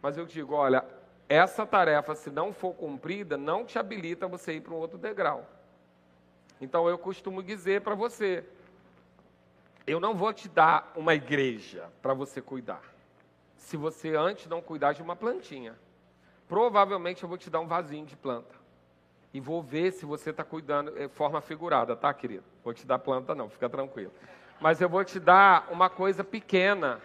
Mas 0.00 0.16
eu 0.16 0.24
digo, 0.24 0.54
olha, 0.54 0.84
essa 1.28 1.66
tarefa, 1.66 2.14
se 2.14 2.30
não 2.30 2.52
for 2.52 2.74
cumprida, 2.74 3.36
não 3.36 3.64
te 3.64 3.78
habilita 3.78 4.26
você 4.26 4.54
ir 4.54 4.60
para 4.60 4.72
um 4.72 4.78
outro 4.78 4.96
degrau. 4.96 5.46
Então 6.60 6.88
eu 6.88 6.96
costumo 6.96 7.42
dizer 7.42 7.82
para 7.82 7.94
você: 7.94 8.44
eu 9.86 10.00
não 10.00 10.14
vou 10.14 10.32
te 10.32 10.48
dar 10.48 10.92
uma 10.96 11.14
igreja 11.14 11.90
para 12.00 12.14
você 12.14 12.40
cuidar, 12.40 12.82
se 13.56 13.76
você 13.76 14.14
antes 14.14 14.46
não 14.46 14.62
cuidar 14.62 14.92
de 14.92 15.02
uma 15.02 15.16
plantinha. 15.16 15.74
provavelmente 16.48 17.22
eu 17.22 17.28
vou 17.28 17.38
te 17.38 17.50
dar 17.50 17.60
um 17.60 17.66
vasinho 17.66 18.06
de 18.06 18.16
planta. 18.16 18.63
E 19.34 19.40
vou 19.40 19.60
ver 19.60 19.90
se 19.90 20.06
você 20.06 20.30
está 20.30 20.44
cuidando 20.44 20.92
de 20.92 21.08
forma 21.08 21.40
figurada, 21.40 21.96
tá, 21.96 22.14
querido? 22.14 22.44
Vou 22.62 22.72
te 22.72 22.86
dar 22.86 23.00
planta, 23.00 23.34
não, 23.34 23.50
fica 23.50 23.68
tranquilo. 23.68 24.12
Mas 24.60 24.80
eu 24.80 24.88
vou 24.88 25.04
te 25.04 25.18
dar 25.18 25.66
uma 25.72 25.90
coisa 25.90 26.22
pequena 26.22 27.00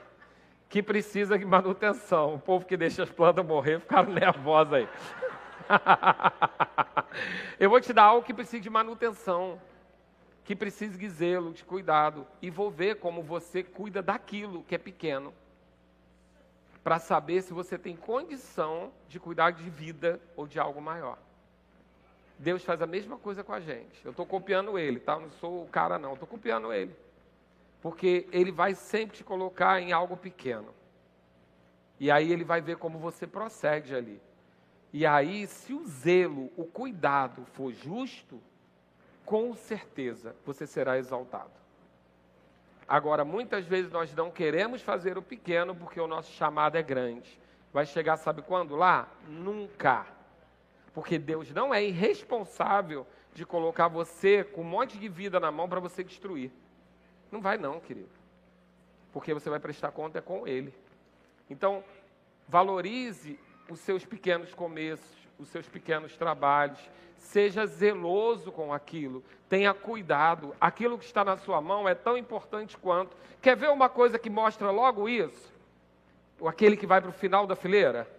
que 0.69 0.83
precisa 0.83 1.39
de 1.39 1.43
manutenção. 1.43 2.35
O 2.35 2.39
povo 2.39 2.65
que 2.65 2.77
deixa 2.77 3.01
as 3.01 3.09
plantas 3.09 3.43
morrer 3.43 3.79
ficaram 3.79 4.13
nervosos 4.13 4.73
aí. 4.73 4.89
eu 7.59 7.67
vou 7.67 7.81
te 7.81 7.91
dar 7.91 8.03
algo 8.03 8.23
que 8.23 8.33
precisa 8.33 8.61
de 8.61 8.69
manutenção, 8.69 9.59
que 10.43 10.55
precisa 10.55 10.99
de 10.99 11.09
zelo, 11.09 11.51
de 11.51 11.65
cuidado. 11.65 12.27
E 12.43 12.51
vou 12.51 12.69
ver 12.69 12.97
como 12.97 13.23
você 13.23 13.63
cuida 13.63 14.03
daquilo 14.03 14.63
que 14.65 14.75
é 14.75 14.77
pequeno 14.77 15.33
para 16.83 16.99
saber 16.99 17.41
se 17.41 17.53
você 17.53 17.75
tem 17.75 17.95
condição 17.95 18.91
de 19.07 19.19
cuidar 19.19 19.49
de 19.49 19.67
vida 19.67 20.21
ou 20.35 20.45
de 20.45 20.59
algo 20.59 20.79
maior. 20.79 21.17
Deus 22.39 22.63
faz 22.63 22.81
a 22.81 22.87
mesma 22.87 23.17
coisa 23.17 23.43
com 23.43 23.51
a 23.51 23.59
gente. 23.59 24.03
Eu 24.03 24.11
estou 24.11 24.25
copiando 24.25 24.79
ele, 24.79 24.97
tá? 24.97 25.13
Eu 25.13 25.21
não 25.21 25.29
sou 25.31 25.63
o 25.63 25.67
cara, 25.67 25.99
não. 25.99 26.13
Estou 26.13 26.27
copiando 26.27 26.71
ele. 26.71 26.95
Porque 27.81 28.27
ele 28.31 28.49
vai 28.49 28.73
sempre 28.73 29.17
te 29.17 29.23
colocar 29.25 29.81
em 29.81 29.91
algo 29.91 30.15
pequeno. 30.15 30.73
E 31.99 32.09
aí 32.09 32.31
ele 32.31 32.45
vai 32.45 32.61
ver 32.61 32.77
como 32.77 32.97
você 32.97 33.27
procede 33.27 33.93
ali. 33.93 34.21
E 34.93 35.05
aí, 35.05 35.45
se 35.47 35.73
o 35.73 35.85
zelo, 35.85 36.49
o 36.55 36.63
cuidado 36.63 37.45
for 37.53 37.73
justo, 37.73 38.41
com 39.25 39.53
certeza 39.53 40.33
você 40.45 40.65
será 40.65 40.97
exaltado. 40.97 41.51
Agora, 42.87 43.25
muitas 43.25 43.65
vezes 43.65 43.91
nós 43.91 44.15
não 44.15 44.31
queremos 44.31 44.81
fazer 44.81 45.17
o 45.17 45.21
pequeno 45.21 45.75
porque 45.75 45.99
o 45.99 46.07
nosso 46.07 46.31
chamado 46.31 46.77
é 46.77 46.81
grande. 46.81 47.37
Vai 47.73 47.85
chegar, 47.85 48.15
sabe 48.15 48.41
quando? 48.41 48.77
Lá? 48.77 49.09
Nunca. 49.27 50.07
Porque 50.93 51.17
Deus 51.17 51.51
não 51.51 51.73
é 51.73 51.83
irresponsável 51.83 53.05
de 53.33 53.45
colocar 53.45 53.87
você 53.87 54.43
com 54.43 54.61
um 54.61 54.65
monte 54.65 54.97
de 54.97 55.07
vida 55.07 55.39
na 55.39 55.51
mão 55.51 55.69
para 55.69 55.79
você 55.79 56.03
destruir. 56.03 56.51
Não 57.31 57.41
vai, 57.41 57.57
não, 57.57 57.79
querido. 57.79 58.09
Porque 59.13 59.33
você 59.33 59.49
vai 59.49 59.59
prestar 59.59 59.91
conta 59.91 60.21
com 60.21 60.47
Ele. 60.47 60.73
Então, 61.49 61.83
valorize 62.47 63.39
os 63.69 63.79
seus 63.79 64.05
pequenos 64.05 64.53
começos, 64.53 65.17
os 65.37 65.47
seus 65.49 65.67
pequenos 65.67 66.15
trabalhos. 66.17 66.79
Seja 67.17 67.65
zeloso 67.65 68.51
com 68.51 68.73
aquilo, 68.73 69.23
tenha 69.47 69.73
cuidado. 69.73 70.55
Aquilo 70.59 70.97
que 70.97 71.05
está 71.05 71.23
na 71.23 71.37
sua 71.37 71.61
mão 71.61 71.87
é 71.87 71.93
tão 71.93 72.17
importante 72.17 72.77
quanto. 72.77 73.15
Quer 73.41 73.55
ver 73.55 73.69
uma 73.69 73.89
coisa 73.89 74.17
que 74.17 74.29
mostra 74.29 74.71
logo 74.71 75.07
isso? 75.07 75.53
Aquele 76.45 76.77
que 76.77 76.87
vai 76.87 77.01
para 77.01 77.09
o 77.09 77.13
final 77.13 77.45
da 77.45 77.55
fileira? 77.55 78.18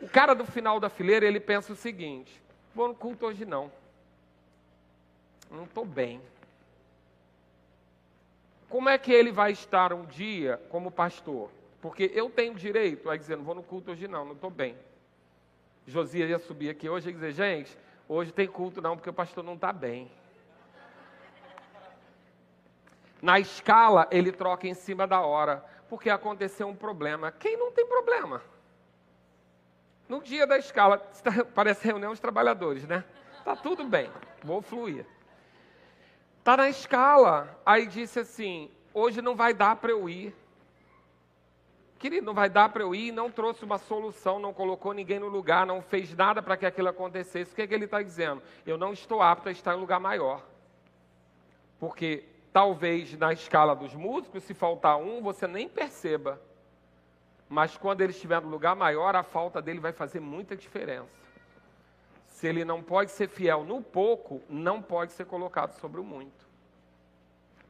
O 0.00 0.08
cara 0.08 0.34
do 0.34 0.44
final 0.44 0.78
da 0.78 0.88
fileira, 0.88 1.26
ele 1.26 1.40
pensa 1.40 1.72
o 1.72 1.76
seguinte: 1.76 2.40
vou 2.74 2.88
no 2.88 2.94
culto 2.94 3.26
hoje 3.26 3.44
não. 3.44 3.70
Não 5.50 5.64
estou 5.64 5.84
bem. 5.84 6.20
Como 8.68 8.88
é 8.88 8.98
que 8.98 9.12
ele 9.12 9.30
vai 9.30 9.52
estar 9.52 9.92
um 9.92 10.04
dia 10.04 10.60
como 10.70 10.90
pastor? 10.90 11.50
Porque 11.80 12.10
eu 12.14 12.28
tenho 12.28 12.54
direito 12.54 13.08
a 13.08 13.16
dizer, 13.16 13.36
não 13.36 13.44
vou 13.44 13.54
no 13.54 13.62
culto 13.62 13.92
hoje 13.92 14.08
não, 14.08 14.24
não 14.24 14.32
estou 14.32 14.50
bem. 14.50 14.76
Josias 15.86 16.28
ia 16.28 16.38
subir 16.38 16.68
aqui 16.68 16.88
hoje 16.88 17.10
e 17.10 17.12
dizer, 17.12 17.32
gente, 17.32 17.78
hoje 18.08 18.32
tem 18.32 18.48
culto 18.48 18.82
não, 18.82 18.96
porque 18.96 19.08
o 19.08 19.14
pastor 19.14 19.44
não 19.44 19.54
está 19.54 19.72
bem. 19.72 20.10
Na 23.22 23.38
escala, 23.38 24.08
ele 24.10 24.32
troca 24.32 24.66
em 24.66 24.74
cima 24.74 25.06
da 25.06 25.20
hora, 25.20 25.64
porque 25.88 26.10
aconteceu 26.10 26.66
um 26.66 26.74
problema. 26.74 27.30
Quem 27.30 27.56
não 27.56 27.70
tem 27.70 27.86
problema? 27.86 28.42
No 30.08 30.22
dia 30.22 30.46
da 30.46 30.56
escala, 30.56 30.98
parece 31.54 31.86
reunião 31.86 32.14
de 32.14 32.20
trabalhadores, 32.20 32.86
né? 32.86 33.04
Tá 33.44 33.56
tudo 33.56 33.84
bem, 33.84 34.10
vou 34.42 34.62
fluir. 34.62 35.06
Tá 36.42 36.56
na 36.56 36.68
escala. 36.68 37.60
Aí 37.66 37.86
disse 37.86 38.20
assim: 38.20 38.70
hoje 38.94 39.20
não 39.20 39.34
vai 39.34 39.52
dar 39.52 39.76
para 39.76 39.90
eu 39.90 40.08
ir. 40.08 40.34
Querido, 41.98 42.26
não 42.26 42.34
vai 42.34 42.48
dar 42.48 42.68
para 42.68 42.82
eu 42.82 42.94
ir, 42.94 43.10
não 43.10 43.30
trouxe 43.30 43.64
uma 43.64 43.78
solução, 43.78 44.38
não 44.38 44.52
colocou 44.52 44.92
ninguém 44.92 45.18
no 45.18 45.28
lugar, 45.28 45.66
não 45.66 45.80
fez 45.80 46.14
nada 46.14 46.42
para 46.42 46.56
que 46.56 46.66
aquilo 46.66 46.88
acontecesse. 46.88 47.52
O 47.52 47.54
que, 47.54 47.62
é 47.62 47.66
que 47.66 47.74
ele 47.74 47.86
está 47.86 48.02
dizendo? 48.02 48.42
Eu 48.66 48.76
não 48.76 48.92
estou 48.92 49.22
apto 49.22 49.48
a 49.48 49.52
estar 49.52 49.74
em 49.74 49.80
lugar 49.80 49.98
maior. 49.98 50.46
Porque 51.80 52.24
talvez 52.52 53.16
na 53.18 53.32
escala 53.32 53.74
dos 53.74 53.94
músicos, 53.94 54.42
se 54.44 54.54
faltar 54.54 54.98
um, 54.98 55.22
você 55.22 55.46
nem 55.46 55.68
perceba. 55.68 56.40
Mas 57.48 57.76
quando 57.76 58.00
ele 58.00 58.12
estiver 58.12 58.40
no 58.40 58.48
lugar 58.48 58.74
maior, 58.74 59.14
a 59.14 59.22
falta 59.22 59.62
dele 59.62 59.80
vai 59.80 59.92
fazer 59.92 60.20
muita 60.20 60.56
diferença. 60.56 61.26
Se 62.26 62.46
ele 62.46 62.64
não 62.64 62.82
pode 62.82 63.10
ser 63.12 63.28
fiel 63.28 63.64
no 63.64 63.80
pouco, 63.80 64.42
não 64.48 64.82
pode 64.82 65.12
ser 65.12 65.24
colocado 65.24 65.72
sobre 65.78 66.00
o 66.00 66.04
muito. 66.04 66.46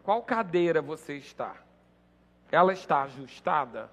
Qual 0.02 0.22
cadeira 0.22 0.80
você 0.80 1.16
está? 1.16 1.56
Ela 2.50 2.72
está 2.72 3.02
ajustada? 3.02 3.90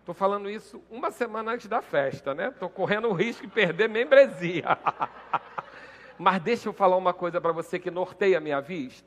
Estou 0.00 0.14
falando 0.14 0.48
isso 0.48 0.82
uma 0.90 1.10
semana 1.10 1.52
antes 1.52 1.66
da 1.66 1.82
festa, 1.82 2.34
né? 2.34 2.48
Estou 2.48 2.70
correndo 2.70 3.08
o 3.08 3.12
risco 3.12 3.46
de 3.46 3.52
perder 3.52 3.88
membresia. 3.88 4.64
Mas 6.18 6.42
deixa 6.42 6.68
eu 6.68 6.72
falar 6.72 6.96
uma 6.96 7.14
coisa 7.14 7.40
para 7.40 7.52
você 7.52 7.78
que 7.78 7.90
norteia 7.90 8.38
a 8.38 8.40
minha, 8.40 8.64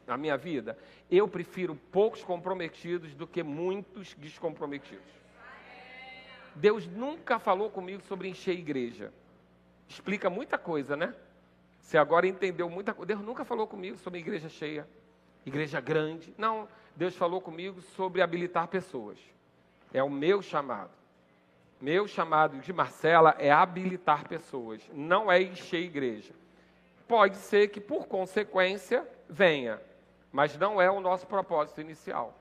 a 0.07 0.17
minha 0.17 0.37
vida. 0.37 0.77
Eu 1.09 1.27
prefiro 1.27 1.75
poucos 1.91 2.23
comprometidos 2.23 3.13
do 3.13 3.27
que 3.27 3.43
muitos 3.43 4.13
descomprometidos. 4.13 5.21
Deus 6.55 6.87
nunca 6.87 7.37
falou 7.37 7.69
comigo 7.69 8.01
sobre 8.03 8.29
encher 8.29 8.57
igreja. 8.57 9.11
Explica 9.89 10.29
muita 10.29 10.57
coisa, 10.57 10.95
né? 10.95 11.13
Você 11.81 11.97
agora 11.97 12.25
entendeu 12.25 12.69
muita 12.69 12.93
coisa. 12.93 13.07
Deus 13.07 13.21
nunca 13.21 13.43
falou 13.43 13.67
comigo 13.67 13.97
sobre 13.97 14.19
igreja 14.19 14.47
cheia, 14.47 14.87
igreja 15.45 15.81
grande. 15.81 16.33
Não, 16.37 16.67
Deus 16.95 17.15
falou 17.15 17.41
comigo 17.41 17.81
sobre 17.81 18.21
habilitar 18.21 18.67
pessoas. 18.67 19.17
É 19.93 20.01
o 20.01 20.09
meu 20.09 20.41
chamado. 20.41 20.91
Meu 21.81 22.07
chamado 22.07 22.59
de 22.59 22.71
Marcela 22.71 23.35
é 23.39 23.51
habilitar 23.51 24.27
pessoas, 24.27 24.81
não 24.93 25.31
é 25.31 25.41
encher 25.41 25.81
igreja. 25.81 26.31
Pode 27.11 27.35
ser 27.35 27.67
que, 27.67 27.81
por 27.81 28.07
consequência, 28.07 29.05
venha, 29.27 29.81
mas 30.31 30.57
não 30.57 30.81
é 30.81 30.89
o 30.89 31.01
nosso 31.01 31.27
propósito 31.27 31.81
inicial. 31.81 32.33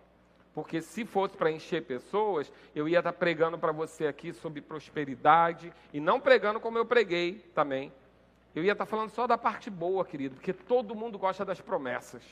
Porque 0.54 0.80
se 0.80 1.04
fosse 1.04 1.36
para 1.36 1.50
encher 1.50 1.82
pessoas, 1.82 2.52
eu 2.72 2.88
ia 2.88 2.98
estar 2.98 3.12
pregando 3.12 3.58
para 3.58 3.72
você 3.72 4.06
aqui 4.06 4.32
sobre 4.32 4.60
prosperidade, 4.60 5.72
e 5.92 5.98
não 5.98 6.20
pregando 6.20 6.60
como 6.60 6.78
eu 6.78 6.86
preguei 6.86 7.44
também. 7.52 7.92
Eu 8.54 8.62
ia 8.62 8.70
estar 8.70 8.86
falando 8.86 9.10
só 9.10 9.26
da 9.26 9.36
parte 9.36 9.68
boa, 9.68 10.04
querido, 10.04 10.36
porque 10.36 10.52
todo 10.52 10.94
mundo 10.94 11.18
gosta 11.18 11.44
das 11.44 11.60
promessas. 11.60 12.22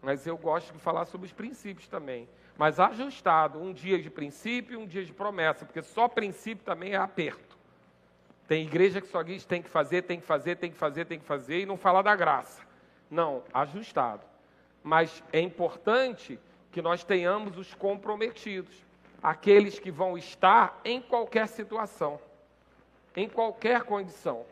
Mas 0.00 0.26
eu 0.26 0.38
gosto 0.38 0.72
de 0.72 0.78
falar 0.78 1.04
sobre 1.04 1.26
os 1.26 1.34
princípios 1.34 1.86
também 1.86 2.26
mas 2.58 2.80
ajustado, 2.80 3.60
um 3.60 3.72
dia 3.72 4.00
de 4.00 4.08
princípio 4.08 4.80
e 4.80 4.82
um 4.82 4.86
dia 4.86 5.04
de 5.04 5.12
promessa, 5.12 5.66
porque 5.66 5.82
só 5.82 6.08
princípio 6.08 6.64
também 6.64 6.94
é 6.94 6.96
aperto. 6.96 7.55
Tem 8.48 8.64
igreja 8.64 9.00
que 9.00 9.08
só 9.08 9.22
diz 9.22 9.44
tem 9.44 9.62
que 9.62 9.68
fazer, 9.68 10.02
tem 10.02 10.20
que 10.20 10.26
fazer, 10.26 10.56
tem 10.56 10.70
que 10.70 10.76
fazer, 10.76 11.04
tem 11.04 11.18
que 11.18 11.24
fazer 11.24 11.60
e 11.60 11.66
não 11.66 11.76
fala 11.76 12.02
da 12.02 12.14
graça. 12.14 12.62
Não, 13.10 13.42
ajustado. 13.52 14.22
Mas 14.82 15.22
é 15.32 15.40
importante 15.40 16.38
que 16.70 16.80
nós 16.80 17.02
tenhamos 17.02 17.58
os 17.58 17.74
comprometidos, 17.74 18.84
aqueles 19.22 19.78
que 19.78 19.90
vão 19.90 20.16
estar 20.16 20.80
em 20.84 21.00
qualquer 21.00 21.48
situação, 21.48 22.20
em 23.16 23.28
qualquer 23.28 23.82
condição. 23.82 24.44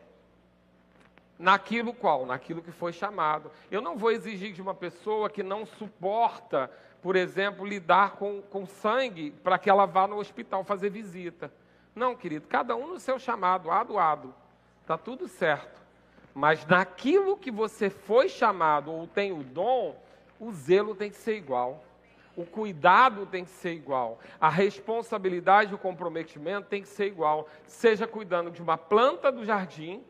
Naquilo 1.37 1.93
qual? 1.93 2.25
Naquilo 2.25 2.61
que 2.61 2.71
foi 2.71 2.93
chamado. 2.93 3.51
Eu 3.69 3.81
não 3.81 3.97
vou 3.97 4.11
exigir 4.11 4.53
de 4.53 4.61
uma 4.61 4.73
pessoa 4.73 5.29
que 5.29 5.43
não 5.43 5.65
suporta 5.65 6.71
por 7.05 7.15
exemplo, 7.15 7.63
lidar 7.63 8.13
com, 8.13 8.41
com 8.41 8.65
sangue 8.65 9.29
para 9.43 9.59
que 9.59 9.69
ela 9.69 9.85
vá 9.85 10.07
no 10.07 10.17
hospital 10.17 10.63
fazer 10.63 10.89
visita. 10.89 11.53
Não, 11.95 12.15
querido, 12.15 12.45
cada 12.47 12.75
um 12.75 12.87
no 12.87 12.99
seu 12.99 13.17
chamado, 13.17 13.71
ado, 13.71 13.97
ado. 13.97 14.35
Está 14.81 14.97
tudo 14.97 15.27
certo. 15.27 15.81
Mas 16.33 16.65
naquilo 16.65 17.37
que 17.37 17.49
você 17.49 17.89
foi 17.89 18.27
chamado 18.27 18.91
ou 18.91 19.07
tem 19.07 19.31
o 19.31 19.41
dom, 19.41 19.95
o 20.37 20.51
zelo 20.51 20.93
tem 20.93 21.09
que 21.09 21.15
ser 21.15 21.37
igual. 21.37 21.83
O 22.35 22.45
cuidado 22.45 23.25
tem 23.25 23.45
que 23.45 23.51
ser 23.51 23.71
igual. 23.71 24.19
A 24.39 24.49
responsabilidade, 24.49 25.73
o 25.73 25.77
comprometimento 25.77 26.67
tem 26.67 26.81
que 26.81 26.89
ser 26.89 27.05
igual. 27.05 27.47
Seja 27.65 28.05
cuidando 28.05 28.51
de 28.51 28.61
uma 28.61 28.77
planta 28.77 29.31
do 29.31 29.45
jardim, 29.45 30.03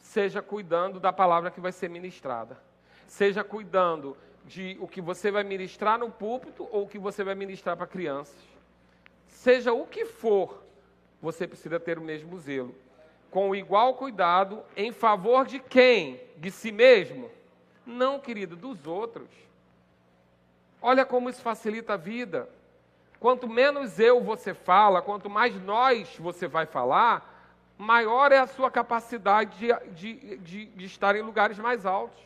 seja 0.00 0.42
cuidando 0.42 0.98
da 0.98 1.12
palavra 1.12 1.52
que 1.52 1.60
vai 1.60 1.70
ser 1.70 1.88
ministrada. 1.88 2.58
Seja 3.06 3.44
cuidando 3.44 4.16
de 4.44 4.76
o 4.80 4.88
que 4.88 5.00
você 5.00 5.30
vai 5.30 5.44
ministrar 5.44 5.98
no 5.98 6.10
púlpito 6.10 6.66
ou 6.72 6.82
o 6.82 6.88
que 6.88 6.98
você 6.98 7.22
vai 7.22 7.36
ministrar 7.36 7.76
para 7.76 7.86
crianças. 7.86 8.36
Seja 9.28 9.72
o 9.72 9.86
que 9.86 10.04
for, 10.04 10.64
você 11.20 11.46
precisa 11.46 11.80
ter 11.80 11.98
o 11.98 12.02
mesmo 12.02 12.38
zelo. 12.38 12.74
Com 13.30 13.54
igual 13.54 13.94
cuidado, 13.94 14.62
em 14.76 14.92
favor 14.92 15.46
de 15.46 15.58
quem? 15.58 16.20
De 16.36 16.50
si 16.50 16.72
mesmo? 16.72 17.30
Não, 17.84 18.18
querido, 18.18 18.56
dos 18.56 18.86
outros. 18.86 19.28
Olha 20.80 21.04
como 21.04 21.28
isso 21.28 21.42
facilita 21.42 21.94
a 21.94 21.96
vida. 21.96 22.48
Quanto 23.18 23.48
menos 23.48 23.98
eu 23.98 24.20
você 24.20 24.54
fala, 24.54 25.02
quanto 25.02 25.28
mais 25.28 25.60
nós 25.62 26.16
você 26.18 26.46
vai 26.46 26.66
falar, 26.66 27.52
maior 27.76 28.30
é 28.30 28.38
a 28.38 28.46
sua 28.46 28.70
capacidade 28.70 29.58
de, 29.58 29.90
de, 29.90 30.36
de, 30.38 30.66
de 30.66 30.84
estar 30.84 31.16
em 31.16 31.22
lugares 31.22 31.58
mais 31.58 31.84
altos. 31.84 32.18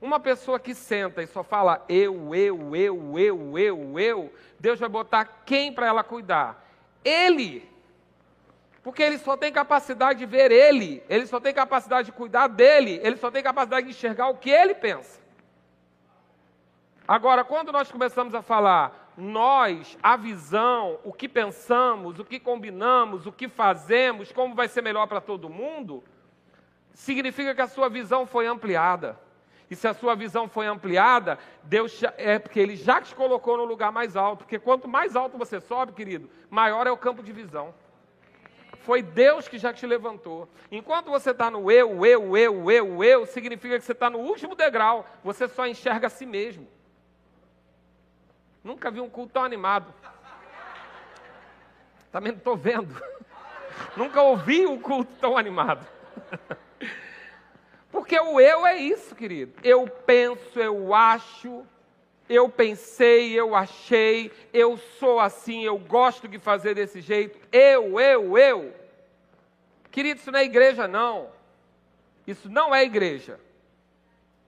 Uma 0.00 0.20
pessoa 0.20 0.58
que 0.58 0.74
senta 0.74 1.22
e 1.22 1.26
só 1.26 1.42
fala 1.42 1.84
eu, 1.88 2.34
eu, 2.34 2.76
eu, 2.76 3.18
eu, 3.18 3.58
eu, 3.58 3.98
eu, 3.98 4.34
Deus 4.58 4.78
vai 4.78 4.88
botar 4.88 5.24
quem 5.46 5.72
para 5.72 5.86
ela 5.86 6.04
cuidar? 6.04 6.62
Ele. 7.04 7.73
Porque 8.84 9.02
ele 9.02 9.16
só 9.16 9.34
tem 9.34 9.50
capacidade 9.50 10.18
de 10.18 10.26
ver 10.26 10.52
ele, 10.52 11.02
ele 11.08 11.26
só 11.26 11.40
tem 11.40 11.54
capacidade 11.54 12.06
de 12.06 12.12
cuidar 12.12 12.48
dele, 12.48 13.00
ele 13.02 13.16
só 13.16 13.30
tem 13.30 13.42
capacidade 13.42 13.86
de 13.86 13.92
enxergar 13.92 14.28
o 14.28 14.36
que 14.36 14.50
ele 14.50 14.74
pensa. 14.74 15.22
Agora, 17.08 17.42
quando 17.42 17.72
nós 17.72 17.90
começamos 17.90 18.34
a 18.34 18.42
falar, 18.42 19.10
nós, 19.16 19.96
a 20.02 20.18
visão, 20.18 20.98
o 21.02 21.14
que 21.14 21.26
pensamos, 21.26 22.18
o 22.18 22.24
que 22.26 22.38
combinamos, 22.38 23.26
o 23.26 23.32
que 23.32 23.48
fazemos, 23.48 24.30
como 24.30 24.54
vai 24.54 24.68
ser 24.68 24.82
melhor 24.82 25.06
para 25.06 25.20
todo 25.20 25.48
mundo, 25.48 26.04
significa 26.92 27.54
que 27.54 27.62
a 27.62 27.66
sua 27.66 27.88
visão 27.88 28.26
foi 28.26 28.46
ampliada. 28.46 29.18
E 29.70 29.74
se 29.74 29.88
a 29.88 29.94
sua 29.94 30.14
visão 30.14 30.46
foi 30.46 30.66
ampliada, 30.66 31.38
Deus 31.62 32.02
é 32.18 32.38
porque 32.38 32.60
Ele 32.60 32.76
já 32.76 33.00
te 33.00 33.14
colocou 33.14 33.56
no 33.56 33.64
lugar 33.64 33.90
mais 33.90 34.14
alto. 34.14 34.40
Porque 34.44 34.58
quanto 34.58 34.86
mais 34.86 35.16
alto 35.16 35.38
você 35.38 35.58
sobe, 35.58 35.92
querido, 35.92 36.28
maior 36.50 36.86
é 36.86 36.90
o 36.90 36.98
campo 36.98 37.22
de 37.22 37.32
visão. 37.32 37.74
Foi 38.84 39.02
Deus 39.02 39.48
que 39.48 39.56
já 39.56 39.72
te 39.72 39.86
levantou. 39.86 40.46
Enquanto 40.70 41.10
você 41.10 41.30
está 41.30 41.50
no 41.50 41.70
eu, 41.70 42.04
eu, 42.04 42.36
eu, 42.36 42.70
eu, 42.70 43.02
eu, 43.02 43.26
significa 43.26 43.78
que 43.78 43.84
você 43.84 43.92
está 43.92 44.10
no 44.10 44.18
último 44.18 44.54
degrau. 44.54 45.08
Você 45.24 45.48
só 45.48 45.66
enxerga 45.66 46.06
a 46.06 46.10
si 46.10 46.26
mesmo. 46.26 46.68
Nunca 48.62 48.90
vi 48.90 49.00
um 49.00 49.08
culto 49.08 49.32
tão 49.32 49.42
animado. 49.42 49.92
Também 52.12 52.32
não 52.32 52.38
estou 52.38 52.56
vendo. 52.56 52.94
Nunca 53.96 54.20
ouvi 54.20 54.66
um 54.66 54.78
culto 54.78 55.12
tão 55.18 55.38
animado. 55.38 55.86
Porque 57.90 58.20
o 58.20 58.38
eu 58.38 58.66
é 58.66 58.76
isso, 58.76 59.14
querido. 59.14 59.54
Eu 59.62 59.86
penso, 59.86 60.60
eu 60.60 60.92
acho, 60.92 61.64
eu 62.28 62.48
pensei, 62.48 63.38
eu 63.38 63.54
achei, 63.54 64.32
eu 64.52 64.78
sou 64.98 65.20
assim, 65.20 65.62
eu 65.62 65.78
gosto 65.78 66.26
de 66.26 66.38
fazer 66.38 66.74
desse 66.74 67.00
jeito. 67.00 67.38
Eu, 67.52 68.00
eu, 68.00 68.38
eu. 68.38 68.74
Querido, 69.90 70.20
isso 70.20 70.32
não 70.32 70.38
é 70.38 70.44
igreja, 70.44 70.88
não. 70.88 71.28
Isso 72.26 72.48
não 72.48 72.74
é 72.74 72.82
igreja. 72.82 73.38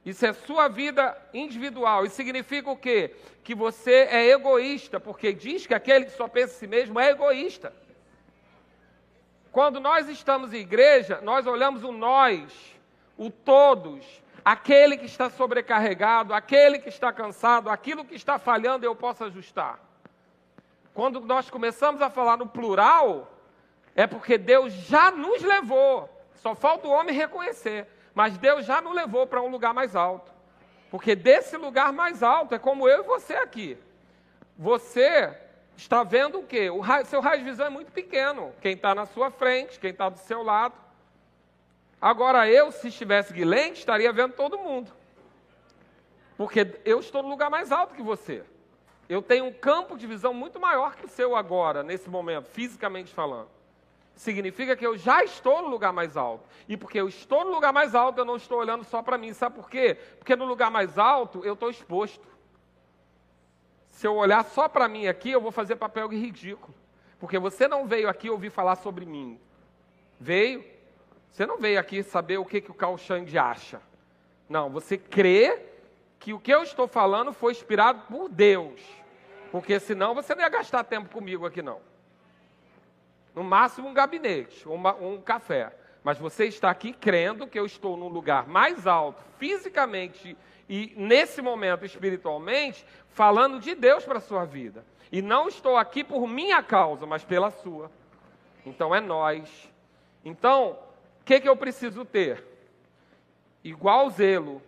Isso 0.04 0.24
é 0.24 0.32
sua 0.32 0.68
vida 0.68 1.16
individual. 1.34 2.06
Isso 2.06 2.16
significa 2.16 2.70
o 2.70 2.76
quê? 2.76 3.14
Que 3.44 3.54
você 3.54 4.08
é 4.10 4.30
egoísta, 4.30 4.98
porque 4.98 5.32
diz 5.32 5.66
que 5.66 5.74
aquele 5.74 6.06
que 6.06 6.12
só 6.12 6.28
pensa 6.28 6.54
em 6.54 6.58
si 6.58 6.66
mesmo 6.66 6.98
é 6.98 7.10
egoísta. 7.10 7.72
Quando 9.52 9.80
nós 9.80 10.08
estamos 10.08 10.52
em 10.52 10.58
igreja, 10.58 11.20
nós 11.22 11.46
olhamos 11.46 11.82
o 11.82 11.90
nós, 11.90 12.52
o 13.16 13.30
todos, 13.30 14.04
aquele 14.46 14.96
que 14.96 15.06
está 15.06 15.28
sobrecarregado, 15.28 16.32
aquele 16.32 16.78
que 16.78 16.88
está 16.88 17.12
cansado, 17.12 17.68
aquilo 17.68 18.04
que 18.04 18.14
está 18.14 18.38
falhando 18.38 18.86
eu 18.86 18.94
posso 18.94 19.24
ajustar. 19.24 19.80
Quando 20.94 21.18
nós 21.18 21.50
começamos 21.50 22.00
a 22.00 22.08
falar 22.08 22.36
no 22.36 22.46
plural, 22.46 23.28
é 23.96 24.06
porque 24.06 24.38
Deus 24.38 24.72
já 24.72 25.10
nos 25.10 25.42
levou, 25.42 26.08
só 26.36 26.54
falta 26.54 26.86
o 26.86 26.92
homem 26.92 27.12
reconhecer. 27.12 27.88
Mas 28.14 28.38
Deus 28.38 28.64
já 28.64 28.80
nos 28.80 28.94
levou 28.94 29.26
para 29.26 29.42
um 29.42 29.48
lugar 29.48 29.74
mais 29.74 29.96
alto. 29.96 30.30
Porque 30.92 31.16
desse 31.16 31.56
lugar 31.56 31.92
mais 31.92 32.22
alto 32.22 32.54
é 32.54 32.58
como 32.58 32.88
eu 32.88 33.00
e 33.00 33.06
você 33.06 33.34
aqui. 33.34 33.76
Você 34.56 35.36
está 35.76 36.04
vendo 36.04 36.38
o 36.38 36.46
quê? 36.46 36.70
O 36.70 36.78
raio, 36.78 37.04
seu 37.04 37.20
raio 37.20 37.40
de 37.40 37.50
visão 37.50 37.66
é 37.66 37.70
muito 37.70 37.90
pequeno. 37.90 38.54
Quem 38.60 38.74
está 38.74 38.94
na 38.94 39.06
sua 39.06 39.28
frente, 39.28 39.80
quem 39.80 39.90
está 39.90 40.08
do 40.08 40.18
seu 40.20 40.44
lado. 40.44 40.85
Agora 42.06 42.48
eu, 42.48 42.70
se 42.70 42.88
estivesse 42.88 43.32
guilente, 43.32 43.80
estaria 43.80 44.12
vendo 44.12 44.34
todo 44.34 44.58
mundo. 44.58 44.92
Porque 46.36 46.78
eu 46.84 47.00
estou 47.00 47.22
no 47.22 47.28
lugar 47.28 47.50
mais 47.50 47.72
alto 47.72 47.94
que 47.94 48.02
você. 48.02 48.44
Eu 49.08 49.20
tenho 49.20 49.46
um 49.46 49.52
campo 49.52 49.96
de 49.96 50.06
visão 50.06 50.32
muito 50.32 50.60
maior 50.60 50.94
que 50.94 51.06
o 51.06 51.08
seu 51.08 51.34
agora, 51.34 51.82
nesse 51.82 52.08
momento, 52.08 52.46
fisicamente 52.46 53.12
falando 53.12 53.48
significa 54.16 54.74
que 54.74 54.86
eu 54.86 54.96
já 54.96 55.22
estou 55.22 55.62
no 55.62 55.68
lugar 55.68 55.92
mais 55.92 56.16
alto. 56.16 56.48
E 56.66 56.76
porque 56.76 56.98
eu 56.98 57.06
estou 57.06 57.44
no 57.44 57.50
lugar 57.50 57.72
mais 57.72 57.94
alto, 57.94 58.18
eu 58.18 58.24
não 58.24 58.36
estou 58.36 58.58
olhando 58.58 58.82
só 58.82 59.02
para 59.02 59.18
mim. 59.18 59.32
Sabe 59.32 59.56
por 59.56 59.68
quê? 59.68 59.96
Porque 60.18 60.34
no 60.34 60.46
lugar 60.46 60.70
mais 60.70 60.98
alto 60.98 61.44
eu 61.44 61.52
estou 61.52 61.68
exposto. 61.68 62.26
Se 63.90 64.06
eu 64.06 64.14
olhar 64.14 64.44
só 64.44 64.68
para 64.68 64.88
mim 64.88 65.06
aqui, 65.06 65.30
eu 65.30 65.40
vou 65.40 65.52
fazer 65.52 65.76
papel 65.76 66.08
ridículo. 66.08 66.74
Porque 67.18 67.38
você 67.38 67.68
não 67.68 67.86
veio 67.86 68.08
aqui 68.08 68.30
ouvir 68.30 68.50
falar 68.50 68.76
sobre 68.76 69.04
mim. 69.04 69.38
Veio. 70.18 70.75
Você 71.36 71.44
não 71.44 71.58
veio 71.58 71.78
aqui 71.78 72.02
saber 72.02 72.38
o 72.38 72.46
que, 72.46 72.62
que 72.62 72.70
o 72.70 72.74
Carl 72.74 72.96
Chang 72.96 73.36
acha. 73.36 73.78
Não, 74.48 74.70
você 74.70 74.96
crê 74.96 75.66
que 76.18 76.32
o 76.32 76.40
que 76.40 76.50
eu 76.50 76.62
estou 76.62 76.88
falando 76.88 77.30
foi 77.30 77.52
inspirado 77.52 78.04
por 78.08 78.30
Deus. 78.30 78.80
Porque 79.52 79.78
senão 79.78 80.14
você 80.14 80.34
não 80.34 80.40
ia 80.40 80.48
gastar 80.48 80.82
tempo 80.84 81.10
comigo 81.10 81.44
aqui, 81.44 81.60
não. 81.60 81.78
No 83.34 83.44
máximo 83.44 83.86
um 83.86 83.92
gabinete, 83.92 84.66
uma, 84.66 84.94
um 84.94 85.20
café. 85.20 85.76
Mas 86.02 86.16
você 86.16 86.46
está 86.46 86.70
aqui 86.70 86.90
crendo 86.90 87.46
que 87.46 87.58
eu 87.58 87.66
estou 87.66 87.98
num 87.98 88.08
lugar 88.08 88.48
mais 88.48 88.86
alto, 88.86 89.22
fisicamente 89.36 90.34
e 90.66 90.94
nesse 90.96 91.42
momento 91.42 91.84
espiritualmente, 91.84 92.82
falando 93.10 93.60
de 93.60 93.74
Deus 93.74 94.06
para 94.06 94.16
a 94.16 94.22
sua 94.22 94.46
vida. 94.46 94.86
E 95.12 95.20
não 95.20 95.48
estou 95.48 95.76
aqui 95.76 96.02
por 96.02 96.26
minha 96.26 96.62
causa, 96.62 97.04
mas 97.04 97.26
pela 97.26 97.50
sua. 97.50 97.90
Então 98.64 98.94
é 98.94 99.02
nós. 99.02 99.70
Então, 100.24 100.85
que, 101.26 101.40
que 101.40 101.48
eu 101.48 101.56
preciso 101.56 102.04
ter? 102.04 102.42
Igual 103.64 104.08
zelo. 104.10 104.62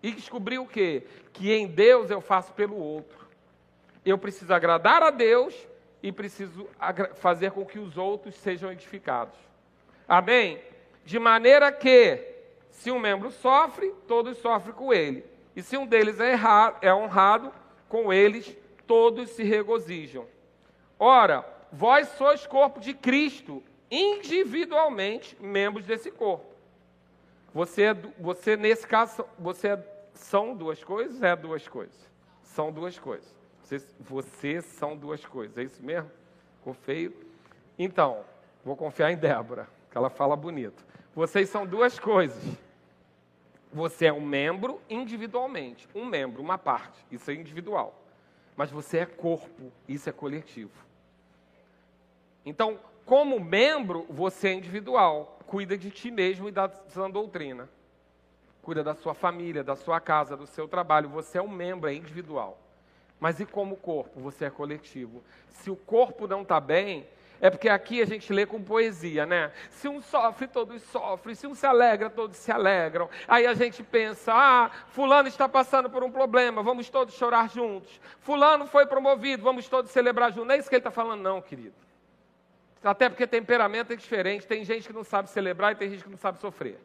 E 0.00 0.12
descobrir 0.12 0.60
o 0.60 0.66
quê? 0.66 1.02
Que 1.32 1.52
em 1.52 1.66
Deus 1.66 2.08
eu 2.08 2.20
faço 2.20 2.52
pelo 2.52 2.76
outro. 2.76 3.26
Eu 4.04 4.16
preciso 4.16 4.54
agradar 4.54 5.02
a 5.02 5.10
Deus 5.10 5.52
e 6.00 6.12
preciso 6.12 6.68
fazer 7.16 7.50
com 7.50 7.66
que 7.66 7.80
os 7.80 7.98
outros 7.98 8.36
sejam 8.36 8.70
edificados. 8.70 9.36
Amém? 10.06 10.62
De 11.04 11.18
maneira 11.18 11.72
que, 11.72 12.24
se 12.70 12.92
um 12.92 13.00
membro 13.00 13.32
sofre, 13.32 13.92
todos 14.06 14.38
sofrem 14.38 14.74
com 14.74 14.94
ele. 14.94 15.24
E 15.56 15.62
se 15.62 15.76
um 15.76 15.84
deles 15.84 16.20
é, 16.20 16.30
errado, 16.30 16.78
é 16.80 16.94
honrado, 16.94 17.52
com 17.88 18.12
eles 18.12 18.56
todos 18.86 19.30
se 19.30 19.42
regozijam. 19.42 20.26
Ora, 20.96 21.44
vós 21.72 22.06
sois 22.10 22.46
corpo 22.46 22.78
de 22.78 22.94
Cristo, 22.94 23.64
individualmente 23.90 25.36
membros 25.40 25.84
desse 25.84 26.10
corpo. 26.10 26.46
Você, 27.52 27.82
é, 27.84 27.94
você 28.18 28.56
nesse 28.56 28.86
caso, 28.86 29.24
você 29.38 29.68
é, 29.68 30.08
são 30.14 30.54
duas 30.54 30.82
coisas? 30.84 31.22
É 31.22 31.34
duas 31.34 31.66
coisas. 31.66 31.96
São 32.42 32.70
duas 32.72 32.98
coisas. 32.98 33.38
Vocês, 34.08 34.64
são 34.64 34.96
duas 34.96 35.24
coisas, 35.24 35.58
é 35.58 35.62
isso 35.62 35.82
mesmo? 35.82 36.10
Ficou 36.56 36.72
feio? 36.72 37.14
Então, 37.78 38.24
vou 38.64 38.74
confiar 38.74 39.12
em 39.12 39.16
Débora, 39.16 39.68
que 39.90 39.98
ela 39.98 40.08
fala 40.08 40.34
bonito. 40.34 40.84
Vocês 41.14 41.50
são 41.50 41.66
duas 41.66 41.98
coisas. 41.98 42.42
Você 43.70 44.06
é 44.06 44.12
um 44.12 44.22
membro 44.22 44.80
individualmente, 44.88 45.86
um 45.94 46.06
membro, 46.06 46.42
uma 46.42 46.56
parte, 46.56 47.04
isso 47.10 47.30
é 47.30 47.34
individual. 47.34 48.02
Mas 48.56 48.70
você 48.70 48.98
é 48.98 49.06
corpo, 49.06 49.70
isso 49.86 50.08
é 50.08 50.12
coletivo. 50.12 50.72
Então, 52.46 52.78
como 53.08 53.40
membro, 53.40 54.04
você 54.10 54.48
é 54.48 54.52
individual, 54.52 55.38
cuida 55.46 55.78
de 55.78 55.90
ti 55.90 56.10
mesmo 56.10 56.46
e 56.46 56.52
da 56.52 56.68
sua 56.88 57.08
doutrina. 57.08 57.66
Cuida 58.60 58.84
da 58.84 58.94
sua 58.94 59.14
família, 59.14 59.64
da 59.64 59.74
sua 59.74 59.98
casa, 59.98 60.36
do 60.36 60.46
seu 60.46 60.68
trabalho. 60.68 61.08
Você 61.08 61.38
é 61.38 61.42
um 61.42 61.48
membro, 61.48 61.88
é 61.88 61.94
individual. 61.94 62.60
Mas 63.18 63.40
e 63.40 63.46
como 63.46 63.76
corpo? 63.76 64.20
Você 64.20 64.44
é 64.44 64.50
coletivo. 64.50 65.24
Se 65.48 65.70
o 65.70 65.74
corpo 65.76 66.28
não 66.28 66.42
está 66.42 66.60
bem, 66.60 67.06
é 67.40 67.48
porque 67.48 67.70
aqui 67.70 68.02
a 68.02 68.04
gente 68.04 68.30
lê 68.30 68.44
com 68.44 68.62
poesia, 68.62 69.24
né? 69.24 69.52
Se 69.70 69.88
um 69.88 70.02
sofre, 70.02 70.46
todos 70.46 70.82
sofrem. 70.82 71.34
Se 71.34 71.46
um 71.46 71.54
se 71.54 71.64
alegra, 71.64 72.10
todos 72.10 72.36
se 72.36 72.52
alegram. 72.52 73.08
Aí 73.26 73.46
a 73.46 73.54
gente 73.54 73.82
pensa: 73.82 74.34
ah, 74.34 74.70
Fulano 74.88 75.28
está 75.28 75.48
passando 75.48 75.88
por 75.88 76.04
um 76.04 76.10
problema, 76.10 76.62
vamos 76.62 76.90
todos 76.90 77.14
chorar 77.14 77.48
juntos. 77.48 77.98
Fulano 78.20 78.66
foi 78.66 78.84
promovido, 78.84 79.42
vamos 79.42 79.66
todos 79.66 79.90
celebrar 79.92 80.30
juntos. 80.30 80.46
Não 80.46 80.54
é 80.54 80.58
isso 80.58 80.68
que 80.68 80.74
ele 80.74 80.80
está 80.80 80.90
falando, 80.90 81.22
não, 81.22 81.40
querido. 81.40 81.87
Até 82.82 83.08
porque 83.08 83.26
temperamento 83.26 83.92
é 83.92 83.96
diferente. 83.96 84.46
Tem 84.46 84.64
gente 84.64 84.86
que 84.86 84.92
não 84.92 85.04
sabe 85.04 85.28
celebrar 85.28 85.72
e 85.72 85.74
tem 85.74 85.90
gente 85.90 86.04
que 86.04 86.10
não 86.10 86.18
sabe 86.18 86.38
sofrer. 86.38 86.78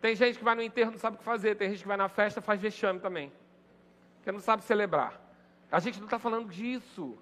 Tem 0.00 0.16
gente 0.16 0.38
que 0.38 0.44
vai 0.44 0.54
no 0.54 0.62
enterro 0.62 0.90
não 0.90 0.98
sabe 0.98 1.16
o 1.16 1.18
que 1.18 1.24
fazer. 1.24 1.56
Tem 1.56 1.70
gente 1.70 1.82
que 1.82 1.88
vai 1.88 1.96
na 1.96 2.08
festa 2.08 2.40
faz 2.40 2.60
vexame 2.60 3.00
também. 3.00 3.32
Que 4.22 4.32
não 4.32 4.40
sabe 4.40 4.62
celebrar. 4.62 5.20
A 5.70 5.80
gente 5.80 5.98
não 5.98 6.06
está 6.06 6.18
falando 6.18 6.48
disso. 6.48 7.16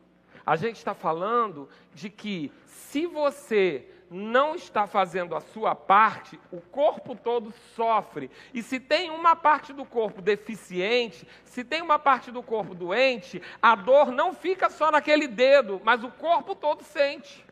A 0.45 0.57
gente 0.57 0.77
está 0.77 0.95
falando 0.95 1.69
de 1.95 2.11
que 2.11 2.53
se 2.67 3.07
você 3.07 3.87
não 4.11 4.57
está 4.57 4.89
fazendo 4.89 5.37
a 5.37 5.41
sua 5.41 5.75
parte, 5.75 6.41
o 6.51 6.61
corpo 6.61 7.15
todo 7.15 7.53
sofre. 7.77 8.31
E 8.53 8.63
se 8.63 8.81
tem 8.81 9.11
uma 9.11 9.37
parte 9.37 9.73
do 9.73 9.85
corpo 9.85 10.21
deficiente, 10.21 11.27
se 11.45 11.63
tem 11.63 11.81
uma 11.81 11.99
parte 11.99 12.33
do 12.33 12.43
corpo 12.43 12.75
doente, 12.75 13.41
a 13.63 13.77
dor 13.77 14.11
não 14.11 14.35
fica 14.35 14.69
só 14.69 14.91
naquele 14.91 15.29
dedo, 15.29 15.81
mas 15.85 16.03
o 16.03 16.11
corpo 16.11 16.57
todo 16.57 16.83
sente. 16.83 17.45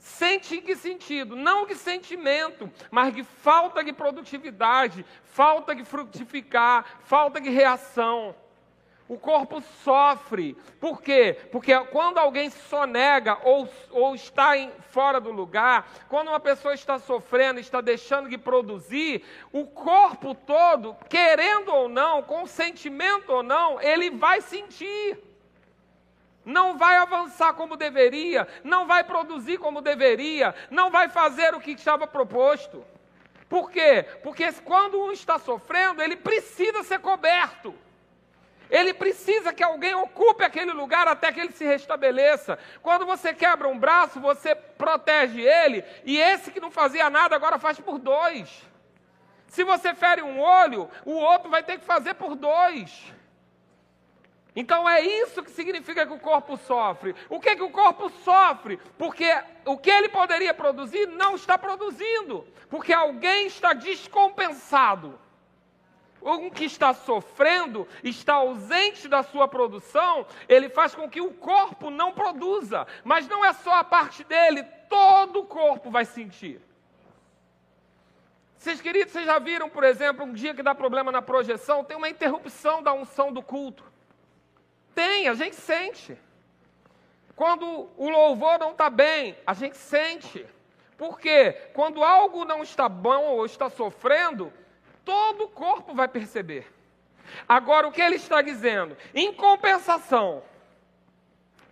Sente 0.00 0.56
em 0.56 0.62
que 0.62 0.74
sentido? 0.74 1.36
Não 1.36 1.66
de 1.66 1.76
sentimento, 1.76 2.68
mas 2.90 3.14
de 3.14 3.22
falta 3.22 3.84
de 3.84 3.92
produtividade, 3.92 5.04
falta 5.24 5.74
de 5.74 5.84
frutificar, 5.84 6.98
falta 7.04 7.40
de 7.40 7.50
reação 7.50 8.34
o 9.10 9.18
corpo 9.18 9.60
sofre. 9.82 10.56
Por 10.78 11.02
quê? 11.02 11.36
Porque 11.50 11.76
quando 11.86 12.18
alguém 12.18 12.48
sonega 12.48 13.38
ou, 13.42 13.68
ou 13.90 14.14
está 14.14 14.56
em, 14.56 14.70
fora 14.90 15.20
do 15.20 15.32
lugar, 15.32 15.90
quando 16.08 16.28
uma 16.28 16.38
pessoa 16.38 16.74
está 16.74 16.96
sofrendo, 16.96 17.58
está 17.58 17.80
deixando 17.80 18.28
de 18.28 18.38
produzir, 18.38 19.24
o 19.52 19.66
corpo 19.66 20.32
todo, 20.32 20.96
querendo 21.08 21.74
ou 21.74 21.88
não, 21.88 22.22
com 22.22 22.46
sentimento 22.46 23.32
ou 23.32 23.42
não, 23.42 23.80
ele 23.80 24.10
vai 24.10 24.40
sentir. 24.40 25.18
Não 26.50 26.76
vai 26.76 26.96
avançar 26.96 27.54
como 27.54 27.76
deveria, 27.76 28.48
não 28.64 28.84
vai 28.84 29.04
produzir 29.04 29.56
como 29.58 29.80
deveria, 29.80 30.52
não 30.68 30.90
vai 30.90 31.08
fazer 31.08 31.54
o 31.54 31.60
que 31.60 31.70
estava 31.70 32.08
proposto. 32.08 32.84
Por 33.48 33.70
quê? 33.70 34.04
Porque 34.22 34.50
quando 34.64 35.00
um 35.00 35.12
está 35.12 35.38
sofrendo, 35.38 36.02
ele 36.02 36.16
precisa 36.16 36.82
ser 36.82 36.98
coberto. 36.98 37.72
Ele 38.68 38.92
precisa 38.92 39.52
que 39.52 39.62
alguém 39.62 39.94
ocupe 39.94 40.44
aquele 40.44 40.72
lugar 40.72 41.06
até 41.06 41.32
que 41.32 41.40
ele 41.40 41.52
se 41.52 41.64
restabeleça. 41.64 42.58
Quando 42.82 43.06
você 43.06 43.32
quebra 43.32 43.68
um 43.68 43.78
braço, 43.78 44.20
você 44.20 44.54
protege 44.54 45.40
ele, 45.40 45.84
e 46.04 46.20
esse 46.20 46.50
que 46.50 46.60
não 46.60 46.70
fazia 46.70 47.08
nada 47.08 47.34
agora 47.36 47.58
faz 47.58 47.78
por 47.78 47.98
dois. 47.98 48.48
Se 49.46 49.62
você 49.64 49.94
fere 49.94 50.22
um 50.22 50.40
olho, 50.40 50.88
o 51.04 51.12
outro 51.12 51.48
vai 51.48 51.62
ter 51.62 51.78
que 51.78 51.84
fazer 51.84 52.14
por 52.14 52.34
dois. 52.36 53.12
Então 54.60 54.86
é 54.86 55.00
isso 55.00 55.42
que 55.42 55.50
significa 55.50 56.06
que 56.06 56.12
o 56.12 56.18
corpo 56.18 56.54
sofre. 56.58 57.16
O 57.30 57.40
que, 57.40 57.56
que 57.56 57.62
o 57.62 57.70
corpo 57.70 58.10
sofre? 58.22 58.76
Porque 58.98 59.26
o 59.64 59.78
que 59.78 59.88
ele 59.88 60.10
poderia 60.10 60.52
produzir 60.52 61.06
não 61.06 61.34
está 61.34 61.56
produzindo, 61.56 62.46
porque 62.68 62.92
alguém 62.92 63.46
está 63.46 63.72
descompensado 63.72 65.18
um 66.20 66.50
que 66.50 66.66
está 66.66 66.92
sofrendo, 66.92 67.88
está 68.04 68.34
ausente 68.34 69.08
da 69.08 69.22
sua 69.22 69.48
produção, 69.48 70.26
ele 70.46 70.68
faz 70.68 70.94
com 70.94 71.08
que 71.08 71.22
o 71.22 71.32
corpo 71.32 71.88
não 71.88 72.12
produza. 72.12 72.86
Mas 73.02 73.26
não 73.26 73.42
é 73.42 73.54
só 73.54 73.76
a 73.76 73.82
parte 73.82 74.22
dele, 74.24 74.62
todo 74.90 75.40
o 75.40 75.46
corpo 75.46 75.90
vai 75.90 76.04
sentir. 76.04 76.60
Vocês 78.58 78.78
queridos, 78.82 79.14
vocês 79.14 79.24
já 79.24 79.38
viram, 79.38 79.70
por 79.70 79.84
exemplo, 79.84 80.26
um 80.26 80.34
dia 80.34 80.52
que 80.52 80.62
dá 80.62 80.74
problema 80.74 81.10
na 81.10 81.22
projeção, 81.22 81.82
tem 81.82 81.96
uma 81.96 82.10
interrupção 82.10 82.82
da 82.82 82.92
unção 82.92 83.32
do 83.32 83.42
culto. 83.42 83.89
Tem, 85.00 85.28
a 85.28 85.32
gente 85.32 85.56
sente. 85.56 86.14
Quando 87.34 87.88
o 87.96 88.10
louvor 88.10 88.58
não 88.58 88.72
está 88.72 88.90
bem, 88.90 89.34
a 89.46 89.54
gente 89.54 89.78
sente. 89.78 90.44
Por 90.98 91.18
quê? 91.18 91.52
Quando 91.72 92.04
algo 92.04 92.44
não 92.44 92.62
está 92.62 92.86
bom 92.86 93.24
ou 93.28 93.46
está 93.46 93.70
sofrendo, 93.70 94.52
todo 95.02 95.44
o 95.44 95.48
corpo 95.48 95.94
vai 95.94 96.06
perceber. 96.06 96.70
Agora, 97.48 97.88
o 97.88 97.92
que 97.92 98.02
ele 98.02 98.16
está 98.16 98.42
dizendo? 98.42 98.94
Em 99.14 99.32
compensação, 99.32 100.42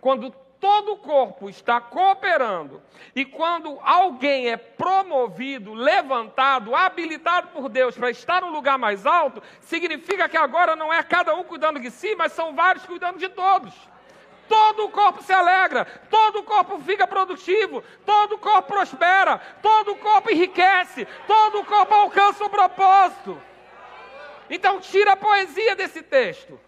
quando 0.01 0.33
todo 0.59 0.93
o 0.93 0.97
corpo 0.97 1.49
está 1.49 1.79
cooperando 1.79 2.81
e 3.15 3.25
quando 3.25 3.79
alguém 3.81 4.49
é 4.49 4.57
promovido, 4.57 5.73
levantado, 5.73 6.75
habilitado 6.75 7.49
por 7.49 7.69
Deus 7.69 7.95
para 7.95 8.09
estar 8.09 8.41
no 8.41 8.51
lugar 8.51 8.77
mais 8.77 9.05
alto, 9.05 9.41
significa 9.61 10.27
que 10.27 10.37
agora 10.37 10.75
não 10.75 10.93
é 10.93 11.01
cada 11.01 11.33
um 11.35 11.43
cuidando 11.43 11.79
de 11.79 11.89
si, 11.89 12.15
mas 12.15 12.33
são 12.33 12.53
vários 12.53 12.85
cuidando 12.85 13.17
de 13.17 13.29
todos 13.29 13.73
todo 14.49 14.85
o 14.85 14.89
corpo 14.89 15.21
se 15.21 15.31
alegra, 15.31 15.85
todo 16.09 16.39
o 16.39 16.43
corpo 16.43 16.79
fica 16.79 17.05
produtivo, 17.05 17.83
todo 18.03 18.33
o 18.33 18.39
corpo 18.39 18.73
prospera, 18.73 19.39
todo 19.61 19.91
o 19.91 19.97
corpo 19.97 20.31
enriquece, 20.31 21.07
todo 21.27 21.59
o 21.59 21.65
corpo 21.65 21.93
alcança 21.93 22.43
o 22.43 22.49
propósito. 22.49 23.39
Então 24.49 24.79
tira 24.79 25.13
a 25.13 25.17
poesia 25.17 25.75
desse 25.75 26.01
texto. 26.01 26.59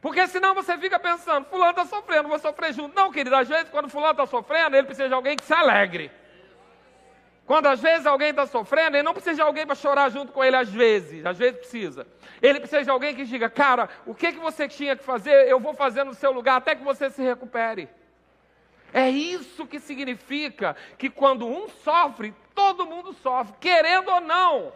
Porque 0.00 0.26
senão 0.28 0.54
você 0.54 0.78
fica 0.78 0.98
pensando, 0.98 1.46
fulano 1.46 1.70
está 1.70 1.84
sofrendo, 1.84 2.28
vou 2.28 2.38
sofrer 2.38 2.72
junto. 2.72 2.94
Não, 2.94 3.10
querido, 3.10 3.34
às 3.34 3.48
vezes 3.48 3.68
quando 3.68 3.88
fulano 3.88 4.12
está 4.12 4.26
sofrendo, 4.26 4.76
ele 4.76 4.86
precisa 4.86 5.08
de 5.08 5.14
alguém 5.14 5.36
que 5.36 5.44
se 5.44 5.52
alegre. 5.52 6.10
Quando 7.44 7.66
às 7.66 7.80
vezes 7.80 8.06
alguém 8.06 8.28
está 8.28 8.46
sofrendo, 8.46 8.96
ele 8.96 9.02
não 9.02 9.14
precisa 9.14 9.36
de 9.36 9.40
alguém 9.40 9.66
para 9.66 9.74
chorar 9.74 10.10
junto 10.10 10.32
com 10.32 10.44
ele, 10.44 10.54
às 10.54 10.68
vezes, 10.68 11.24
às 11.24 11.38
vezes 11.38 11.58
precisa. 11.58 12.06
Ele 12.42 12.60
precisa 12.60 12.84
de 12.84 12.90
alguém 12.90 13.14
que 13.14 13.24
diga, 13.24 13.48
cara, 13.48 13.88
o 14.04 14.14
que, 14.14 14.32
que 14.32 14.38
você 14.38 14.68
tinha 14.68 14.94
que 14.94 15.02
fazer, 15.02 15.48
eu 15.48 15.58
vou 15.58 15.72
fazer 15.72 16.04
no 16.04 16.12
seu 16.12 16.30
lugar 16.30 16.56
até 16.56 16.74
que 16.74 16.84
você 16.84 17.08
se 17.08 17.22
recupere. 17.22 17.88
É 18.92 19.08
isso 19.08 19.66
que 19.66 19.80
significa 19.80 20.76
que 20.96 21.10
quando 21.10 21.46
um 21.46 21.68
sofre, 21.68 22.34
todo 22.54 22.86
mundo 22.86 23.14
sofre, 23.14 23.54
querendo 23.58 24.10
ou 24.10 24.20
não. 24.20 24.72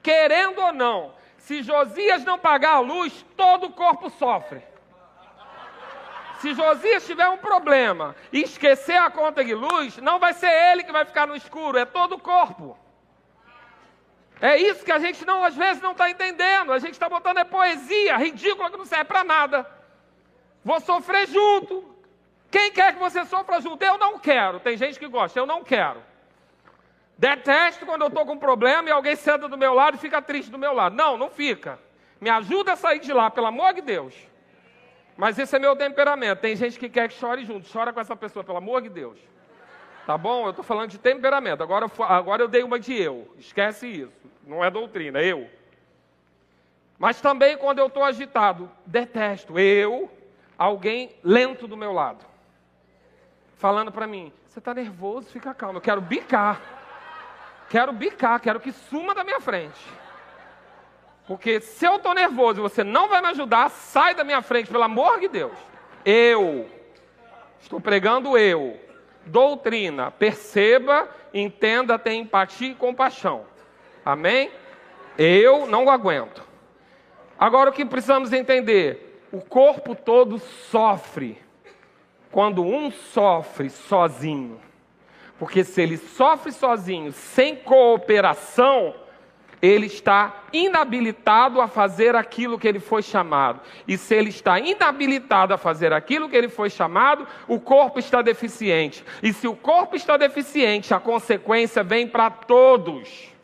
Querendo 0.00 0.60
ou 0.60 0.72
não. 0.72 1.17
Se 1.38 1.62
Josias 1.62 2.24
não 2.24 2.38
pagar 2.38 2.74
a 2.74 2.80
luz, 2.80 3.24
todo 3.36 3.66
o 3.66 3.72
corpo 3.72 4.10
sofre. 4.10 4.62
Se 6.40 6.54
Josias 6.54 7.06
tiver 7.06 7.28
um 7.28 7.38
problema 7.38 8.14
e 8.32 8.42
esquecer 8.42 8.96
a 8.96 9.10
conta 9.10 9.44
de 9.44 9.54
luz, 9.54 9.96
não 9.98 10.18
vai 10.18 10.32
ser 10.32 10.50
ele 10.50 10.84
que 10.84 10.92
vai 10.92 11.04
ficar 11.04 11.26
no 11.26 11.34
escuro, 11.34 11.78
é 11.78 11.84
todo 11.84 12.14
o 12.16 12.20
corpo. 12.20 12.78
É 14.40 14.56
isso 14.56 14.84
que 14.84 14.92
a 14.92 14.98
gente 14.98 15.24
não, 15.24 15.42
às 15.42 15.56
vezes 15.56 15.82
não 15.82 15.92
está 15.92 16.08
entendendo. 16.08 16.72
A 16.72 16.78
gente 16.78 16.92
está 16.92 17.08
botando 17.08 17.38
é 17.38 17.44
poesia 17.44 18.16
ridícula 18.16 18.70
que 18.70 18.76
não 18.76 18.84
serve 18.84 19.04
para 19.04 19.24
nada. 19.24 19.68
Vou 20.64 20.80
sofrer 20.80 21.26
junto. 21.28 21.96
Quem 22.50 22.70
quer 22.70 22.92
que 22.94 23.00
você 23.00 23.24
sofra 23.24 23.60
junto? 23.60 23.82
Eu 23.82 23.98
não 23.98 24.18
quero. 24.18 24.60
Tem 24.60 24.76
gente 24.76 24.98
que 24.98 25.08
gosta, 25.08 25.38
eu 25.38 25.46
não 25.46 25.64
quero. 25.64 26.02
Detesto 27.18 27.84
quando 27.84 28.02
eu 28.02 28.08
estou 28.08 28.24
com 28.24 28.34
um 28.34 28.38
problema 28.38 28.88
e 28.88 28.92
alguém 28.92 29.16
senta 29.16 29.48
do 29.48 29.58
meu 29.58 29.74
lado 29.74 29.96
e 29.96 29.98
fica 29.98 30.22
triste 30.22 30.52
do 30.52 30.58
meu 30.58 30.72
lado. 30.72 30.94
Não, 30.94 31.18
não 31.18 31.28
fica. 31.28 31.76
Me 32.20 32.30
ajuda 32.30 32.74
a 32.74 32.76
sair 32.76 33.00
de 33.00 33.12
lá, 33.12 33.28
pelo 33.28 33.48
amor 33.48 33.74
de 33.74 33.80
Deus. 33.80 34.14
Mas 35.16 35.36
esse 35.36 35.56
é 35.56 35.58
meu 35.58 35.74
temperamento. 35.74 36.38
Tem 36.38 36.54
gente 36.54 36.78
que 36.78 36.88
quer 36.88 37.08
que 37.08 37.14
chore 37.14 37.44
junto. 37.44 37.68
Chora 37.68 37.92
com 37.92 38.00
essa 38.00 38.14
pessoa, 38.14 38.44
pelo 38.44 38.58
amor 38.58 38.82
de 38.82 38.88
Deus. 38.88 39.18
Tá 40.06 40.16
bom? 40.16 40.44
Eu 40.44 40.50
estou 40.50 40.64
falando 40.64 40.90
de 40.90 40.98
temperamento. 40.98 41.60
Agora, 41.60 41.90
agora 42.08 42.40
eu 42.40 42.48
dei 42.48 42.62
uma 42.62 42.78
de 42.78 42.94
eu. 42.94 43.28
Esquece 43.36 43.88
isso. 43.88 44.30
Não 44.46 44.64
é 44.64 44.70
doutrina, 44.70 45.20
eu. 45.20 45.50
Mas 47.00 47.20
também 47.20 47.58
quando 47.58 47.80
eu 47.80 47.88
estou 47.88 48.04
agitado, 48.04 48.70
detesto 48.86 49.58
eu, 49.58 50.08
alguém 50.56 51.16
lento 51.24 51.66
do 51.66 51.76
meu 51.76 51.92
lado. 51.92 52.24
Falando 53.56 53.90
para 53.90 54.06
mim, 54.06 54.32
você 54.46 54.60
está 54.60 54.72
nervoso, 54.72 55.28
fica 55.30 55.52
calmo. 55.52 55.78
Eu 55.78 55.82
quero 55.82 56.00
bicar. 56.00 56.77
Quero 57.68 57.92
bicar, 57.92 58.40
quero 58.40 58.60
que 58.60 58.72
suma 58.72 59.14
da 59.14 59.24
minha 59.24 59.40
frente. 59.40 59.80
Porque 61.26 61.60
se 61.60 61.84
eu 61.84 61.96
estou 61.96 62.14
nervoso 62.14 62.60
e 62.60 62.62
você 62.62 62.82
não 62.82 63.08
vai 63.08 63.20
me 63.20 63.28
ajudar, 63.28 63.68
sai 63.68 64.14
da 64.14 64.24
minha 64.24 64.40
frente, 64.40 64.70
pelo 64.70 64.82
amor 64.82 65.20
de 65.20 65.28
Deus. 65.28 65.56
Eu. 66.04 66.68
Estou 67.60 67.80
pregando 67.80 68.38
eu 68.38 68.80
doutrina. 69.28 70.10
Perceba, 70.10 71.08
entenda, 71.32 71.98
tenha 71.98 72.22
empatia 72.22 72.70
e 72.70 72.74
compaixão. 72.74 73.44
Amém? 74.04 74.50
Eu 75.16 75.66
não 75.66 75.90
aguento. 75.90 76.42
Agora 77.38 77.70
o 77.70 77.72
que 77.72 77.84
precisamos 77.84 78.32
entender? 78.32 79.22
O 79.30 79.40
corpo 79.40 79.94
todo 79.94 80.38
sofre 80.38 81.40
quando 82.30 82.64
um 82.64 82.90
sofre 82.90 83.70
sozinho. 83.70 84.60
Porque 85.38 85.62
se 85.64 85.80
ele 85.80 85.96
sofre 85.96 86.50
sozinho, 86.50 87.12
sem 87.12 87.54
cooperação, 87.54 88.94
ele 89.60 89.86
está 89.86 90.42
inabilitado 90.52 91.60
a 91.60 91.68
fazer 91.68 92.14
aquilo 92.16 92.58
que 92.58 92.66
ele 92.66 92.80
foi 92.80 93.02
chamado. 93.02 93.60
E 93.86 93.96
se 93.96 94.14
ele 94.14 94.30
está 94.30 94.58
inabilitado 94.58 95.52
a 95.52 95.58
fazer 95.58 95.92
aquilo 95.92 96.28
que 96.28 96.36
ele 96.36 96.48
foi 96.48 96.70
chamado, 96.70 97.26
o 97.46 97.58
corpo 97.58 97.98
está 97.98 98.22
deficiente. 98.22 99.04
E 99.22 99.32
se 99.32 99.46
o 99.46 99.56
corpo 99.56 99.96
está 99.96 100.16
deficiente, 100.16 100.94
a 100.94 101.00
consequência 101.00 101.82
vem 101.82 102.06
para 102.06 102.30
todos. 102.30 103.37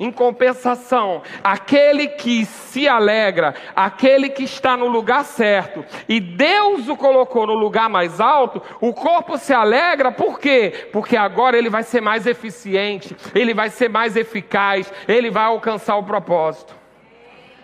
Em 0.00 0.12
compensação, 0.12 1.22
aquele 1.42 2.06
que 2.06 2.44
se 2.44 2.86
alegra, 2.86 3.54
aquele 3.74 4.28
que 4.28 4.44
está 4.44 4.76
no 4.76 4.86
lugar 4.86 5.24
certo, 5.24 5.84
e 6.08 6.20
Deus 6.20 6.88
o 6.88 6.96
colocou 6.96 7.46
no 7.46 7.54
lugar 7.54 7.88
mais 7.88 8.20
alto, 8.20 8.62
o 8.80 8.94
corpo 8.94 9.36
se 9.36 9.52
alegra, 9.52 10.12
por 10.12 10.38
quê? 10.38 10.88
Porque 10.92 11.16
agora 11.16 11.58
ele 11.58 11.68
vai 11.68 11.82
ser 11.82 12.00
mais 12.00 12.26
eficiente, 12.26 13.16
ele 13.34 13.52
vai 13.52 13.70
ser 13.70 13.88
mais 13.88 14.16
eficaz, 14.16 14.92
ele 15.08 15.30
vai 15.30 15.44
alcançar 15.44 15.96
o 15.96 16.04
propósito. 16.04 16.76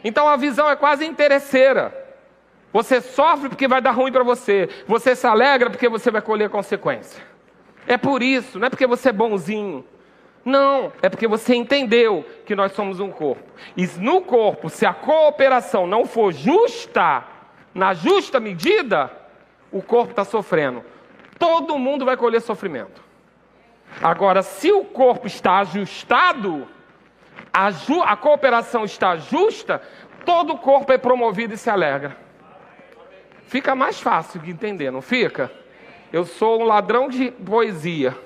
Então 0.02 0.28
a 0.28 0.36
visão 0.36 0.68
é 0.68 0.74
quase 0.74 1.06
interesseira. 1.06 2.04
Você 2.72 3.00
sofre 3.00 3.48
porque 3.48 3.68
vai 3.68 3.80
dar 3.80 3.92
ruim 3.92 4.10
para 4.10 4.24
você, 4.24 4.68
você 4.88 5.14
se 5.14 5.24
alegra 5.24 5.70
porque 5.70 5.88
você 5.88 6.10
vai 6.10 6.20
colher 6.20 6.50
consequência. 6.50 7.22
É 7.86 7.96
por 7.96 8.20
isso, 8.20 8.58
não 8.58 8.66
é 8.66 8.70
porque 8.70 8.86
você 8.86 9.10
é 9.10 9.12
bonzinho. 9.12 9.84
Não, 10.44 10.92
é 11.00 11.08
porque 11.08 11.26
você 11.26 11.54
entendeu 11.54 12.24
que 12.44 12.54
nós 12.54 12.72
somos 12.72 13.00
um 13.00 13.10
corpo. 13.10 13.42
E 13.76 13.86
no 13.98 14.20
corpo, 14.20 14.68
se 14.68 14.84
a 14.84 14.92
cooperação 14.92 15.86
não 15.86 16.04
for 16.04 16.32
justa, 16.32 17.24
na 17.74 17.94
justa 17.94 18.38
medida, 18.38 19.10
o 19.72 19.80
corpo 19.80 20.10
está 20.10 20.24
sofrendo. 20.24 20.84
Todo 21.38 21.78
mundo 21.78 22.04
vai 22.04 22.16
colher 22.16 22.40
sofrimento. 22.40 23.02
Agora, 24.02 24.42
se 24.42 24.70
o 24.70 24.84
corpo 24.84 25.26
está 25.26 25.58
ajustado, 25.60 26.68
a, 27.52 27.70
ju 27.70 28.02
a 28.02 28.16
cooperação 28.16 28.84
está 28.84 29.16
justa, 29.16 29.80
todo 30.26 30.52
o 30.54 30.58
corpo 30.58 30.92
é 30.92 30.98
promovido 30.98 31.54
e 31.54 31.56
se 31.58 31.70
alegra. 31.70 32.16
Fica 33.46 33.74
mais 33.74 34.00
fácil 34.00 34.40
de 34.40 34.50
entender, 34.50 34.90
não 34.90 35.00
fica? 35.00 35.50
Eu 36.12 36.24
sou 36.24 36.60
um 36.60 36.64
ladrão 36.64 37.08
de 37.08 37.30
poesia. 37.30 38.16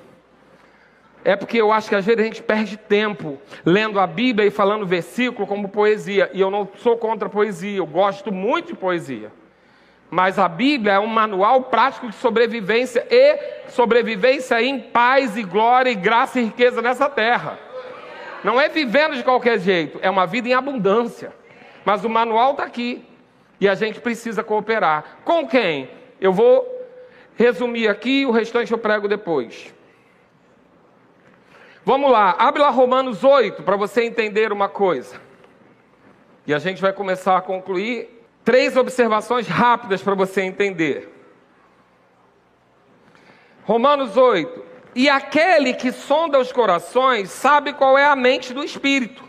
É 1.25 1.37
porque 1.37 1.61
eu 1.61 1.73
acho 1.73 1.89
que 1.89 1.95
às 1.95 2.05
vezes 2.05 2.21
a 2.21 2.25
gente 2.25 2.43
perde 2.43 2.77
tempo 2.77 3.39
lendo 3.65 3.99
a 3.99 4.07
Bíblia 4.07 4.47
e 4.47 4.51
falando 4.51 4.87
versículo 4.87 5.47
como 5.47 5.69
poesia. 5.69 6.31
E 6.33 6.41
eu 6.41 6.51
não 6.51 6.69
sou 6.77 6.97
contra 6.97 7.29
poesia, 7.29 7.79
eu 7.79 7.87
gosto 7.87 8.33
muito 8.33 8.69
de 8.69 8.75
poesia. 8.75 9.31
Mas 10.11 10.39
a 10.39 10.49
Bíblia 10.49 10.95
é 10.95 10.99
um 10.99 11.07
manual 11.07 11.65
prático 11.65 12.09
de 12.09 12.15
sobrevivência 12.15 13.07
e 13.11 13.69
sobrevivência 13.69 14.61
em 14.63 14.81
paz 14.81 15.37
e 15.37 15.43
glória 15.43 15.91
e 15.91 15.95
graça 15.95 16.41
e 16.41 16.45
riqueza 16.45 16.81
nessa 16.81 17.11
terra. 17.11 17.59
Não 18.43 18.59
é 18.59 18.69
vivendo 18.69 19.17
de 19.17 19.23
qualquer 19.23 19.59
jeito, 19.59 19.99
é 20.01 20.09
uma 20.09 20.27
vida 20.27 20.49
em 20.49 20.55
abundância. 20.55 21.33
Mas 21.85 22.05
o 22.05 22.09
manual 22.09 22.53
está 22.53 22.65
aqui 22.65 23.05
e 23.61 23.69
a 23.69 23.75
gente 23.75 24.01
precisa 24.01 24.43
cooperar. 24.43 25.19
Com 25.25 25.47
quem? 25.47 25.91
Eu 26.21 26.33
vou 26.33 26.67
resumir 27.37 27.89
aqui, 27.89 28.25
o 28.25 28.31
restante 28.31 28.73
eu 28.73 28.79
prego 28.79 29.09
depois. 29.09 29.75
Vamos 31.89 32.11
lá, 32.11 32.37
abre 32.39 32.61
lá 32.61 32.69
Romanos 32.69 33.25
8 33.25 33.63
para 33.63 33.75
você 33.75 34.03
entender 34.03 34.53
uma 34.53 34.69
coisa. 34.69 35.19
E 36.47 36.53
a 36.53 36.59
gente 36.59 36.83
vai 36.83 36.93
começar 36.93 37.39
a 37.39 37.41
concluir 37.41 38.27
três 38.45 38.77
observações 38.77 39.49
rápidas 39.49 40.03
para 40.03 40.15
você 40.15 40.43
entender. 40.43 41.11
Romanos 43.65 44.19
8. 44.19 44.63
E 44.95 45.09
aquele 45.09 45.73
que 45.73 45.91
sonda 45.91 46.39
os 46.39 46.53
corações 46.53 47.31
sabe 47.31 47.73
qual 47.73 47.97
é 47.97 48.05
a 48.05 48.15
mente 48.15 48.53
do 48.53 48.63
Espírito. 48.63 49.25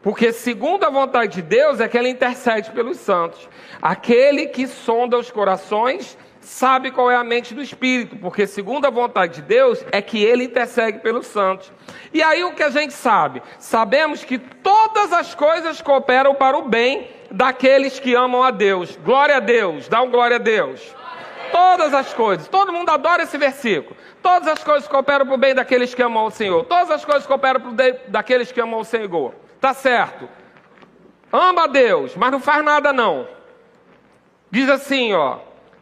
Porque, 0.00 0.32
segundo 0.32 0.84
a 0.84 0.88
vontade 0.88 1.34
de 1.34 1.42
Deus, 1.42 1.78
é 1.78 1.86
que 1.88 1.98
ele 1.98 2.08
intercede 2.08 2.70
pelos 2.70 3.00
santos. 3.00 3.46
Aquele 3.82 4.46
que 4.46 4.66
sonda 4.66 5.18
os 5.18 5.30
corações 5.30 6.16
sabe 6.42 6.90
qual 6.90 7.10
é 7.10 7.16
a 7.16 7.24
mente 7.24 7.54
do 7.54 7.62
Espírito, 7.62 8.16
porque 8.16 8.46
segundo 8.46 8.86
a 8.86 8.90
vontade 8.90 9.36
de 9.36 9.42
Deus 9.42 9.84
é 9.90 10.02
que 10.02 10.22
ele 10.22 10.44
intercede 10.44 10.98
pelos 10.98 11.26
santos. 11.26 11.72
E 12.12 12.22
aí 12.22 12.44
o 12.44 12.52
que 12.52 12.62
a 12.62 12.70
gente 12.70 12.92
sabe? 12.92 13.42
Sabemos 13.58 14.24
que 14.24 14.38
todas 14.38 15.12
as 15.12 15.34
coisas 15.34 15.80
cooperam 15.80 16.34
para 16.34 16.58
o 16.58 16.68
bem 16.68 17.08
daqueles 17.30 17.98
que 17.98 18.14
amam 18.14 18.42
a 18.42 18.50
Deus. 18.50 18.96
Glória 19.04 19.36
a 19.36 19.40
Deus, 19.40 19.88
dá 19.88 20.02
um 20.02 20.10
glória 20.10 20.36
a 20.36 20.40
Deus. 20.40 20.94
Todas 21.50 21.92
as 21.94 22.12
coisas, 22.14 22.48
todo 22.48 22.72
mundo 22.72 22.90
adora 22.90 23.22
esse 23.22 23.38
versículo. 23.38 23.96
Todas 24.22 24.48
as 24.48 24.64
coisas 24.64 24.88
cooperam 24.88 25.26
para 25.26 25.34
o 25.34 25.38
bem 25.38 25.54
daqueles 25.54 25.94
que 25.94 26.02
amam 26.02 26.24
o 26.24 26.30
Senhor. 26.30 26.64
Todas 26.64 26.90
as 26.90 27.04
coisas 27.04 27.26
cooperam 27.26 27.60
para 27.60 27.70
o 27.70 27.74
bem 27.74 27.94
daqueles 28.08 28.50
que 28.50 28.60
amam 28.60 28.80
o 28.80 28.84
Senhor. 28.84 29.34
Tá 29.60 29.74
certo. 29.74 30.28
Ama 31.32 31.64
a 31.64 31.66
Deus, 31.66 32.16
mas 32.16 32.30
não 32.30 32.40
faz 32.40 32.64
nada 32.64 32.92
não. 32.92 33.28
Diz 34.50 34.68
assim, 34.68 35.12
ó, 35.12 35.38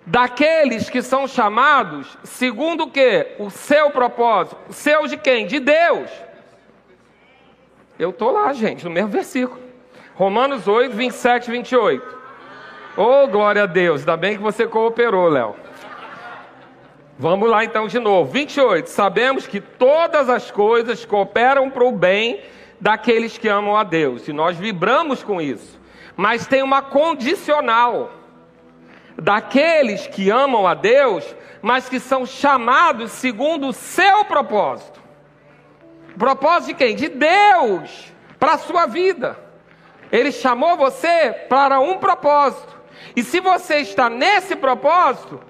daqueles 0.06 0.88
que 0.88 1.02
são 1.02 1.26
chamados 1.28 2.18
segundo 2.24 2.84
o 2.84 2.90
que? 2.90 3.34
O 3.38 3.50
seu 3.50 3.90
propósito. 3.90 4.56
Seu 4.70 5.06
de 5.06 5.16
quem? 5.16 5.46
De 5.46 5.60
Deus. 5.60 6.10
Eu 7.98 8.10
estou 8.10 8.30
lá, 8.30 8.52
gente, 8.52 8.84
no 8.84 8.90
mesmo 8.90 9.10
versículo. 9.10 9.60
Romanos 10.14 10.66
8, 10.66 10.94
27 10.94 11.48
e 11.48 11.50
28. 11.52 12.18
Oh, 12.96 13.26
glória 13.28 13.62
a 13.62 13.66
Deus. 13.66 14.00
Ainda 14.00 14.16
bem 14.16 14.36
que 14.36 14.42
você 14.42 14.66
cooperou, 14.66 15.28
Léo. 15.28 15.54
Vamos 17.18 17.50
lá 17.50 17.64
então 17.64 17.86
de 17.86 17.98
novo. 17.98 18.30
28. 18.30 18.86
Sabemos 18.88 19.46
que 19.46 19.60
todas 19.60 20.28
as 20.30 20.50
coisas 20.50 21.04
cooperam 21.04 21.68
para 21.68 21.84
o 21.84 21.92
bem 21.92 22.40
daqueles 22.80 23.36
que 23.36 23.48
amam 23.48 23.76
a 23.76 23.84
Deus. 23.84 24.26
E 24.26 24.32
nós 24.32 24.56
vibramos 24.56 25.22
com 25.22 25.40
isso. 25.40 25.78
Mas 26.16 26.46
tem 26.46 26.62
uma 26.62 26.82
condicional 26.82 28.10
daqueles 29.20 30.06
que 30.06 30.30
amam 30.30 30.66
a 30.66 30.74
Deus, 30.74 31.36
mas 31.60 31.88
que 31.88 32.00
são 32.00 32.24
chamados 32.24 33.12
segundo 33.12 33.68
o 33.68 33.72
seu 33.72 34.24
propósito. 34.24 35.00
propósito 36.18 36.68
de 36.68 36.74
quem? 36.74 36.96
De 36.96 37.08
Deus, 37.08 38.12
para 38.38 38.54
a 38.54 38.58
sua 38.58 38.86
vida. 38.86 39.38
Ele 40.10 40.32
chamou 40.32 40.76
você 40.76 41.32
para 41.48 41.78
um 41.78 41.98
propósito. 41.98 42.80
E 43.14 43.22
se 43.22 43.40
você 43.40 43.76
está 43.76 44.10
nesse 44.10 44.56
propósito, 44.56 45.40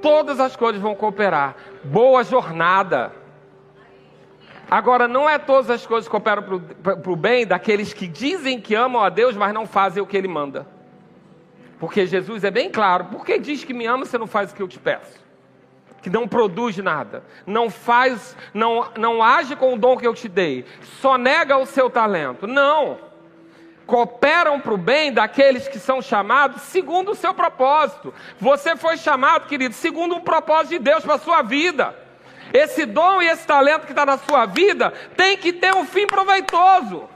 todas 0.00 0.40
as 0.40 0.56
coisas 0.56 0.80
vão 0.80 0.94
cooperar. 0.94 1.54
Boa 1.84 2.24
jornada. 2.24 3.12
Agora, 4.70 5.06
não 5.06 5.28
é 5.28 5.38
todas 5.38 5.70
as 5.70 5.86
coisas 5.86 6.08
que 6.08 6.10
cooperam 6.10 6.42
para 6.82 7.10
o 7.10 7.16
bem 7.16 7.46
daqueles 7.46 7.92
que 7.92 8.06
dizem 8.06 8.60
que 8.60 8.74
amam 8.74 9.02
a 9.02 9.08
Deus, 9.08 9.36
mas 9.36 9.52
não 9.52 9.66
fazem 9.66 10.02
o 10.02 10.06
que 10.06 10.16
Ele 10.16 10.28
manda. 10.28 10.75
Porque 11.78 12.06
Jesus 12.06 12.44
é 12.44 12.50
bem 12.50 12.70
claro. 12.70 13.06
Por 13.06 13.24
que 13.24 13.38
diz 13.38 13.64
que 13.64 13.74
me 13.74 13.86
ama, 13.86 14.04
você 14.04 14.16
não 14.16 14.26
faz 14.26 14.50
o 14.50 14.54
que 14.54 14.62
eu 14.62 14.68
te 14.68 14.78
peço? 14.78 15.24
Que 16.02 16.08
não 16.08 16.28
produz 16.28 16.76
nada, 16.78 17.24
não 17.44 17.68
faz, 17.68 18.36
não, 18.54 18.88
não 18.96 19.22
age 19.22 19.56
com 19.56 19.74
o 19.74 19.78
dom 19.78 19.96
que 19.96 20.06
eu 20.06 20.14
te 20.14 20.28
dei, 20.28 20.64
só 21.00 21.18
nega 21.18 21.56
o 21.56 21.66
seu 21.66 21.90
talento. 21.90 22.46
Não. 22.46 22.98
Cooperam 23.86 24.60
para 24.60 24.74
o 24.74 24.78
bem 24.78 25.12
daqueles 25.12 25.68
que 25.68 25.78
são 25.78 26.02
chamados 26.02 26.62
segundo 26.62 27.12
o 27.12 27.14
seu 27.14 27.34
propósito. 27.34 28.12
Você 28.40 28.76
foi 28.76 28.96
chamado, 28.96 29.46
querido, 29.46 29.74
segundo 29.74 30.16
o 30.16 30.20
propósito 30.20 30.70
de 30.70 30.78
Deus 30.78 31.04
para 31.04 31.14
a 31.14 31.18
sua 31.18 31.42
vida. 31.42 31.94
Esse 32.52 32.86
dom 32.86 33.20
e 33.20 33.26
esse 33.26 33.46
talento 33.46 33.86
que 33.86 33.92
está 33.92 34.06
na 34.06 34.18
sua 34.18 34.46
vida 34.46 34.92
tem 35.16 35.36
que 35.36 35.52
ter 35.52 35.74
um 35.74 35.84
fim 35.84 36.06
proveitoso 36.06 37.08